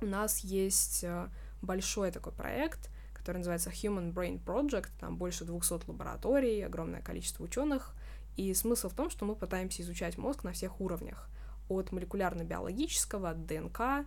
у 0.00 0.06
нас 0.06 0.40
есть 0.40 1.04
э, 1.04 1.28
большой 1.62 2.10
такой 2.10 2.32
проект, 2.32 2.90
который 3.14 3.38
называется 3.38 3.70
Human 3.70 4.12
Brain 4.12 4.42
Project, 4.42 4.88
там 4.98 5.16
больше 5.16 5.44
200 5.44 5.88
лабораторий, 5.88 6.64
огромное 6.64 7.02
количество 7.02 7.44
ученых, 7.44 7.94
и 8.36 8.52
смысл 8.54 8.88
в 8.88 8.94
том, 8.94 9.10
что 9.10 9.24
мы 9.24 9.36
пытаемся 9.36 9.82
изучать 9.82 10.16
мозг 10.16 10.44
на 10.44 10.52
всех 10.52 10.80
уровнях, 10.80 11.28
от 11.68 11.92
молекулярно-биологического, 11.92 13.30
от 13.30 13.46
ДНК, 13.46 13.80
а, 13.80 14.04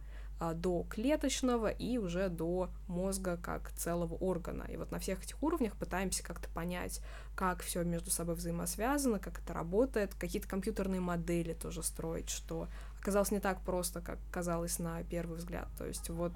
до 0.53 0.83
клеточного 0.89 1.69
и 1.69 1.97
уже 1.97 2.27
до 2.27 2.69
мозга 2.87 3.37
как 3.37 3.71
целого 3.71 4.15
органа. 4.15 4.63
И 4.63 4.75
вот 4.75 4.91
на 4.91 4.99
всех 4.99 5.23
этих 5.23 5.41
уровнях 5.41 5.77
пытаемся 5.77 6.23
как-то 6.23 6.49
понять, 6.49 7.01
как 7.35 7.61
все 7.61 7.83
между 7.83 8.11
собой 8.11 8.35
взаимосвязано, 8.35 9.19
как 9.19 9.39
это 9.39 9.53
работает, 9.53 10.13
какие-то 10.15 10.47
компьютерные 10.47 10.99
модели 10.99 11.53
тоже 11.53 11.81
строить, 11.83 12.29
что 12.29 12.67
оказалось 12.99 13.31
не 13.31 13.39
так 13.39 13.61
просто, 13.61 14.01
как 14.01 14.19
казалось 14.31 14.79
на 14.79 15.01
первый 15.03 15.37
взгляд. 15.37 15.69
То 15.77 15.85
есть 15.85 16.09
вот 16.09 16.33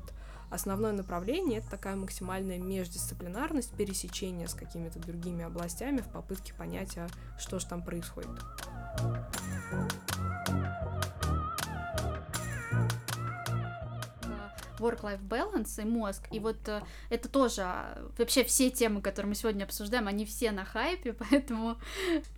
основное 0.50 0.94
направление— 0.94 1.60
это 1.60 1.72
такая 1.72 1.96
максимальная 1.96 2.60
междисциплинарность, 2.60 3.74
пересечение 3.76 4.48
с 4.48 4.54
какими-то 4.54 5.00
другими 5.00 5.44
областями 5.44 6.02
в 6.02 6.08
попытке 6.08 6.54
понять, 6.54 6.98
а 6.98 7.08
что 7.38 7.60
же 7.60 7.68
там 7.68 7.84
происходит. 7.84 8.40
Work-life 14.80 15.22
balance 15.28 15.82
и 15.82 15.86
мозг. 15.86 16.28
И 16.32 16.40
вот 16.40 16.58
э, 16.68 16.82
это 17.10 17.30
тоже, 17.30 17.62
а, 17.64 18.10
вообще 18.18 18.44
все 18.44 18.70
темы, 18.70 19.02
которые 19.02 19.30
мы 19.30 19.36
сегодня 19.36 19.64
обсуждаем, 19.64 20.08
они 20.08 20.26
все 20.26 20.52
на 20.52 20.66
хайпе, 20.66 21.14
поэтому 21.30 21.78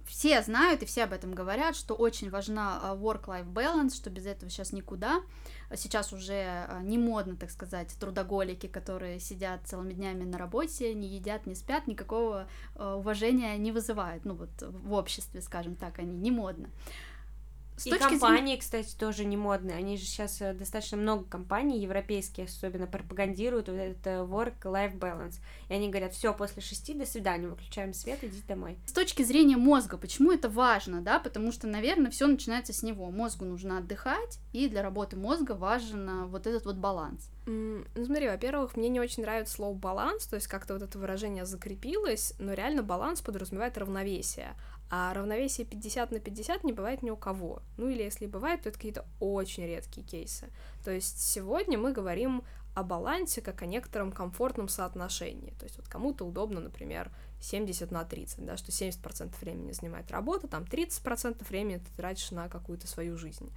все 0.05 0.41
знают 0.41 0.83
и 0.83 0.85
все 0.85 1.03
об 1.03 1.13
этом 1.13 1.33
говорят, 1.33 1.75
что 1.75 1.95
очень 1.95 2.29
важна 2.29 2.79
а, 2.81 2.95
work-life 2.95 3.51
balance, 3.51 3.95
что 3.95 4.09
без 4.09 4.25
этого 4.25 4.49
сейчас 4.49 4.71
никуда. 4.71 5.21
Сейчас 5.75 6.13
уже 6.13 6.67
а, 6.67 6.81
не 6.81 6.97
модно, 6.97 7.35
так 7.35 7.51
сказать, 7.51 7.95
трудоголики, 7.99 8.67
которые 8.67 9.19
сидят 9.19 9.61
целыми 9.65 9.93
днями 9.93 10.23
на 10.23 10.37
работе, 10.37 10.93
не 10.93 11.07
едят, 11.07 11.45
не 11.45 11.55
спят, 11.55 11.87
никакого 11.87 12.47
уважения 12.75 13.57
не 13.57 13.71
вызывают, 13.71 14.25
ну 14.25 14.33
вот 14.33 14.49
в 14.61 14.93
обществе, 14.93 15.41
скажем 15.41 15.75
так, 15.75 15.99
они 15.99 16.15
не 16.15 16.31
модно 16.31 16.69
С 17.79 17.87
и 17.87 17.91
компании, 17.91 18.17
зрения... 18.19 18.57
кстати, 18.57 18.93
тоже 18.95 19.25
не 19.25 19.37
модные. 19.37 19.77
Они 19.77 19.97
же 19.97 20.03
сейчас 20.03 20.41
э, 20.41 20.53
достаточно 20.53 20.97
много 20.97 21.23
компаний 21.23 21.79
европейские 21.79 22.45
особенно 22.45 22.87
пропагандируют 22.87 23.69
вот 23.69 23.77
это 23.77 24.09
work-life 24.21 24.97
balance. 24.99 25.35
И 25.69 25.73
они 25.73 25.89
говорят, 25.89 26.13
все, 26.13 26.33
после 26.33 26.61
шести 26.61 26.93
до 26.93 27.05
свидания, 27.05 27.47
выключаем 27.47 27.93
свет, 27.93 28.23
идите 28.23 28.43
домой. 28.47 28.77
С 28.85 28.91
точки 28.91 29.23
зрения 29.23 29.57
мозга, 29.57 29.97
почему 29.97 30.31
это 30.31 30.49
важно, 30.49 31.01
да? 31.01 31.19
Потому 31.19 31.51
что, 31.51 31.67
наверное, 31.67 32.11
все 32.11 32.27
начинается 32.27 32.73
с 32.73 32.83
него. 32.83 33.09
Мозгу 33.11 33.45
нужно 33.45 33.77
отдыхать, 33.77 34.39
и 34.51 34.67
для 34.67 34.81
работы 34.81 35.15
мозга 35.15 35.53
важен 35.53 36.09
а, 36.09 36.25
вот 36.25 36.47
этот 36.47 36.65
вот 36.65 36.75
баланс. 36.75 37.29
Mm, 37.45 37.87
ну, 37.95 38.05
смотри, 38.05 38.27
во-первых, 38.27 38.75
мне 38.75 38.89
не 38.89 38.99
очень 38.99 39.23
нравится 39.23 39.55
слово 39.55 39.73
баланс, 39.73 40.27
то 40.27 40.35
есть 40.35 40.47
как-то 40.47 40.73
вот 40.73 40.83
это 40.83 40.99
выражение 40.99 41.45
закрепилось, 41.45 42.33
но 42.39 42.53
реально 42.53 42.83
баланс 42.83 43.21
подразумевает 43.21 43.77
равновесие. 43.77 44.55
А 44.91 45.13
равновесие 45.13 45.67
50 45.67 46.11
на 46.11 46.19
50 46.19 46.63
не 46.63 46.73
бывает 46.73 47.03
ни 47.03 47.11
у 47.11 47.15
кого. 47.15 47.61
Ну 47.77 47.89
или 47.89 48.01
если 48.01 48.25
бывает, 48.25 48.63
то 48.63 48.69
это 48.69 48.77
какие-то 48.77 49.05
очень 49.19 49.65
редкие 49.65 50.05
кейсы. 50.05 50.49
То 50.83 50.91
есть 50.91 51.19
сегодня 51.19 51.77
мы 51.77 51.91
говорим 51.91 52.43
о 52.73 52.83
балансе 52.83 53.41
как 53.41 53.61
о 53.61 53.65
некотором 53.65 54.11
комфортном 54.11 54.67
соотношении. 54.67 55.53
То 55.59 55.65
есть 55.65 55.77
вот 55.77 55.87
кому-то 55.87 56.25
удобно, 56.25 56.59
например, 56.59 57.11
70 57.41 57.91
на 57.91 58.03
30, 58.03 58.45
да, 58.45 58.57
что 58.57 58.71
70% 58.71 59.33
времени 59.41 59.71
занимает 59.71 60.11
работа, 60.11 60.47
там 60.47 60.63
30% 60.63 61.47
времени 61.47 61.77
ты 61.77 61.91
тратишь 61.95 62.31
на 62.31 62.49
какую-то 62.49 62.87
свою 62.87 63.17
жизнь. 63.17 63.51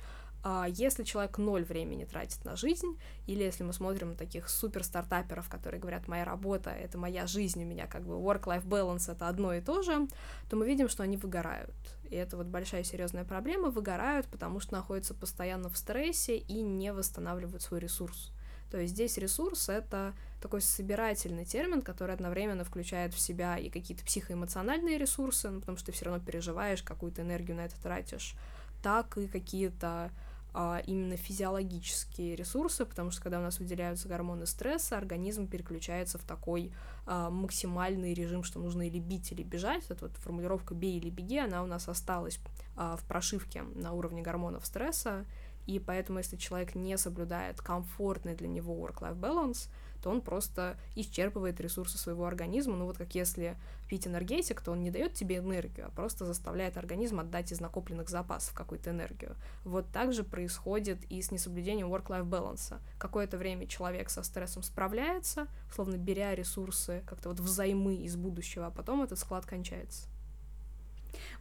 А 0.45 0.67
если 0.69 1.05
человек 1.05 1.39
ноль 1.39 1.65
времени 1.65 2.05
тратит 2.05 2.45
на 2.45 2.57
жизнь, 2.57 2.99
или 3.27 3.45
если 3.45 3.63
мы 3.63 3.73
смотрим 3.73 4.11
на 4.11 4.15
таких 4.17 4.49
супер 4.49 4.83
стартаперов, 4.83 5.49
которые 5.49 5.81
говорят, 5.81 6.09
моя 6.09 6.25
работа— 6.25 6.71
это 6.71 6.99
моя 6.99 7.29
жизнь, 7.29 7.63
у 7.63 7.67
меня 7.67 7.87
как 7.87 8.03
бы 8.03 8.15
work-life 8.15 8.67
balance— 8.67 9.11
это 9.13 9.29
одно 9.29 9.55
и 9.55 9.61
то 9.61 9.83
же, 9.83 10.09
то 10.51 10.57
мы 10.57 10.67
видим, 10.67 10.89
что 10.89 11.05
они 11.05 11.17
выгорают. 11.17 11.75
И 12.11 12.17
это 12.17 12.37
вот 12.37 12.47
большая 12.47 12.83
серьезная 12.83 13.25
проблема, 13.25 13.71
выгорают, 13.71 14.27
потому 14.27 14.59
что 14.59 14.75
находятся 14.75 15.15
постоянно 15.15 15.69
в 15.69 15.77
стрессе 15.77 16.37
и 16.37 16.61
не 16.61 16.93
восстанавливают 16.93 17.63
свой 17.63 17.79
ресурс. 17.79 18.33
То 18.73 18.79
есть 18.81 18.95
здесь 18.95 19.19
ресурс— 19.19 19.69
это 19.71 20.15
такой 20.41 20.61
собирательный 20.61 21.45
термин, 21.45 21.83
который 21.83 22.15
одновременно 22.15 22.65
включает 22.65 23.15
в 23.15 23.21
себя 23.21 23.59
и 23.59 23.71
какие-то 23.71 24.05
психоэмоциональные 24.05 24.99
ресурсы, 24.99 25.51
ну, 25.51 25.61
потому 25.61 25.77
что 25.77 25.87
ты 25.87 25.93
все 25.93 26.07
равно 26.07 26.25
переживаешь, 26.25 26.83
какую-то 26.83 27.23
энергию 27.23 27.57
на 27.57 27.67
это 27.67 27.81
тратишь, 27.81 28.35
так 28.83 29.17
и 29.19 29.29
какие-то 29.29 30.11
а, 30.55 30.83
именно 30.87 31.17
физиологические 31.17 32.37
ресурсы, 32.37 32.85
потому 32.85 33.11
что 33.11 33.23
когда 33.23 33.39
у 33.39 33.43
нас 33.43 33.59
выделяются 33.59 34.09
гормоны 34.09 34.47
стресса, 34.47 34.99
организм 34.99 35.47
переключается 35.47 36.19
в 36.19 36.25
такой 36.25 36.73
а, 37.07 37.31
максимальный 37.31 38.15
режим, 38.15 38.43
что 38.43 38.59
нужно 38.59 38.87
или 38.87 38.99
бить, 38.99 39.33
или 39.33 39.43
бежать. 39.43 39.85
Эта 39.89 40.07
вот 40.07 40.17
формулировка 40.17 40.75
«бей 40.75 40.99
или 40.99 41.11
беги», 41.11 41.39
она 41.39 41.63
у 41.63 41.67
нас 41.67 41.89
осталась 41.89 42.39
а, 42.77 42.97
в 42.97 43.05
прошивке 43.05 43.63
на 43.63 43.93
уровне 43.93 44.23
гормонов 44.23 44.67
стресса, 44.67 45.25
и 45.67 45.79
поэтому, 45.79 46.19
если 46.19 46.37
человек 46.37 46.75
не 46.75 46.99
соблюдает 46.99 47.61
комфортный 47.61 48.35
для 48.35 48.49
него 48.49 48.75
work-life 48.75 49.19
balance, 49.19 49.69
то 50.03 50.11
он 50.11 50.21
просто 50.21 50.77
исчерпывает 50.97 51.61
ресурсы 51.61 51.97
своего 51.97 52.27
организма. 52.27 52.77
Ну 52.77 52.87
вот 52.87 52.99
как 52.99 53.15
если 53.15 53.57
пить 53.89 54.07
энергетик, 54.07 54.61
то 54.61 54.73
он 54.73 54.83
не 54.83 54.91
дает 54.91 55.15
тебе 55.15 55.39
энергию, 55.39 55.87
а 55.87 55.91
просто 55.91 56.25
заставляет 56.27 56.77
организм 56.77 57.21
отдать 57.21 57.53
из 57.53 57.61
накопленных 57.61 58.09
запасов 58.09 58.55
какую-то 58.55 58.91
энергию. 58.91 59.37
Вот 59.65 59.87
так 59.93 60.13
же 60.13 60.25
происходит 60.25 60.99
и 61.11 61.23
с 61.23 61.31
несоблюдением 61.31 61.93
work-life 61.93 62.29
balance. 62.29 62.79
Какое-то 62.99 63.37
время 63.37 63.67
человек 63.67 64.11
со 64.11 64.23
стрессом 64.23 64.63
справляется, 64.63 65.47
словно 65.73 65.97
беря 65.97 66.35
ресурсы 66.35 67.03
как-то 67.07 67.29
вот 67.29 67.41
взаймы 67.41 67.97
из 67.97 68.17
будущего, 68.17 68.67
а 68.67 68.71
потом 68.71 69.03
этот 69.03 69.19
склад 69.19 69.47
кончается. 69.47 70.12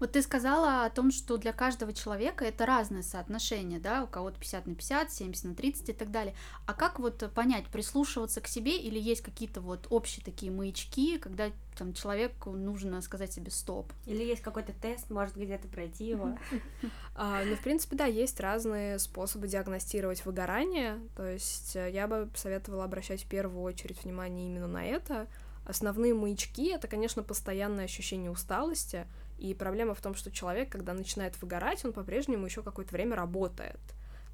Вот 0.02 0.14
ты 0.14 0.24
сказала 0.24 0.84
о 0.84 0.90
том, 0.90 1.12
что 1.12 1.38
для 1.38 1.54
каждого 1.54 1.94
человека 1.94 2.44
это 2.44 2.66
разное 2.66 3.04
соотношение, 3.04 3.80
да, 3.80 4.04
у 4.04 4.08
кого-то 4.08 4.40
50 4.40 4.66
на 4.66 4.74
50, 4.74 5.12
70 5.12 5.44
на 5.44 5.54
30 5.54 5.90
и 5.90 5.94
так 5.94 6.10
далее. 6.10 6.34
А 6.66 6.74
как 6.74 6.98
вот 6.98 7.32
понять, 7.36 7.68
прислушиваться 7.68 8.42
к 8.42 8.48
себе 8.48 8.80
или 8.80 8.98
есть 8.98 9.22
какие-то 9.22 9.62
вот 9.62 9.86
общие 9.92 10.26
такие 10.26 10.52
маячки, 10.52 11.20
когда 11.20 11.52
там 11.78 11.94
человеку 11.94 12.50
нужно 12.50 13.00
сказать 13.02 13.32
себе 13.32 13.52
стоп? 13.52 13.94
Или 14.08 14.24
есть 14.24 14.42
какой-то 14.42 14.74
тест, 14.74 15.12
может 15.12 15.36
где-то 15.38 15.68
пройти 15.68 16.06
его? 16.06 16.36
А, 17.14 17.44
ну, 17.44 17.56
в 17.56 17.60
принципе, 17.62 17.96
да, 17.98 18.06
есть 18.06 18.40
разные 18.40 18.98
способы 18.98 19.48
диагностировать 19.48 20.26
выгорание, 20.26 20.98
то 21.16 21.28
есть 21.28 21.76
э, 21.76 21.92
я 21.92 22.08
бы 22.08 22.30
советовала 22.36 22.86
обращать 22.86 23.24
в 23.24 23.28
первую 23.28 23.62
очередь 23.62 24.02
внимание 24.04 24.48
именно 24.48 24.68
на 24.68 24.84
это. 24.84 25.28
Основные 25.66 26.16
маячки— 26.16 26.70
это, 26.74 26.88
конечно, 26.88 27.22
постоянное 27.22 27.86
ощущение 27.86 28.32
усталости— 28.32 29.06
и 29.42 29.56
проблема 29.56 29.96
в 29.96 30.02
том, 30.02 30.14
что 30.14 30.32
человек, 30.32 30.70
когда 30.70 30.94
начинает 30.94 31.42
выгорать, 31.42 31.84
он 31.84 31.94
по-прежнему 31.94 32.46
еще 32.46 32.62
какое-то 32.62 32.94
время 32.94 33.16
работает. 33.16 33.80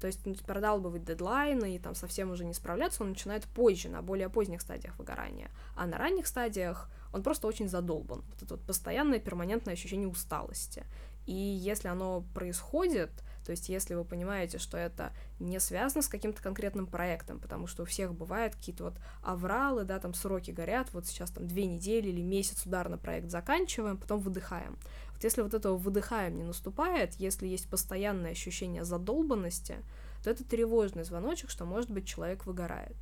То 0.00 0.06
есть 0.06 0.26
он 0.26 0.34
продалбывать 0.34 1.04
дедлайны 1.04 1.74
и 1.74 1.78
там 1.78 1.94
совсем 1.94 2.30
уже 2.30 2.44
не 2.44 2.52
справляться, 2.52 3.02
он 3.02 3.10
начинает 3.10 3.44
позже, 3.44 3.88
на 3.88 4.02
более 4.02 4.28
поздних 4.28 4.60
стадиях 4.60 4.98
выгорания. 4.98 5.50
А 5.74 5.86
на 5.86 5.96
ранних 5.96 6.26
стадиях 6.26 6.90
он 7.12 7.22
просто 7.22 7.46
очень 7.46 7.68
задолбан. 7.68 8.22
Вот 8.28 8.42
это 8.42 8.54
вот 8.54 8.66
постоянное 8.66 9.18
перманентное 9.18 9.72
ощущение 9.72 10.08
усталости. 10.08 10.84
И 11.24 11.32
если 11.32 11.88
оно 11.88 12.22
происходит, 12.34 13.10
то 13.48 13.52
есть 13.52 13.70
если 13.70 13.94
вы 13.94 14.04
понимаете, 14.04 14.58
что 14.58 14.76
это 14.76 15.10
не 15.40 15.58
связано 15.58 16.02
с 16.02 16.08
каким-то 16.08 16.42
конкретным 16.42 16.86
проектом, 16.86 17.40
потому 17.40 17.66
что 17.66 17.84
у 17.84 17.86
всех 17.86 18.12
бывают 18.12 18.54
какие-то 18.54 18.84
вот 18.84 18.96
авралы, 19.22 19.84
да, 19.84 19.98
там 19.98 20.12
сроки 20.12 20.50
горят, 20.50 20.92
вот 20.92 21.06
сейчас 21.06 21.30
там 21.30 21.46
две 21.48 21.64
недели 21.64 22.08
или 22.08 22.20
месяц 22.20 22.66
ударно 22.66 22.98
проект 22.98 23.30
заканчиваем, 23.30 23.96
потом 23.96 24.20
выдыхаем. 24.20 24.76
Вот 25.14 25.24
если 25.24 25.40
вот 25.40 25.54
этого 25.54 25.78
выдыхаем 25.78 26.36
не 26.36 26.42
наступает, 26.42 27.14
если 27.14 27.46
есть 27.46 27.70
постоянное 27.70 28.32
ощущение 28.32 28.84
задолбанности, 28.84 29.76
то 30.22 30.28
это 30.28 30.44
тревожный 30.44 31.04
звоночек, 31.04 31.48
что, 31.48 31.64
может 31.64 31.88
быть, 31.88 32.06
человек 32.06 32.44
выгорает. 32.44 32.98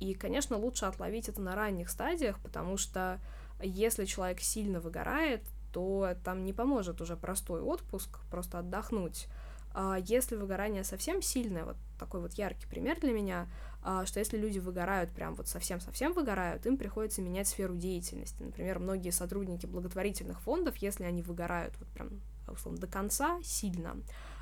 И, 0.00 0.12
конечно, 0.14 0.56
лучше 0.56 0.86
отловить 0.86 1.28
это 1.28 1.40
на 1.40 1.54
ранних 1.54 1.88
стадиях, 1.88 2.40
потому 2.40 2.78
что 2.78 3.20
если 3.62 4.06
человек 4.06 4.40
сильно 4.40 4.80
выгорает, 4.80 5.42
то 5.72 6.16
там 6.24 6.44
не 6.44 6.52
поможет 6.52 7.00
уже 7.00 7.16
простой 7.16 7.60
отпуск, 7.60 8.18
просто 8.28 8.58
отдохнуть. 8.58 9.28
А 9.74 9.98
если 9.98 10.36
выгорание 10.36 10.84
совсем 10.84 11.20
сильное, 11.20 11.64
вот 11.64 11.76
такой 11.98 12.20
вот 12.20 12.34
яркий 12.34 12.66
пример 12.66 13.00
для 13.00 13.12
меня, 13.12 13.48
а, 13.82 14.06
что 14.06 14.20
если 14.20 14.38
люди 14.38 14.60
выгорают, 14.60 15.10
прям 15.10 15.34
вот 15.34 15.48
совсем-совсем 15.48 16.12
выгорают, 16.12 16.64
им 16.64 16.76
приходится 16.76 17.20
менять 17.20 17.48
сферу 17.48 17.74
деятельности. 17.74 18.40
Например, 18.40 18.78
многие 18.78 19.10
сотрудники 19.10 19.66
благотворительных 19.66 20.40
фондов, 20.40 20.76
если 20.76 21.04
они 21.04 21.22
выгорают 21.22 21.74
вот 21.78 21.88
прям 21.88 22.20
условно 22.46 22.80
до 22.80 22.86
конца 22.86 23.40
сильно, 23.42 23.96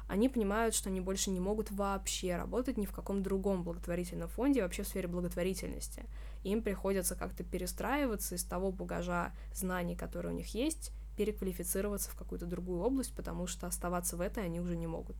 они 0.07 0.29
понимают, 0.29 0.75
что 0.75 0.91
они 0.91 1.01
больше 1.01 1.31
не 1.31 1.41
могут 1.41 1.71
вообще 1.71 2.37
работать 2.37 2.77
ни 2.77 2.85
в 2.85 2.93
каком 2.93 3.23
другом 3.23 3.63
благотворительном 3.63 4.29
фонде, 4.29 4.63
вообще 4.63 4.83
в 4.83 4.89
сфере 4.89 5.09
благотворительности. 5.09 6.05
Им 6.45 6.63
приходится 6.63 7.15
как-то 7.15 7.45
перестраиваться 7.45 8.35
из 8.35 8.45
того 8.45 8.71
багажа 8.71 9.33
знаний, 9.55 9.97
которые 9.97 10.35
у 10.35 10.37
них 10.37 10.55
есть, 10.55 10.93
переквалифицироваться 11.23 12.11
в 12.11 12.17
какую-то 12.17 12.47
другую 12.47 12.81
область, 12.81 13.15
потому 13.15 13.47
что 13.47 13.69
оставаться 13.69 14.17
в 14.17 14.21
этой 14.21 14.45
они 14.45 14.61
уже 14.61 14.77
не 14.77 14.89
могут. 14.89 15.17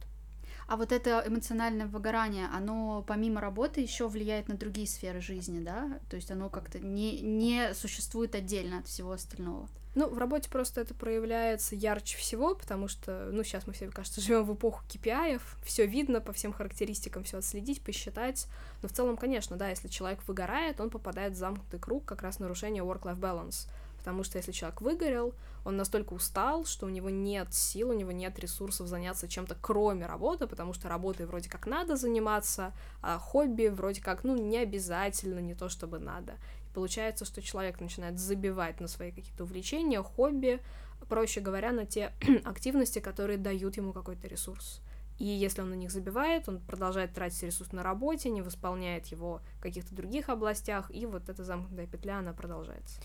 А 0.67 0.77
вот 0.77 0.91
это 0.91 1.23
эмоциональное 1.27 1.87
выгорание, 1.87 2.49
оно 2.53 3.05
помимо 3.07 3.41
работы 3.41 3.81
еще 3.81 4.09
влияет 4.09 4.49
на 4.49 4.57
другие 4.57 4.87
сферы 4.87 5.21
жизни, 5.21 5.61
да? 5.61 6.01
То 6.11 6.17
есть 6.17 6.31
оно 6.31 6.49
как-то 6.49 6.81
не, 6.81 7.21
не 7.21 7.75
существует 7.75 8.35
отдельно 8.35 8.79
от 8.79 8.87
всего 8.87 9.13
остального. 9.13 9.69
Ну, 9.95 10.09
в 10.09 10.17
работе 10.17 10.49
просто 10.49 10.81
это 10.81 10.95
проявляется 10.95 11.77
ярче 11.77 12.17
всего, 12.17 12.55
потому 12.55 12.89
что, 12.89 13.29
ну, 13.31 13.45
сейчас 13.45 13.67
мы 13.67 13.75
все, 13.75 13.91
кажется, 13.91 14.23
живем 14.23 14.45
в 14.45 14.55
эпоху 14.55 14.83
KPI, 14.89 15.41
все 15.65 15.87
видно, 15.87 16.21
по 16.21 16.33
всем 16.33 16.53
характеристикам 16.53 17.25
все 17.25 17.39
отследить, 17.39 17.83
посчитать. 17.83 18.47
Но 18.81 18.89
в 18.89 18.93
целом, 18.93 19.19
конечно, 19.19 19.57
да, 19.57 19.69
если 19.69 19.89
человек 19.89 20.27
выгорает, 20.27 20.81
он 20.81 20.89
попадает 20.89 21.35
в 21.35 21.37
замкнутый 21.37 21.79
круг 21.79 22.07
как 22.07 22.23
раз 22.23 22.39
нарушения 22.39 22.81
work-life 22.81 23.21
balance. 23.21 23.69
Потому 23.99 24.25
что 24.25 24.39
если 24.39 24.51
человек 24.51 24.81
выгорел, 24.81 25.35
он 25.65 25.77
настолько 25.77 26.13
устал, 26.13 26.65
что 26.65 26.87
у 26.87 26.89
него 26.89 27.11
нет 27.11 27.55
сил, 27.55 27.91
у 27.91 27.93
него 27.93 28.13
нет 28.13 28.39
ресурсов 28.39 28.89
заняться 28.89 29.29
чем-то 29.29 29.57
кроме 29.61 30.07
работы, 30.07 30.47
потому 30.47 30.73
что 30.73 30.89
работой 30.89 31.27
вроде 31.27 31.49
как 31.49 31.67
надо 31.67 31.97
заниматься, 31.97 32.73
а 33.01 33.19
хобби 33.19 33.69
вроде 33.69 34.01
как, 34.01 34.25
ну, 34.25 34.37
не 34.37 34.59
обязательно, 34.59 35.39
не 35.39 35.55
то 35.55 35.69
чтобы 35.69 35.99
надо. 35.99 36.33
И 36.69 36.75
получается, 36.75 37.25
что 37.25 37.43
человек 37.43 37.81
начинает 37.81 38.19
забивать 38.19 38.81
на 38.81 38.89
свои 38.89 39.13
какие-то 39.13 39.45
увлечения, 39.45 40.03
хобби, 40.03 40.61
проще 41.09 41.41
говоря, 41.41 41.73
на 41.73 41.87
те 41.87 42.13
активности, 42.45 42.99
которые 42.99 43.39
дают 43.39 43.77
ему 43.77 43.93
какой-то 43.93 44.27
ресурс. 44.27 44.81
И 45.19 45.27
если 45.27 45.61
он 45.61 45.71
на 45.71 45.75
них 45.75 45.93
забивает, 45.93 46.49
он 46.49 46.59
продолжает 46.59 47.13
тратить 47.13 47.43
ресурс 47.45 47.71
на 47.73 47.83
работе, 47.83 48.29
не 48.31 48.43
восполняет 48.43 49.07
его 49.07 49.41
в 49.59 49.63
каких-то 49.63 49.95
других 49.95 50.29
областях, 50.29 50.91
и 50.91 51.07
вот 51.07 51.29
эта 51.29 51.45
замкнутая 51.45 51.87
петля, 51.87 52.19
она 52.19 52.33
продолжается. 52.33 53.01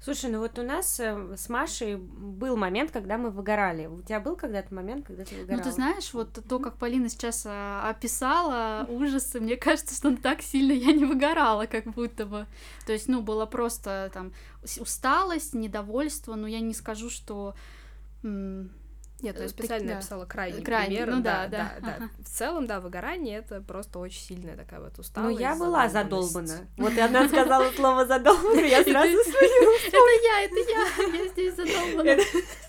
Слушай, 0.00 0.30
ну 0.30 0.38
вот 0.38 0.56
у 0.58 0.62
нас 0.62 1.00
э, 1.00 1.34
с 1.36 1.48
Машей 1.48 1.96
был 1.96 2.56
момент, 2.56 2.92
когда 2.92 3.18
мы 3.18 3.30
выгорали. 3.30 3.86
У 3.86 4.00
тебя 4.00 4.20
был 4.20 4.36
когда-то 4.36 4.72
момент, 4.72 5.06
когда 5.06 5.24
ты 5.24 5.34
выгорала? 5.34 5.58
Ну, 5.58 5.64
ты 5.64 5.72
знаешь, 5.72 6.14
вот 6.14 6.38
то, 6.48 6.58
как 6.60 6.76
Полина 6.76 7.08
сейчас 7.08 7.44
а, 7.46 7.88
описала 7.90 8.86
ужасы, 8.88 9.40
мне 9.40 9.56
кажется, 9.56 9.96
что 9.96 10.16
так 10.16 10.40
сильно 10.40 10.72
я 10.72 10.92
не 10.92 11.04
выгорала, 11.04 11.66
как 11.66 11.86
будто 11.86 12.26
бы. 12.26 12.46
То 12.86 12.92
есть, 12.92 13.08
ну, 13.08 13.22
было 13.22 13.44
просто 13.44 14.10
там 14.14 14.32
усталость, 14.62 15.54
недовольство, 15.54 16.36
но 16.36 16.46
я 16.46 16.60
не 16.60 16.74
скажу, 16.74 17.10
что 17.10 17.54
Нет, 19.20 19.36
я 19.38 19.44
Э, 19.46 19.48
специально 19.48 19.78
так- 19.78 19.88
да. 19.88 19.94
написала 19.96 20.24
крайний, 20.26 20.62
Крайний, 20.62 20.96
пример. 20.98 21.14
ну 21.16 21.22
да, 21.22 21.48
да, 21.48 21.72
да, 21.80 21.86
да. 21.86 21.94
ага. 21.96 22.08
В 22.24 22.28
целом, 22.28 22.66
да, 22.68 22.78
выгорание 22.80 23.38
это 23.38 23.60
просто 23.60 23.98
очень 23.98 24.20
сильная 24.20 24.56
такая 24.56 24.78
вот 24.80 24.92
Ну, 24.96 25.00
усталость. 25.00 25.40
я 25.40 25.56
была 25.56 25.88
задолбана. 25.88 26.68
Вот 26.76 26.92
и 26.92 27.00
она 27.00 27.28
сказала 27.28 27.70
слово 27.72 28.06
задолбана, 28.06 28.60
я 28.60 28.84
сразу 28.84 29.08
Это 29.18 29.98
я, 30.24 30.44
это 30.44 30.56
я, 30.56 31.18
я 31.18 31.28
здесь 31.28 31.54
задолбана. 31.56 32.16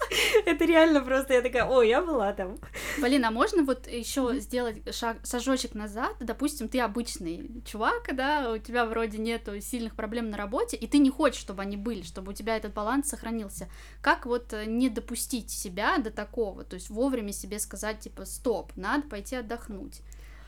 Это, 0.45 0.66
реально 0.66 1.01
просто, 1.01 1.34
я 1.34 1.41
такая, 1.41 1.66
о, 1.66 1.82
я 1.82 2.01
была 2.01 2.34
там. 2.34 2.57
Полина, 3.01 3.28
а 3.28 3.32
можно 3.32 3.64
вот 3.64 3.88
еще 3.88 4.39
сделать 4.39 4.78
шаг, 4.95 5.18
шажочек 5.24 5.76
назад? 5.76 6.16
Допустим, 6.20 6.68
ты 6.68 6.80
обычный 6.80 7.64
чувак, 7.66 8.16
да, 8.16 8.51
у 8.51 8.57
тебя 8.57 8.86
вроде 8.86 9.18
нету 9.18 9.60
сильных 9.62 9.95
проблем 9.95 10.30
на 10.30 10.38
работе, 10.38 10.78
и 10.78 10.88
ты 10.88 10.97
не 10.97 11.10
хочешь, 11.10 11.41
чтобы 11.41 11.62
они 11.62 11.78
были, 11.78 12.01
чтобы 12.01 12.32
у 12.32 12.36
тебя 12.36 12.57
этот 12.57 12.74
баланс 12.74 13.10
сохранился. 13.10 13.70
Как 14.01 14.26
вот 14.26 14.53
э, 14.53 14.66
не 14.66 14.89
допустить 14.89 15.51
себя 15.51 15.97
до 15.97 16.12
такого? 16.12 16.64
То 16.64 16.76
есть 16.76 16.89
вовремя 16.89 17.32
себе 17.32 17.60
сказать, 17.60 17.99
типа, 17.99 18.26
стоп, 18.26 18.72
надо 18.76 19.07
пойти 19.07 19.36
отдохнуть. 19.36 20.01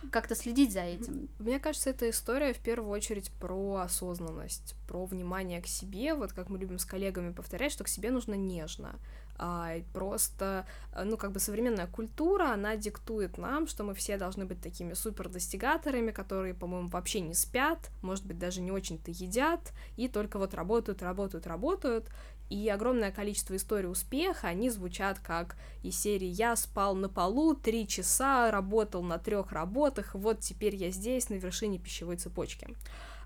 Как-то 0.10 0.36
следить 0.36 0.74
за 0.74 0.82
этим. 0.82 1.30
Мне 1.40 1.60
кажется, 1.60 1.90
эта 1.90 2.10
история 2.10 2.54
в 2.54 2.60
первую 2.60 2.90
очередь 2.90 3.32
про 3.40 3.78
осознанность, 3.78 4.76
про 4.88 5.06
внимание 5.06 5.62
к 5.62 5.68
себе. 5.68 6.14
Вот 6.14 6.34
как 6.34 6.50
мы 6.50 6.58
любим 6.58 6.80
с 6.80 6.86
коллегами 6.86 7.32
повторять, 7.32 7.72
что 7.72 7.84
к 7.84 7.88
себе 7.88 8.12
нужно 8.12 8.34
нежно. 8.34 8.96
А, 9.44 9.74
просто, 9.94 10.68
а, 10.94 11.04
ну, 11.04 11.18
как 11.18 11.32
бы 11.32 11.40
современная 11.40 11.88
культура, 11.88 12.52
она 12.54 12.76
диктует 12.76 13.40
нам, 13.40 13.66
что 13.66 13.84
мы 13.84 13.96
все 13.96 14.18
должны 14.18 14.46
быть 14.46 14.62
такими 14.62 14.94
супер 14.94 15.30
достигаторами, 15.30 16.12
которые, 16.12 16.54
по-моему, 16.54 16.90
вообще 16.90 17.22
не 17.22 17.34
спят, 17.34 17.90
может 18.04 18.26
быть, 18.26 18.38
даже 18.38 18.62
не 18.62 18.72
очень-то 18.72 19.10
едят, 19.10 19.74
и 19.98 20.08
только 20.08 20.38
вот 20.38 20.54
работают, 20.54 21.02
работают, 21.02 21.48
работают. 21.48 22.08
И 22.52 22.68
огромное 22.68 23.12
количество 23.12 23.56
историй 23.56 23.90
успеха, 23.90 24.48
они 24.50 24.70
звучат 24.70 25.20
как 25.20 25.56
из 25.84 25.98
серии 25.98 26.28
«Я 26.28 26.58
спал 26.58 26.96
на 26.96 27.08
полу 27.08 27.56
три 27.56 27.88
часа, 27.88 28.52
работал 28.52 29.02
на 29.04 29.18
трех 29.18 29.54
работах, 29.54 30.14
вот 30.14 30.42
теперь 30.42 30.76
я 30.76 30.92
здесь, 30.92 31.30
на 31.30 31.36
вершине 31.36 31.80
пищевой 31.80 32.18
цепочки». 32.18 32.76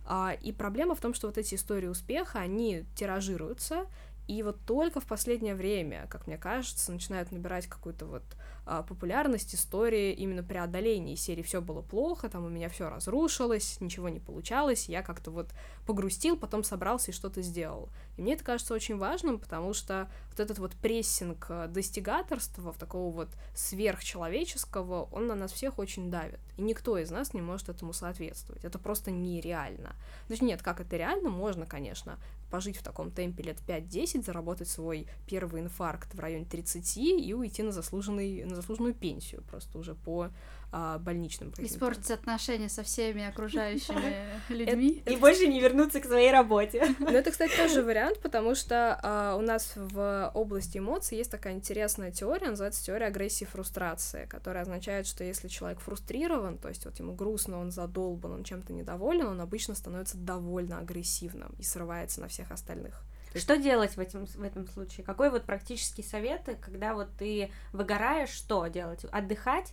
А, 0.06 0.38
И 0.40 0.52
проблема 0.52 0.94
в 0.94 1.00
том, 1.00 1.16
что 1.16 1.26
вот 1.26 1.40
эти 1.40 1.56
истории 1.56 1.88
успеха, 1.88 2.38
они 2.38 2.86
тиражируются, 2.96 3.88
и 4.28 4.44
вот 4.44 4.60
только 4.68 5.00
в 5.00 5.08
последнее 5.08 5.56
время, 5.56 6.06
как 6.08 6.28
мне 6.28 6.38
кажется, 6.38 6.92
начинают 6.92 7.32
набирать 7.32 7.66
какую-то 7.66 8.06
вот 8.06 8.24
популярность 8.66 9.53
истории 9.53 10.11
именно 10.13 10.43
преодоления 10.43 11.16
серии 11.16 11.43
все 11.43 11.61
было 11.61 11.82
плохо, 11.82 12.30
там 12.30 12.45
у 12.45 12.49
меня 12.49 12.70
все 12.70 12.89
разрушилось, 12.89 13.80
ничего 13.80 14.09
не 14.09 14.20
получалось, 14.20 14.89
я 14.89 15.03
как-то 15.03 15.32
вот 15.32 15.49
погрустил, 15.86 16.36
потом 16.36 16.63
собрался 16.63 17.11
и 17.11 17.13
что-то 17.13 17.41
сделал. 17.41 17.89
И 18.18 18.22
мне 18.22 18.34
это 18.34 18.43
кажется 18.43 18.74
очень 18.74 18.97
важным, 18.97 19.39
потому 19.39 19.74
что 19.74 20.09
вот 20.32 20.39
этот 20.39 20.59
вот 20.59 20.74
прессинг 20.74 21.45
э, 21.49 21.68
достигаторства, 21.68 22.74
такого 22.74 23.13
вот 23.13 23.30
сверхчеловеческого, 23.53 25.09
он 25.11 25.28
на 25.28 25.36
нас 25.36 25.51
всех 25.51 25.80
очень 25.80 26.09
давит. 26.09 26.39
И 26.57 26.61
никто 26.61 26.97
из 26.97 27.11
нас 27.11 27.34
не 27.34 27.41
может 27.41 27.70
этому 27.70 27.93
соответствовать. 27.93 28.63
Это 28.63 28.80
просто 28.80 29.11
нереально. 29.11 29.95
Значит, 30.28 30.43
нет, 30.43 30.61
как 30.61 30.82
это 30.82 30.97
реально? 30.97 31.30
Можно, 31.30 31.66
конечно, 31.66 32.18
пожить 32.56 32.78
в 32.78 32.84
таком 32.84 33.12
темпе 33.12 33.43
лет 33.43 33.58
5-10, 33.68 34.24
заработать 34.24 34.70
свой 34.70 35.08
первый 35.28 35.60
инфаркт 35.60 36.16
в 36.16 36.20
районе 36.22 36.45
30 36.45 36.97
и 36.97 37.34
уйти 37.34 37.64
на, 37.64 37.74
заслуженный, 37.74 38.45
на 38.45 38.56
заслуженную 38.56 38.93
пенсию, 38.93 39.43
просто 39.43 39.78
уже 39.78 39.93
по 39.93 40.30
а, 40.78 41.00
больничным 41.00 41.52
каким-то. 41.52 41.74
Испортить 41.74 42.12
отношения 42.12 42.68
со 42.68 42.84
всеми 42.84 43.26
окружающими 43.26 44.14
людьми. 44.50 45.02
И 45.06 45.16
больше 45.16 45.48
не 45.48 45.62
вернуться 45.62 46.02
к 46.02 46.06
своей 46.06 46.32
работе. 46.32 46.84
Ну, 47.06 47.12
это, 47.12 47.32
кстати, 47.32 47.56
тоже 47.58 47.82
вариант, 47.82 48.20
потому 48.20 48.56
что 48.56 49.00
а, 49.02 49.36
у 49.38 49.42
нас 49.42 49.74
в 49.76 50.32
области 50.34 50.80
эмоций 50.80 51.18
есть 51.18 51.32
такая 51.32 51.54
интересная 51.54 52.12
теория, 52.12 52.50
называется 52.50 52.84
теория 52.84 53.06
агрессии 53.06 53.46
и 53.46 53.48
фрустрации, 53.48 54.26
которая 54.26 54.64
означает, 54.64 55.08
что 55.08 55.24
если 55.24 55.48
человек 55.48 55.80
фрустрирован, 55.80 56.58
то 56.58 56.68
есть 56.68 56.84
вот 56.84 57.00
ему 57.00 57.14
грустно, 57.14 57.60
он 57.60 57.72
задолбан, 57.72 58.34
он 58.34 58.44
чем-то 58.44 58.74
недоволен, 58.74 59.28
он 59.28 59.40
обычно 59.40 59.76
становится 59.76 60.18
довольно 60.18 60.80
агрессивным 60.80 61.54
и 61.58 61.64
срывается 61.64 62.20
на 62.20 62.28
всех 62.28 62.52
остальных. 62.52 63.02
Что 63.34 63.56
делать 63.56 63.96
в 63.96 64.00
этом, 64.00 64.26
в 64.26 64.44
этом 64.44 64.68
случае? 64.68 65.06
Какой 65.06 65.30
вот 65.30 65.44
практический 65.44 66.04
совет, 66.04 66.50
когда 66.60 66.96
вот 66.96 67.10
ты 67.18 67.52
выгораешь, 67.72 68.30
что 68.30 68.68
делать? 68.68 69.06
Отдыхать? 69.12 69.72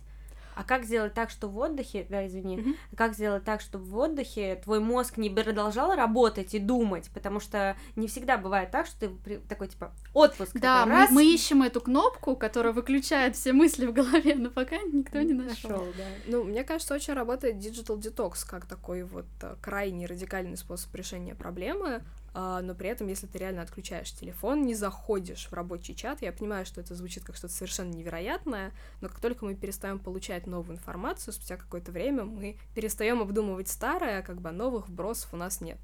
А 0.55 0.63
как 0.63 0.83
сделать 0.85 1.13
так, 1.13 1.29
что 1.29 1.47
в 1.47 1.57
отдыхе, 1.57 2.05
да, 2.09 2.25
извини, 2.27 2.57
Мгм. 2.57 2.75
как 2.95 3.13
сделать 3.13 3.43
так, 3.43 3.61
чтобы 3.61 3.85
в 3.85 3.97
отдыхе 3.97 4.55
твой 4.63 4.79
мозг 4.79 5.17
не 5.17 5.29
продолжал 5.29 5.95
работать 5.95 6.53
и 6.53 6.59
думать, 6.59 7.09
потому 7.13 7.39
что 7.39 7.75
не 7.95 8.07
всегда 8.07 8.37
бывает 8.37 8.71
так, 8.71 8.85
что 8.85 8.99
ты 9.01 9.09
при- 9.09 9.37
такой 9.37 9.67
типа 9.67 9.91
отпуск. 10.13 10.53
Да, 10.53 10.79
такой, 10.81 10.93
мы, 10.93 10.99
раз, 10.99 11.11
мы 11.11 11.25
ищем 11.33 11.63
эту 11.63 11.81
кнопку, 11.81 12.35
которая 12.35 12.73
выключает 12.73 13.35
все 13.35 13.53
мысли 13.53 13.85
в 13.85 13.93
голове, 13.93 14.35
но 14.35 14.49
пока 14.49 14.77
никто 14.77 15.19
не 15.21 15.33
нашел. 15.33 15.69
нашел, 15.71 15.85
да. 15.97 16.03
Ну, 16.27 16.43
мне 16.43 16.63
кажется, 16.63 16.93
очень 16.93 17.13
работает 17.13 17.55
digital 17.57 17.97
detox 17.99 18.45
как 18.47 18.65
такой 18.65 19.03
вот 19.03 19.25
а, 19.41 19.55
крайний 19.61 20.05
радикальный 20.05 20.57
способ 20.57 20.93
решения 20.95 21.35
проблемы, 21.35 22.03
но 22.33 22.73
при 22.73 22.89
этом, 22.89 23.07
если 23.07 23.27
ты 23.27 23.37
реально 23.37 23.61
отключаешь 23.61 24.11
телефон, 24.11 24.65
не 24.65 24.73
заходишь 24.73 25.47
в 25.49 25.53
рабочий 25.53 25.95
чат, 25.95 26.21
я 26.21 26.31
понимаю, 26.31 26.65
что 26.65 26.81
это 26.81 26.95
звучит 26.95 27.23
как 27.23 27.35
что-то 27.35 27.53
совершенно 27.53 27.91
невероятное, 27.91 28.71
но 29.01 29.09
как 29.09 29.19
только 29.19 29.45
мы 29.45 29.55
перестаем 29.55 29.99
получать 29.99 30.47
новую 30.47 30.77
информацию, 30.77 31.33
спустя 31.33 31.57
какое-то 31.57 31.91
время 31.91 32.23
мы 32.23 32.57
перестаем 32.73 33.21
обдумывать 33.21 33.67
старое, 33.67 34.19
а 34.19 34.23
как 34.23 34.41
бы 34.41 34.51
новых 34.51 34.89
вбросов 34.89 35.33
у 35.33 35.37
нас 35.37 35.61
нет. 35.61 35.79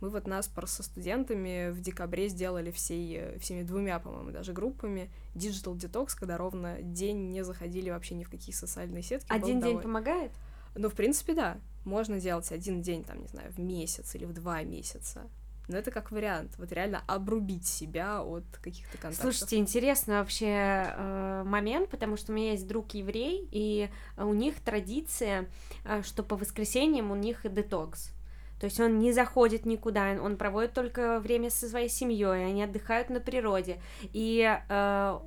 Мы 0.00 0.10
вот 0.10 0.28
нас 0.28 0.50
со 0.66 0.82
студентами 0.82 1.70
в 1.70 1.80
декабре 1.80 2.28
сделали 2.28 2.70
всей, 2.70 3.36
всеми 3.38 3.62
двумя, 3.62 3.98
по-моему, 3.98 4.30
даже 4.30 4.52
группами 4.52 5.10
Digital 5.34 5.74
Detox, 5.76 6.10
когда 6.16 6.36
ровно 6.36 6.80
день 6.82 7.30
не 7.30 7.42
заходили 7.42 7.90
вообще 7.90 8.14
ни 8.14 8.22
в 8.22 8.30
какие 8.30 8.54
социальные 8.54 9.02
сетки. 9.02 9.26
Один 9.28 9.60
день 9.60 9.72
доволь- 9.72 9.82
помогает? 9.82 10.32
ну, 10.76 10.88
в 10.88 10.94
принципе, 10.94 11.34
да. 11.34 11.58
Можно 11.84 12.20
делать 12.20 12.52
один 12.52 12.82
день, 12.82 13.02
там, 13.02 13.20
не 13.20 13.28
знаю, 13.28 13.50
в 13.50 13.58
месяц 13.58 14.14
или 14.14 14.24
в 14.24 14.32
два 14.32 14.62
месяца. 14.62 15.28
Но 15.68 15.76
это 15.76 15.90
как 15.90 16.10
вариант. 16.10 16.54
Вот 16.58 16.72
реально 16.72 17.02
обрубить 17.06 17.66
себя 17.66 18.22
от 18.22 18.44
каких-то 18.62 18.96
контактов. 18.96 19.22
Слушайте, 19.22 19.56
интересный 19.56 20.14
вообще 20.14 20.46
э, 20.46 21.42
момент, 21.44 21.90
потому 21.90 22.16
что 22.16 22.32
у 22.32 22.34
меня 22.34 22.52
есть 22.52 22.66
друг 22.66 22.94
еврей, 22.94 23.46
и 23.52 23.90
у 24.16 24.32
них 24.32 24.60
традиция, 24.60 25.48
э, 25.84 26.02
что 26.02 26.22
по 26.22 26.36
воскресеньям 26.36 27.10
у 27.10 27.16
них 27.16 27.40
детокс. 27.44 28.12
То 28.60 28.64
есть 28.64 28.80
он 28.80 28.98
не 28.98 29.12
заходит 29.12 29.66
никуда, 29.66 30.16
он 30.20 30.36
проводит 30.36 30.72
только 30.72 31.20
время 31.20 31.50
со 31.50 31.68
своей 31.68 31.88
семьей, 31.88 32.46
они 32.46 32.64
отдыхают 32.64 33.08
на 33.08 33.20
природе. 33.20 33.80
И 34.12 34.58
э, 34.68 35.18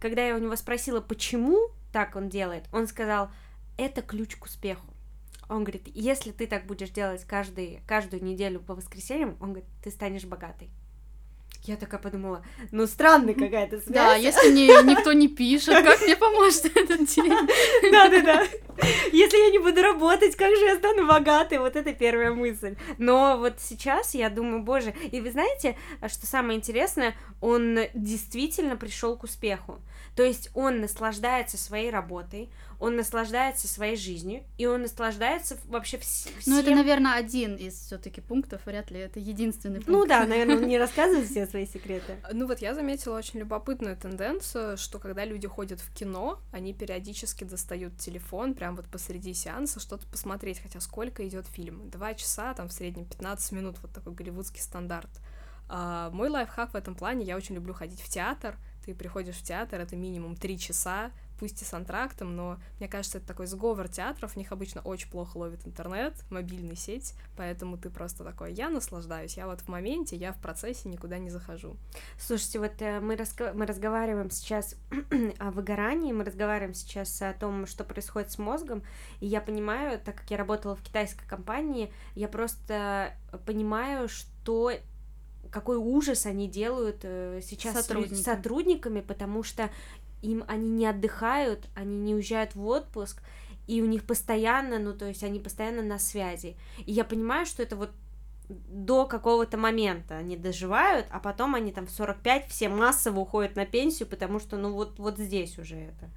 когда 0.00 0.26
я 0.26 0.36
у 0.36 0.38
него 0.38 0.56
спросила, 0.56 1.00
почему 1.00 1.70
так 1.92 2.16
он 2.16 2.28
делает, 2.28 2.64
он 2.72 2.86
сказал, 2.86 3.30
это 3.76 4.00
ключ 4.00 4.36
к 4.36 4.44
успеху. 4.44 4.86
Он 5.48 5.64
говорит, 5.64 5.88
если 5.94 6.30
ты 6.30 6.46
так 6.46 6.66
будешь 6.66 6.90
делать 6.90 7.24
каждый, 7.24 7.80
каждую 7.86 8.22
неделю 8.22 8.60
по 8.60 8.74
воскресеньям, 8.74 9.36
он 9.40 9.50
говорит, 9.52 9.68
ты 9.82 9.90
станешь 9.90 10.24
богатой. 10.24 10.70
Я 11.64 11.76
такая 11.76 12.00
подумала, 12.00 12.42
ну 12.70 12.86
странная 12.86 13.34
какая-то 13.34 13.80
связь. 13.80 13.92
Да, 13.92 14.14
если 14.14 14.50
мне 14.50 14.68
никто 14.84 15.12
не 15.12 15.28
пишет, 15.28 15.74
как 15.84 16.00
мне 16.00 16.16
поможет 16.16 16.64
этот 16.64 17.06
день? 17.06 17.32
Да, 17.92 18.08
да, 18.08 18.22
да. 18.22 18.46
Если 19.12 19.36
я 19.36 19.50
не 19.50 19.58
буду 19.58 19.82
работать, 19.82 20.36
как 20.36 20.54
же 20.54 20.64
я 20.64 20.76
стану 20.76 21.06
богатой? 21.06 21.58
Вот 21.58 21.76
это 21.76 21.92
первая 21.92 22.32
мысль. 22.32 22.76
Но 22.96 23.36
вот 23.38 23.54
сейчас 23.58 24.14
я 24.14 24.30
думаю, 24.30 24.62
боже, 24.62 24.94
и 25.10 25.20
вы 25.20 25.30
знаете, 25.30 25.76
что 26.06 26.26
самое 26.26 26.58
интересное, 26.58 27.14
он 27.40 27.80
действительно 27.92 28.76
пришел 28.76 29.16
к 29.16 29.24
успеху. 29.24 29.80
То 30.16 30.22
есть 30.22 30.50
он 30.54 30.80
наслаждается 30.80 31.58
своей 31.58 31.90
работой, 31.90 32.50
он 32.80 32.94
наслаждается 32.96 33.66
своей 33.66 33.96
жизнью, 33.96 34.44
и 34.56 34.66
он 34.66 34.82
наслаждается 34.82 35.58
вообще 35.66 35.96
вс- 35.96 36.30
всем. 36.38 36.54
Ну, 36.54 36.60
это, 36.60 36.70
наверное, 36.70 37.14
один 37.14 37.56
из 37.56 37.74
все-таки 37.74 38.20
пунктов, 38.20 38.64
вряд 38.66 38.90
ли 38.90 39.00
это 39.00 39.18
единственный 39.18 39.76
пункт. 39.76 39.88
Ну 39.88 40.06
да, 40.06 40.24
наверное, 40.26 40.56
он 40.56 40.62
не 40.68 40.78
рассказывает 40.78 41.28
все 41.28 41.46
свои 41.46 41.66
секреты. 41.66 42.16
Ну 42.32 42.46
вот 42.46 42.60
я 42.60 42.74
заметила 42.74 43.16
очень 43.16 43.40
любопытную 43.40 43.96
тенденцию, 43.96 44.76
что 44.76 44.98
когда 45.00 45.24
люди 45.24 45.48
ходят 45.48 45.80
в 45.80 45.92
кино, 45.92 46.38
они 46.52 46.72
периодически 46.72 47.44
достают 47.44 47.96
телефон 47.98 48.54
прям 48.54 48.76
вот 48.76 48.86
посреди 48.86 49.34
сеанса 49.34 49.80
что-то 49.80 50.06
посмотреть, 50.06 50.60
хотя 50.60 50.80
сколько 50.80 51.26
идет 51.26 51.46
фильм? 51.46 51.90
Два 51.90 52.14
часа, 52.14 52.54
там 52.54 52.68
в 52.68 52.72
среднем 52.72 53.06
15 53.06 53.52
минут, 53.52 53.76
вот 53.82 53.92
такой 53.92 54.12
голливудский 54.12 54.62
стандарт. 54.62 55.10
А, 55.68 56.10
мой 56.10 56.28
лайфхак 56.28 56.72
в 56.72 56.76
этом 56.76 56.94
плане, 56.94 57.26
я 57.26 57.36
очень 57.36 57.54
люблю 57.54 57.74
ходить 57.74 58.00
в 58.00 58.08
театр, 58.08 58.56
ты 58.84 58.94
приходишь 58.94 59.36
в 59.36 59.42
театр, 59.42 59.80
это 59.80 59.96
минимум 59.96 60.34
три 60.34 60.58
часа, 60.58 61.10
пусть 61.38 61.62
и 61.62 61.64
с 61.64 61.72
антрактом, 61.72 62.34
но 62.34 62.58
мне 62.78 62.88
кажется, 62.88 63.18
это 63.18 63.26
такой 63.26 63.46
сговор 63.46 63.88
театров, 63.88 64.32
в 64.32 64.36
них 64.36 64.52
обычно 64.52 64.80
очень 64.82 65.10
плохо 65.10 65.36
ловит 65.36 65.66
интернет, 65.66 66.14
мобильная 66.30 66.76
сеть, 66.76 67.14
поэтому 67.36 67.78
ты 67.78 67.90
просто 67.90 68.24
такой, 68.24 68.52
я 68.52 68.70
наслаждаюсь, 68.70 69.36
я 69.36 69.46
вот 69.46 69.60
в 69.60 69.68
моменте, 69.68 70.16
я 70.16 70.32
в 70.32 70.40
процессе 70.40 70.88
никуда 70.88 71.18
не 71.18 71.30
захожу. 71.30 71.76
Слушайте, 72.18 72.58
вот 72.58 72.80
э, 72.80 73.00
мы, 73.00 73.14
раска- 73.14 73.52
мы 73.54 73.66
разговариваем 73.66 74.30
сейчас 74.30 74.76
о 75.38 75.50
выгорании, 75.50 76.12
мы 76.12 76.24
разговариваем 76.24 76.74
сейчас 76.74 77.22
о 77.22 77.32
том, 77.32 77.66
что 77.66 77.84
происходит 77.84 78.30
с 78.30 78.38
мозгом, 78.38 78.82
и 79.20 79.26
я 79.26 79.40
понимаю, 79.40 80.00
так 80.00 80.16
как 80.16 80.30
я 80.30 80.36
работала 80.36 80.74
в 80.74 80.82
китайской 80.82 81.26
компании, 81.26 81.92
я 82.14 82.28
просто 82.28 83.14
понимаю, 83.46 84.08
что 84.08 84.72
какой 85.50 85.76
ужас 85.76 86.26
они 86.26 86.48
делают 86.48 87.00
э, 87.02 87.40
сейчас 87.42 87.74
Сотрудникам. 87.74 88.16
с 88.16 88.22
сотрудниками, 88.22 89.00
потому 89.00 89.42
что 89.42 89.70
им 90.22 90.44
они 90.48 90.68
не 90.68 90.86
отдыхают, 90.86 91.68
они 91.74 91.96
не 91.98 92.14
уезжают 92.14 92.54
в 92.54 92.66
отпуск, 92.66 93.22
и 93.66 93.82
у 93.82 93.86
них 93.86 94.04
постоянно, 94.04 94.78
ну 94.78 94.94
то 94.94 95.06
есть 95.06 95.22
они 95.22 95.38
постоянно 95.40 95.82
на 95.82 95.98
связи. 95.98 96.56
И 96.78 96.92
я 96.92 97.04
понимаю, 97.04 97.46
что 97.46 97.62
это 97.62 97.76
вот 97.76 97.90
до 98.48 99.06
какого-то 99.06 99.58
момента 99.58 100.16
они 100.16 100.36
доживают, 100.36 101.06
а 101.10 101.20
потом 101.20 101.54
они 101.54 101.72
там 101.72 101.86
в 101.86 101.90
45 101.90 102.48
все 102.48 102.68
массово 102.68 103.20
уходят 103.20 103.56
на 103.56 103.66
пенсию, 103.66 104.08
потому 104.08 104.40
что 104.40 104.56
ну 104.56 104.72
вот, 104.72 104.98
вот 104.98 105.18
здесь 105.18 105.58
уже 105.58 105.76
это. 105.76 106.10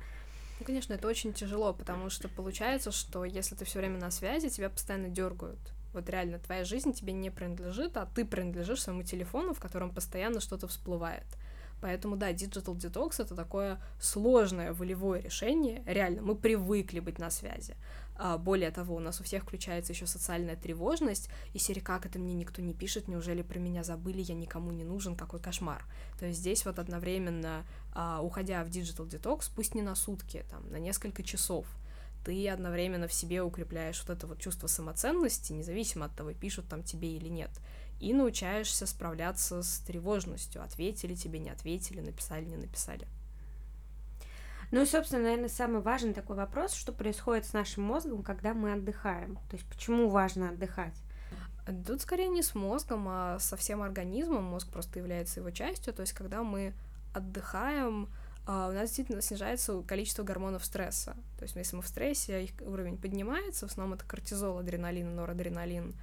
Ну, 0.60 0.66
конечно, 0.66 0.94
это 0.94 1.08
очень 1.08 1.34
тяжело, 1.34 1.74
потому 1.74 2.10
что 2.10 2.30
получается, 2.30 2.92
что 2.92 3.26
если 3.26 3.56
ты 3.56 3.66
все 3.66 3.80
время 3.80 3.98
на 3.98 4.12
связи, 4.12 4.50
тебя 4.50 4.70
постоянно 4.70 5.10
дергают. 5.10 5.60
Вот 5.92 6.08
реально, 6.10 6.40
твоя 6.40 6.64
жизнь 6.64 6.94
тебе 6.94 7.12
не 7.12 7.30
принадлежит, 7.30 7.98
а 7.98 8.06
ты 8.06 8.24
принадлежишь 8.24 8.84
своему 8.84 9.04
телефону, 9.04 9.54
в 9.54 9.60
котором 9.60 9.94
постоянно 9.94 10.40
что-то 10.40 10.68
всплывает. 10.68 11.26
Поэтому, 11.82 12.16
да, 12.16 12.32
Digital 12.32 12.78
Detox— 12.78 13.16
это 13.20 13.36
такое 13.36 13.82
сложное 14.00 14.72
волевое 14.72 15.22
решение. 15.22 15.84
Реально, 15.86 16.22
мы 16.22 16.36
привыкли 16.36 17.00
быть 17.00 17.18
на 17.18 17.32
связи. 17.32 17.76
А, 18.16 18.38
более 18.38 18.70
того, 18.70 18.96
у 18.96 19.00
нас 19.00 19.20
у 19.20 19.24
всех 19.24 19.44
включается 19.44 19.94
еще 19.94 20.06
социальная 20.06 20.56
тревожность, 20.56 21.30
и 21.54 21.58
серия 21.58 21.82
«Как 21.82 22.06
это 22.06 22.20
мне 22.20 22.36
никто 22.36 22.62
не 22.62 22.76
пишет? 22.76 23.08
Неужели 23.08 23.42
про 23.42 23.58
меня 23.58 23.84
забыли? 23.84 24.22
Я 24.22 24.36
никому 24.36 24.72
не 24.72 24.84
нужен? 24.84 25.16
Какой 25.16 25.40
кошмар!» 25.40 25.84
То 26.20 26.28
есть 26.28 26.40
здесь 26.40 26.64
вот 26.66 26.78
одновременно, 26.78 27.66
а, 27.96 28.22
уходя 28.22 28.64
в 28.64 28.68
Digital 28.68 29.10
Detox, 29.10 29.50
пусть 29.56 29.74
не 29.74 29.82
на 29.82 29.96
сутки, 29.96 30.46
там, 30.52 30.70
на 30.70 30.78
несколько 30.78 31.24
часов, 31.24 31.66
ты 32.24 32.48
одновременно 32.48 33.08
в 33.08 33.14
себе 33.14 33.42
укрепляешь 33.42 34.04
вот 34.06 34.16
это 34.16 34.28
вот 34.28 34.40
чувство 34.40 34.68
самоценности, 34.68 35.54
независимо 35.54 36.06
от 36.06 36.16
того, 36.16 36.34
пишут 36.34 36.68
там 36.68 36.84
тебе 36.84 37.16
или 37.16 37.28
нет 37.28 37.50
и 38.02 38.14
научаешься 38.14 38.88
справляться 38.88 39.62
с 39.62 39.80
тревожностью. 39.80 40.64
Ответили 40.64 41.14
тебе, 41.14 41.40
не 41.40 41.52
ответили, 41.52 42.02
написали, 42.02 42.46
не 42.46 42.58
написали. 42.58 43.08
Ну 44.72 44.82
и, 44.82 44.86
собственно, 44.86 45.24
наверное, 45.24 45.50
самый 45.50 45.82
важный 45.82 46.14
такой 46.14 46.36
вопрос, 46.36 46.74
что 46.74 46.94
происходит 46.94 47.46
с 47.46 47.54
нашим 47.54 47.84
мозгом, 47.84 48.24
когда 48.24 48.54
мы 48.54 48.74
отдыхаем. 48.74 49.36
То 49.50 49.58
есть 49.58 49.68
почему 49.68 50.10
важно 50.10 50.50
отдыхать? 50.50 50.96
Тут 51.86 52.02
скорее 52.02 52.30
не 52.30 52.42
с 52.42 52.56
мозгом, 52.56 53.06
а 53.08 53.38
со 53.40 53.56
всем 53.56 53.82
организмом. 53.84 54.46
Мозг 54.46 54.70
просто 54.70 54.98
является 54.98 55.42
его 55.42 55.52
частью. 55.52 55.94
То 55.94 56.02
есть 56.02 56.14
когда 56.14 56.42
мы 56.42 56.74
отдыхаем, 57.14 58.10
а, 58.48 58.70
у 58.70 58.72
нас 58.72 58.84
действительно 58.84 59.22
снижается 59.22 59.82
количество 59.84 60.24
гормонов 60.24 60.66
стресса. 60.66 61.16
То 61.38 61.44
есть 61.44 61.56
если 61.56 61.76
мы 61.76 61.84
в 61.84 61.88
стрессе, 61.88 62.44
их 62.44 62.52
уровень 62.62 62.98
поднимается, 62.98 63.68
в 63.68 63.72
основном 63.72 63.96
это 63.96 64.06
кортизол, 64.06 64.58
адреналин, 64.58 65.16
норадреналин, 65.16 65.94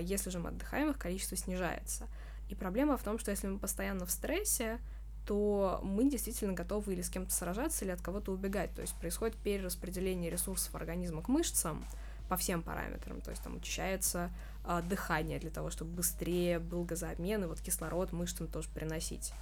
если 0.00 0.30
же 0.30 0.38
мы 0.38 0.50
отдыхаем, 0.50 0.90
их 0.90 0.98
количество 0.98 1.36
снижается. 1.36 2.06
И 2.48 2.54
проблема 2.54 2.96
в 2.96 3.02
том, 3.02 3.18
что 3.18 3.30
если 3.30 3.48
мы 3.48 3.58
постоянно 3.58 4.06
в 4.06 4.10
стрессе, 4.10 4.78
то 5.26 5.80
мы 5.82 6.08
действительно 6.10 6.52
готовы 6.52 6.92
или 6.92 7.02
с 7.02 7.08
кем-то 7.08 7.32
сражаться, 7.32 7.84
или 7.84 7.92
от 7.92 8.00
кого-то 8.00 8.32
убегать. 8.32 8.74
То 8.74 8.82
есть 8.82 8.94
происходит 8.94 9.36
перераспределение 9.36 10.30
ресурсов 10.30 10.74
организма 10.74 11.22
к 11.22 11.28
мышцам 11.28 11.84
по 12.28 12.36
всем 12.36 12.62
параметрам. 12.62 13.20
То 13.20 13.30
есть 13.30 13.42
там 13.42 13.56
учащается 13.56 14.30
а, 14.64 14.82
дыхание 14.82 15.38
для 15.38 15.50
того, 15.50 15.70
чтобы 15.70 15.92
быстрее 15.92 16.58
был 16.58 16.84
газообмен, 16.84 17.44
и 17.44 17.46
вот 17.46 17.60
кислород 17.60 18.12
мышцам 18.12 18.48
тоже 18.48 18.68
приносить. 18.74 19.32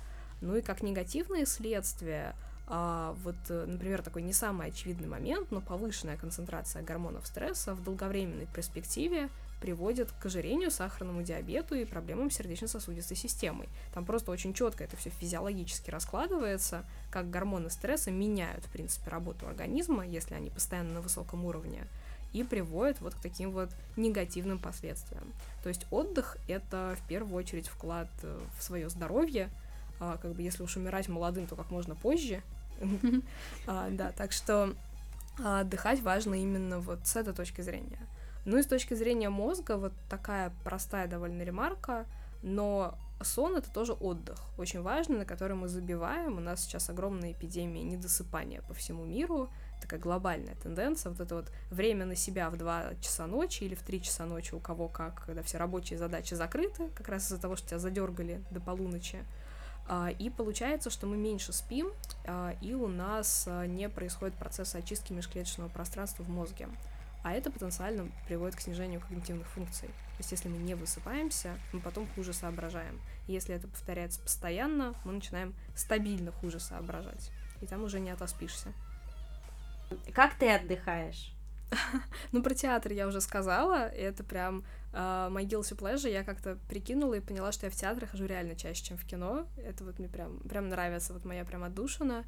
Ну 0.41 0.57
и 0.57 0.63
как 0.63 0.83
негативные 0.83 1.47
следствия, 1.47 2.35
а, 2.67 3.15
вот, 3.23 3.37
э, 3.49 3.65
например, 3.67 4.03
такой 4.03 4.23
не 4.23 4.33
самый 4.33 4.69
очевидный 4.69 5.09
момент, 5.09 5.51
но 5.51 5.61
повышенная 5.61 6.17
концентрация 6.17 6.83
гормонов 6.83 7.27
стресса 7.27 7.75
в 7.75 7.83
долговременной 7.83 8.47
перспективе 8.47 9.29
приводит 9.63 10.11
к 10.11 10.27
ожирению, 10.27 10.73
сахарному 10.73 11.23
диабету 11.23 11.77
и 11.77 11.85
проблемам 11.85 12.33
сердечно-сосудистой 12.33 13.17
системой. 13.17 13.69
Там 13.95 14.05
просто 14.05 14.33
очень 14.33 14.55
четко 14.55 14.83
это 14.83 14.97
все 14.97 15.11
физиологически 15.11 15.89
раскладывается, 15.89 16.85
как 17.13 17.31
гормоны 17.31 17.71
стресса 17.71 18.11
меняют, 18.11 18.65
в 18.65 18.71
принципе, 18.71 19.09
работу 19.11 19.47
организма, 19.47 20.05
если 20.05 20.35
они 20.35 20.51
постоянно 20.51 20.95
на 20.95 21.01
высоком 21.01 21.45
уровне, 21.45 21.87
и 22.33 22.43
приводят 22.43 23.01
вот 23.01 23.15
к 23.15 23.21
таким 23.21 23.53
вот 23.53 23.71
негативным 23.97 24.59
последствиям. 24.59 25.33
То 25.63 25.69
есть 25.69 25.87
отдых— 25.93 26.39
это 26.49 26.97
в 27.01 27.07
первую 27.07 27.37
очередь 27.37 27.69
вклад 27.69 28.09
э, 28.25 28.41
в 28.59 28.63
свое 28.65 28.91
здоровье, 28.91 29.49
а, 30.01 30.17
как 30.17 30.33
бы 30.33 30.43
если 30.43 30.65
уж 30.65 30.77
умирать 30.77 31.09
молодым, 31.09 31.47
то 31.47 31.55
как 31.55 31.71
можно 31.71 31.95
позже. 31.95 32.43
А, 33.69 33.91
да, 33.91 34.11
так 34.11 34.33
что 34.33 34.75
а, 35.41 35.61
отдыхать 35.61 36.01
важно 36.01 36.35
именно 36.35 36.81
вот 36.81 37.07
с 37.07 37.15
этой 37.15 37.33
точки 37.33 37.61
зрения. 37.61 38.01
Ну 38.45 38.59
и 38.59 38.63
с 38.63 38.67
точки 38.67 38.95
зрения 38.95 39.29
мозга, 39.29 39.77
вот 39.77 39.93
такая 40.09 40.53
простая 40.65 41.07
довольно 41.07 41.43
ремарка, 41.43 42.07
но 42.43 42.99
сон 43.23 43.57
это 43.57 43.71
тоже 43.71 43.93
отдых, 43.93 44.39
очень 44.59 44.83
важный, 44.83 45.19
на 45.19 45.25
который 45.25 45.57
мы 45.57 45.69
забиваем. 45.69 46.39
У 46.39 46.41
нас 46.41 46.63
сейчас 46.63 46.91
огромная 46.91 47.33
эпидемия 47.33 47.83
недосыпания 47.83 48.63
по 48.63 48.75
всему 48.75 49.05
миру, 49.05 49.49
такая 49.81 50.01
глобальная 50.01 50.57
тенденция, 50.57 51.11
вот 51.11 51.21
это 51.21 51.37
вот 51.37 51.53
время 51.71 52.05
на 52.05 52.17
себя 52.17 52.51
в 52.51 52.57
2 52.57 52.95
часа 53.01 53.27
ночи 53.27 53.65
или 53.65 53.75
в 53.75 53.83
3 53.83 54.03
часа 54.03 54.27
ночи, 54.27 54.55
у 54.55 54.61
кого 54.61 54.89
как, 54.89 55.25
когда 55.27 55.43
все 55.43 55.59
рабочие 55.59 55.99
задачи 55.99 56.35
закрыты, 56.35 56.89
как 56.97 57.09
раз 57.09 57.27
из-за 57.27 57.39
того, 57.39 57.57
что 57.57 57.69
тебя 57.69 57.79
задергали 57.79 58.43
до 58.51 58.61
полуночи. 58.61 59.19
А, 59.89 60.11
и 60.11 60.31
получается, 60.31 60.91
что 60.91 61.07
мы 61.07 61.17
меньше 61.17 61.53
спим, 61.53 61.93
а, 62.27 62.55
и 62.61 62.75
у 62.75 62.89
нас 62.89 63.45
а, 63.49 63.67
не 63.67 63.89
происходит 63.89 64.35
процесс 64.37 64.75
очистки 64.75 65.13
межклеточного 65.13 65.69
пространства 65.69 66.23
в 66.23 66.29
мозге 66.29 66.69
а 67.23 67.33
это 67.33 67.51
потенциально 67.51 68.11
приводит 68.27 68.57
к 68.57 68.61
снижению 68.61 69.01
когнитивных 69.01 69.47
функций. 69.49 69.89
То 69.89 70.19
есть 70.19 70.33
если 70.33 70.49
мы 70.49 70.59
не 70.59 70.75
высыпаемся, 70.75 71.59
мы 71.73 71.81
потом 71.81 72.09
хуже 72.15 72.33
соображаем. 72.33 73.01
И 73.27 73.33
если 73.33 73.55
это 73.55 73.69
повторяется 73.69 74.21
постоянно, 74.21 74.95
мы 75.05 75.13
начинаем 75.13 75.55
стабильно 75.75 76.33
хуже 76.33 76.61
соображать. 76.61 77.31
И 77.61 77.67
там 77.67 77.85
уже 77.85 78.01
не 78.01 78.11
отоспишься. 78.11 78.73
Как 80.13 80.35
ты 80.35 80.51
отдыхаешь? 80.51 81.33
ну, 82.33 82.43
про 82.43 82.55
театр 82.55 82.93
я 82.93 83.07
уже 83.07 83.21
сказала, 83.21 83.89
и 83.89 84.01
это 84.01 84.25
прям 84.25 84.65
uh, 84.93 85.31
my 85.31 85.45
guilty 85.45 85.77
pleasure. 85.77 86.11
Я 86.11 86.25
как-то 86.25 86.59
прикинула 86.69 87.15
и 87.15 87.21
поняла, 87.21 87.53
что 87.53 87.67
я 87.67 87.71
в 87.71 87.75
театр 87.75 88.07
хожу 88.07 88.27
реально 88.27 88.55
чаще, 88.57 88.85
чем 88.85 88.97
в 88.97 89.05
кино. 89.05 89.47
Это 89.57 89.85
вот 89.85 89.99
мне 89.99 90.09
прям, 90.09 90.39
прям 90.41 90.69
нравится, 90.69 91.13
вот 91.13 91.25
моя 91.25 91.45
прям 91.45 91.65
отдушина. 91.65 92.21
А, 92.21 92.25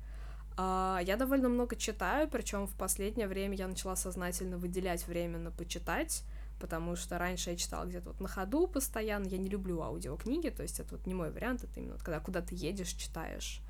я 0.57 1.17
довольно 1.19 1.49
много 1.49 1.77
читаю, 1.77 2.29
причем 2.29 2.67
в 2.67 2.75
последнее 2.75 3.27
время 3.27 3.57
я 3.57 3.67
начала 3.67 3.97
сознательно 3.97 4.57
выделять 4.59 5.07
время 5.07 5.39
на 5.39 5.51
почитать, 5.51 6.23
потому 6.61 6.97
что 6.97 7.19
раньше 7.19 7.51
я 7.51 7.57
читала 7.57 7.85
где-то 7.85 8.11
вот 8.11 8.21
на 8.21 8.29
ходу 8.29 8.67
постоянно, 8.67 9.27
я 9.27 9.39
не 9.39 9.49
люблю 9.49 9.83
аудиокниги, 9.83 10.51
то 10.51 10.63
есть 10.63 10.81
это 10.81 10.97
вот 10.97 11.07
не 11.07 11.15
мой 11.15 11.31
вариант, 11.31 11.65
это 11.65 11.81
именно 11.81 11.95
вот 11.95 12.03
когда 12.03 12.21
куда 12.21 12.41
ты 12.41 12.55
едешь, 12.55 12.93
читаешь. 12.93 13.61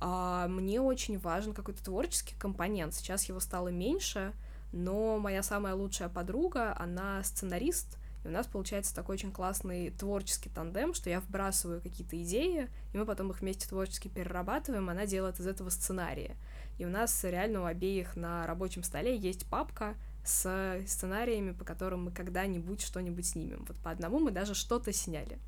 А 0.00 0.48
мне 0.48 0.80
очень 0.80 1.18
важен 1.18 1.52
какой-то 1.52 1.84
творческий 1.84 2.34
компонент, 2.36 2.94
сейчас 2.94 3.24
его 3.24 3.40
стало 3.40 3.68
меньше, 3.68 4.32
но 4.72 5.18
моя 5.18 5.42
самая 5.42 5.74
лучшая 5.74 6.08
подруга, 6.08 6.76
она 6.78 7.22
сценарист, 7.24 7.98
и 8.24 8.28
у 8.28 8.30
нас 8.30 8.46
получается 8.46 8.94
такой 8.94 9.14
очень 9.14 9.32
классный 9.32 9.90
творческий 9.90 10.50
тандем, 10.50 10.94
что 10.94 11.08
я 11.10 11.20
вбрасываю 11.20 11.80
какие-то 11.80 12.20
идеи, 12.22 12.68
и 12.92 12.98
мы 12.98 13.06
потом 13.06 13.30
их 13.30 13.40
вместе 13.40 13.68
творчески 13.68 14.08
перерабатываем, 14.08 14.88
она 14.90 15.06
делает 15.06 15.40
из 15.40 15.46
этого 15.46 15.70
сценария. 15.70 16.36
И 16.78 16.84
у 16.84 16.88
нас 16.88 17.24
реально 17.24 17.62
у 17.62 17.64
обеих 17.64 18.16
на 18.16 18.46
рабочем 18.46 18.82
столе 18.82 19.16
есть 19.16 19.46
папка 19.46 19.94
с 20.24 20.82
сценариями, 20.86 21.52
по 21.52 21.64
которым 21.64 22.04
мы 22.04 22.10
когда-нибудь 22.10 22.82
что-нибудь 22.82 23.26
снимем. 23.26 23.64
Вот 23.66 23.76
по 23.78 23.90
одному 23.90 24.18
мы 24.18 24.30
даже 24.30 24.54
что-то 24.54 24.92
сняли. 24.92 25.38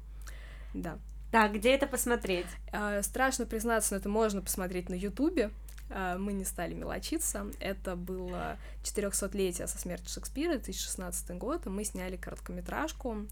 Да. 0.74 0.98
Так, 1.30 1.54
где 1.54 1.70
это 1.74 1.86
посмотреть? 1.86 2.46
Э, 2.72 3.02
страшно 3.02 3.46
признаться, 3.46 3.94
но 3.94 4.00
это 4.00 4.08
можно 4.08 4.42
посмотреть 4.42 4.90
на 4.90 4.94
Ютубе. 4.94 5.50
А, 5.94 6.18
мы 6.18 6.32
не 6.32 6.44
стали 6.44 6.74
мелочиться. 6.74 7.46
Это 7.60 7.96
было 7.96 8.56
400-летие 8.82 9.66
со 9.66 9.78
смерти 9.78 10.08
Шекспира, 10.08 10.54
2016 10.54 11.30
год, 11.36 11.66
и 11.66 11.68
мы 11.68 11.84
сняли 11.84 12.16
короткометражку 12.16 13.26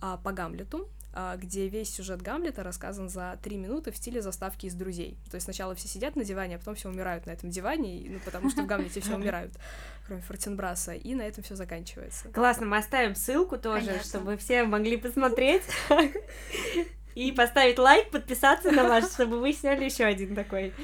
а, 0.00 0.16
по 0.18 0.32
Гамлету, 0.32 0.88
а, 1.12 1.36
где 1.36 1.68
весь 1.68 1.94
сюжет 1.94 2.22
Гамлета 2.22 2.62
рассказан 2.62 3.08
за 3.08 3.38
три 3.42 3.56
минуты 3.56 3.90
в 3.90 3.96
стиле 3.96 4.20
заставки 4.20 4.66
из 4.66 4.74
друзей. 4.74 5.16
То 5.30 5.36
есть 5.36 5.44
сначала 5.44 5.74
все 5.74 5.88
сидят 5.88 6.16
на 6.16 6.24
диване, 6.24 6.56
а 6.56 6.58
потом 6.58 6.74
все 6.74 6.88
умирают 6.88 7.26
на 7.26 7.30
этом 7.30 7.50
диване, 7.50 8.06
ну, 8.10 8.18
потому 8.24 8.50
что 8.50 8.62
в 8.62 8.66
Гамлете 8.66 9.00
все 9.00 9.14
умирают, 9.14 9.54
кроме 10.06 10.22
Фортенбраса, 10.22 10.92
и 10.92 11.14
на 11.14 11.22
этом 11.22 11.42
все 11.42 11.56
заканчивается. 11.56 12.28
Классно, 12.28 12.66
мы 12.66 12.78
оставим 12.78 13.14
ссылку 13.14 13.56
тоже, 13.56 13.86
Конечно. 13.86 14.08
чтобы 14.08 14.36
все 14.36 14.64
могли 14.64 14.96
посмотреть. 14.96 15.62
И 17.14 17.32
поставить 17.32 17.78
лайк, 17.78 18.10
подписаться 18.10 18.70
на 18.72 18.84
вас, 18.84 19.10
чтобы 19.14 19.40
вы 19.40 19.54
сняли 19.54 19.84
еще 19.84 20.04
один 20.04 20.34
такой 20.34 20.74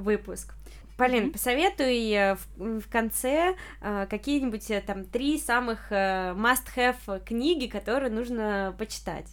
выпуск. 0.00 0.54
Полин, 1.00 1.28
mm-hmm. 1.28 1.32
посоветуй 1.32 2.10
э, 2.10 2.34
в, 2.34 2.80
в 2.80 2.90
конце 2.90 3.56
э, 3.80 4.06
какие-нибудь 4.10 4.70
э, 4.70 4.82
там 4.82 5.06
три 5.06 5.38
самых 5.38 5.90
э, 5.90 6.34
must-have 6.34 7.24
книги, 7.24 7.68
которые 7.68 8.10
нужно 8.10 8.74
почитать. 8.78 9.26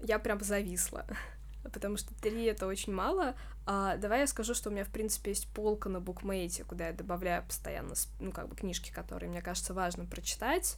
Я 0.00 0.20
прям 0.20 0.38
зависла, 0.40 1.04
потому 1.72 1.96
что 1.96 2.14
три 2.22 2.44
это 2.44 2.68
очень 2.68 2.92
мало. 2.92 3.34
А, 3.66 3.96
давай 3.96 4.20
я 4.20 4.26
скажу, 4.28 4.54
что 4.54 4.70
у 4.70 4.72
меня, 4.72 4.84
в 4.84 4.90
принципе, 4.90 5.32
есть 5.32 5.48
полка 5.48 5.88
на 5.88 5.98
букмейте, 5.98 6.62
куда 6.62 6.88
я 6.88 6.92
добавляю 6.92 7.42
постоянно, 7.42 7.94
ну, 8.20 8.30
как 8.30 8.48
бы, 8.48 8.54
книжки, 8.54 8.92
которые, 8.92 9.30
мне 9.30 9.42
кажется, 9.42 9.74
важно 9.74 10.04
прочитать. 10.04 10.76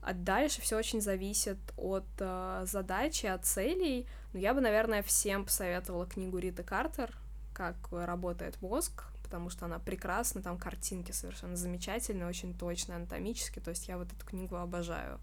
А 0.00 0.12
дальше 0.12 0.60
все 0.60 0.76
очень 0.76 1.00
зависит 1.00 1.58
от 1.76 2.06
э, 2.20 2.62
задачи, 2.66 3.26
от 3.26 3.44
целей. 3.44 4.06
Но 4.32 4.38
я 4.38 4.54
бы, 4.54 4.60
наверное, 4.60 5.02
всем 5.02 5.44
посоветовала 5.44 6.06
книгу 6.06 6.38
Риты 6.38 6.62
Картер 6.62 7.10
«Как 7.56 7.76
работает 7.90 8.60
мозг», 8.60 9.04
потому 9.22 9.48
что 9.48 9.64
она 9.64 9.78
прекрасна, 9.78 10.42
там 10.42 10.58
картинки 10.58 11.12
совершенно 11.12 11.56
замечательные, 11.56 12.28
очень 12.28 12.52
точные, 12.52 12.96
анатомические, 12.96 13.64
то 13.64 13.70
есть 13.70 13.88
я 13.88 13.96
вот 13.96 14.12
эту 14.12 14.26
книгу 14.26 14.56
обожаю. 14.56 15.18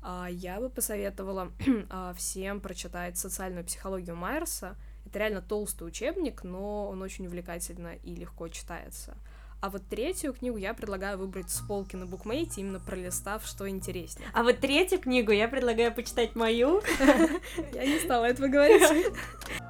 А 0.00 0.28
я 0.30 0.60
бы 0.60 0.70
посоветовала 0.70 1.50
а, 1.90 2.14
всем 2.14 2.60
прочитать 2.60 3.18
«Социальную 3.18 3.64
психологию 3.64 4.14
Майерса». 4.14 4.76
Это 5.04 5.18
реально 5.18 5.42
толстый 5.42 5.82
учебник, 5.82 6.44
но 6.44 6.88
он 6.88 7.02
очень 7.02 7.26
увлекательно 7.26 7.96
и 8.04 8.14
легко 8.14 8.46
читается. 8.46 9.16
А 9.60 9.68
вот 9.68 9.82
третью 9.88 10.32
книгу 10.32 10.58
я 10.58 10.74
предлагаю 10.74 11.18
выбрать 11.18 11.50
с 11.50 11.60
полки 11.60 11.96
на 11.96 12.06
букмейте, 12.06 12.60
именно 12.60 12.78
пролистав, 12.78 13.44
что 13.44 13.68
интереснее. 13.68 14.28
А 14.32 14.44
вот 14.44 14.60
третью 14.60 15.00
книгу 15.00 15.32
я 15.32 15.48
предлагаю 15.48 15.92
почитать 15.92 16.36
мою. 16.36 16.82
Я 17.72 17.84
не 17.84 17.98
стала 17.98 18.26
этого 18.26 18.46
говорить. 18.46 19.12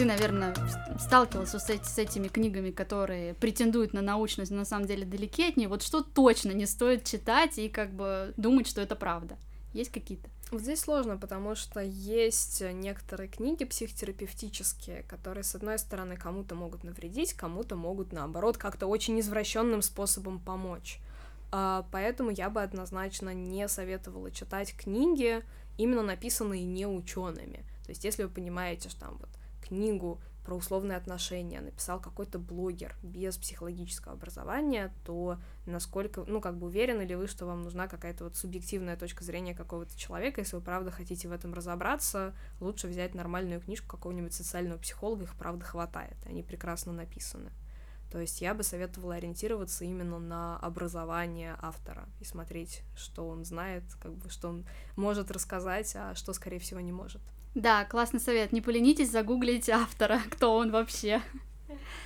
Ты, 0.00 0.06
наверное, 0.06 0.54
сталкивался 0.98 1.58
с, 1.58 1.68
эти, 1.68 1.84
с 1.84 1.98
этими 1.98 2.28
книгами, 2.28 2.70
которые 2.70 3.34
претендуют 3.34 3.92
на 3.92 4.00
научность, 4.00 4.50
но 4.50 4.56
на 4.56 4.64
самом 4.64 4.86
деле 4.86 5.04
далеки 5.04 5.46
от 5.46 5.58
нее. 5.58 5.68
Вот 5.68 5.82
что 5.82 6.00
точно 6.00 6.52
не 6.52 6.64
стоит 6.64 7.04
читать 7.04 7.58
и 7.58 7.68
как 7.68 7.92
бы 7.92 8.32
думать, 8.38 8.66
что 8.66 8.80
это 8.80 8.96
правда? 8.96 9.36
Есть 9.74 9.92
какие-то? 9.92 10.30
Вот 10.50 10.62
здесь 10.62 10.80
сложно, 10.80 11.18
потому 11.18 11.54
что 11.54 11.80
есть 11.82 12.62
некоторые 12.62 13.28
книги 13.28 13.64
психотерапевтические, 13.66 15.02
которые, 15.02 15.44
с 15.44 15.54
одной 15.54 15.78
стороны, 15.78 16.16
кому-то 16.16 16.54
могут 16.54 16.82
навредить, 16.82 17.34
кому-то 17.34 17.76
могут, 17.76 18.14
наоборот, 18.14 18.56
как-то 18.56 18.86
очень 18.86 19.20
извращенным 19.20 19.82
способом 19.82 20.38
помочь. 20.40 20.98
А, 21.52 21.86
поэтому 21.92 22.30
я 22.30 22.48
бы 22.48 22.62
однозначно 22.62 23.34
не 23.34 23.68
советовала 23.68 24.30
читать 24.30 24.74
книги, 24.74 25.42
именно 25.76 26.00
написанные 26.02 26.64
не 26.64 26.86
учеными. 26.86 27.66
То 27.84 27.90
есть, 27.90 28.02
если 28.04 28.22
вы 28.22 28.30
понимаете, 28.30 28.88
что 28.88 29.00
там 29.00 29.18
вот 29.20 29.28
книгу 29.70 30.20
про 30.44 30.56
условные 30.56 30.96
отношения 30.96 31.60
написал 31.60 32.00
какой-то 32.00 32.40
блогер 32.40 32.96
без 33.02 33.36
психологического 33.36 34.14
образования, 34.14 34.92
то 35.04 35.38
насколько, 35.64 36.24
ну, 36.26 36.40
как 36.40 36.58
бы 36.58 36.66
уверены 36.66 37.02
ли 37.02 37.14
вы, 37.14 37.28
что 37.28 37.46
вам 37.46 37.62
нужна 37.62 37.86
какая-то 37.86 38.24
вот 38.24 38.36
субъективная 38.36 38.96
точка 38.96 39.22
зрения 39.22 39.54
какого-то 39.54 39.96
человека, 39.96 40.40
если 40.40 40.56
вы 40.56 40.62
правда 40.62 40.90
хотите 40.90 41.28
в 41.28 41.32
этом 41.32 41.54
разобраться, 41.54 42.34
лучше 42.58 42.88
взять 42.88 43.14
нормальную 43.14 43.60
книжку 43.60 43.88
какого-нибудь 43.88 44.34
социального 44.34 44.78
психолога, 44.78 45.24
их 45.24 45.36
правда 45.36 45.64
хватает, 45.64 46.16
они 46.26 46.42
прекрасно 46.42 46.92
написаны. 46.92 47.52
То 48.10 48.18
есть 48.18 48.40
я 48.40 48.54
бы 48.54 48.64
советовала 48.64 49.14
ориентироваться 49.14 49.84
именно 49.84 50.18
на 50.18 50.58
образование 50.58 51.54
автора 51.60 52.08
и 52.18 52.24
смотреть, 52.24 52.82
что 52.96 53.28
он 53.28 53.44
знает, 53.44 53.84
как 54.00 54.14
бы, 54.14 54.28
что 54.30 54.48
он 54.48 54.66
может 54.96 55.30
рассказать, 55.30 55.94
а 55.94 56.16
что, 56.16 56.32
скорее 56.32 56.58
всего, 56.58 56.80
не 56.80 56.90
может. 56.90 57.22
Да, 57.54 57.84
классный 57.84 58.20
совет. 58.20 58.52
Не 58.52 58.60
поленитесь 58.60 59.10
загуглить 59.10 59.68
автора, 59.68 60.20
кто 60.30 60.56
он 60.56 60.70
вообще. 60.70 61.20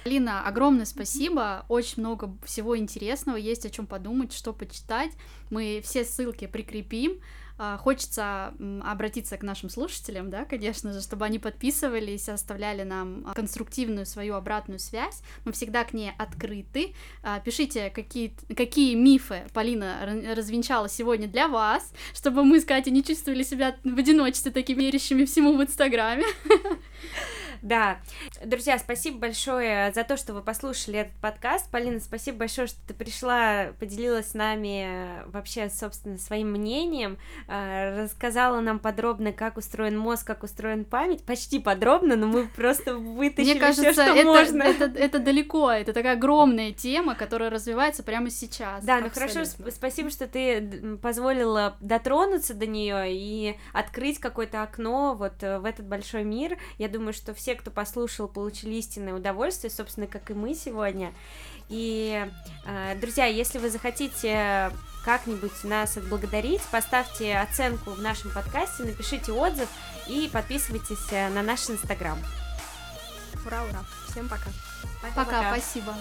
Лина, 0.05 0.47
огромное 0.47 0.85
спасибо. 0.85 1.65
Очень 1.69 2.03
много 2.03 2.37
всего 2.45 2.77
интересного. 2.77 3.37
Есть 3.37 3.65
о 3.65 3.71
чем 3.71 3.87
подумать, 3.87 4.33
что 4.33 4.53
почитать. 4.53 5.13
Мы 5.51 5.81
все 5.83 6.05
ссылки 6.05 6.47
прикрепим. 6.47 7.21
А, 7.57 7.79
хочется 7.79 8.53
обратиться 8.83 9.37
к 9.37 9.43
нашим 9.43 9.71
слушателям, 9.71 10.29
да, 10.31 10.45
конечно 10.45 10.93
же, 10.93 11.01
чтобы 11.01 11.25
они 11.25 11.39
подписывались, 11.39 12.29
оставляли 12.29 12.83
нам 12.83 13.25
а, 13.27 13.35
конструктивную 13.35 14.07
свою 14.07 14.35
обратную 14.35 14.81
связь. 14.81 15.23
Мы 15.45 15.53
всегда 15.53 15.85
к 15.85 15.93
ней 15.93 16.13
открыты. 16.19 16.95
А, 17.23 17.39
пишите, 17.41 17.91
какие, 17.91 18.35
какие 18.57 18.95
мифы 18.95 19.45
Полина 19.53 19.99
развенчала 20.35 20.89
сегодня 20.89 21.29
для 21.29 21.47
вас, 21.47 21.93
чтобы 22.13 22.45
мы 22.45 22.61
с 22.61 22.65
Катей 22.65 22.93
не 22.93 23.05
чувствовали 23.05 23.45
себя 23.45 23.77
в 23.85 23.99
одиночестве 23.99 24.51
такими 24.51 24.83
верящими 24.83 25.25
всему 25.25 25.57
в 25.57 25.63
Инстаграме. 25.63 26.25
Да. 27.65 27.97
Друзья, 28.45 28.79
спасибо 28.79 29.19
большое 29.19 29.91
за 29.95 30.05
то, 30.05 30.19
что 30.19 30.35
вы 30.35 30.43
послушали 30.43 30.99
этот 30.99 31.15
подкаст. 31.15 31.71
Полина, 31.71 31.99
спасибо 31.99 32.41
большое, 32.41 32.67
что 32.67 32.77
ты 32.87 32.93
пришла, 32.93 33.69
поделилась 33.81 34.33
с 34.33 34.35
нами 34.35 35.25
вообще, 35.31 35.71
собственно, 35.71 36.19
своим 36.19 36.51
мнением, 36.51 37.17
а, 37.49 38.03
рассказала 38.03 38.61
нам 38.61 38.79
подробно, 38.79 39.33
как 39.33 39.57
устроен 39.57 39.97
мозг, 39.97 40.27
как 40.27 40.43
устроен 40.43 40.85
память. 40.85 41.25
Почти 41.25 41.59
подробно, 41.59 42.17
но 42.17 42.27
мы 42.27 42.49
просто 42.49 42.99
вытащили 42.99 43.53
Мне 43.53 43.61
кажется, 43.61 43.93
все, 43.93 43.93
что 43.95 44.15
это, 44.15 44.25
можно. 44.27 44.63
Это, 44.63 44.85
это 44.85 45.19
далеко, 45.19 45.71
это 45.71 45.95
такая 45.95 46.17
огромная 46.17 46.73
тема, 46.73 47.15
которая 47.15 47.49
развивается 47.49 48.03
прямо 48.03 48.29
сейчас. 48.29 48.85
Да, 48.85 49.01
ну 49.01 49.09
хорошо, 49.09 49.47
спасибо, 49.71 50.11
что 50.11 50.27
ты 50.27 50.99
позволила 51.01 51.79
дотронуться 51.81 52.53
до 52.53 52.67
нее 52.67 53.07
и 53.09 53.57
открыть 53.73 54.19
какое-то 54.19 54.63
окно 54.63 55.15
вот 55.15 55.43
э, 55.43 55.59
в 55.59 55.65
этот 55.65 55.87
большой 55.87 56.25
мир. 56.25 56.59
Я 56.77 56.91
думаю, 56.91 57.15
что 57.15 57.33
все 57.33 57.54
кто 57.55 57.71
послушал, 57.71 58.29
получили 58.29 58.75
истинное 58.75 59.15
удовольствие, 59.15 59.71
собственно, 59.71 60.07
как 60.07 60.31
и 60.31 60.35
мы 60.35 60.55
сегодня. 60.55 61.13
И, 61.69 62.27
э, 62.67 62.95
друзья, 63.01 63.27
если 63.27 63.59
вы 63.59 63.71
захотите 63.71 64.71
как-нибудь 65.05 65.65
нас 65.65 65.97
отблагодарить, 65.97 66.63
поставьте 66.71 67.37
оценку 67.37 67.91
в 67.91 68.01
нашем 68.01 68.31
подкасте, 68.31 68.85
напишите 68.85 69.33
отзыв 69.33 69.69
и 70.09 70.29
подписывайтесь 70.33 71.13
э, 71.13 71.29
на 71.29 71.43
наш 71.43 71.69
инстаграм. 71.69 72.19
Ура, 73.47 73.65
ура. 73.65 73.85
Всем 74.11 74.29
пока. 74.29 74.51
Пока, 75.15 75.53
спасибо. 75.53 75.95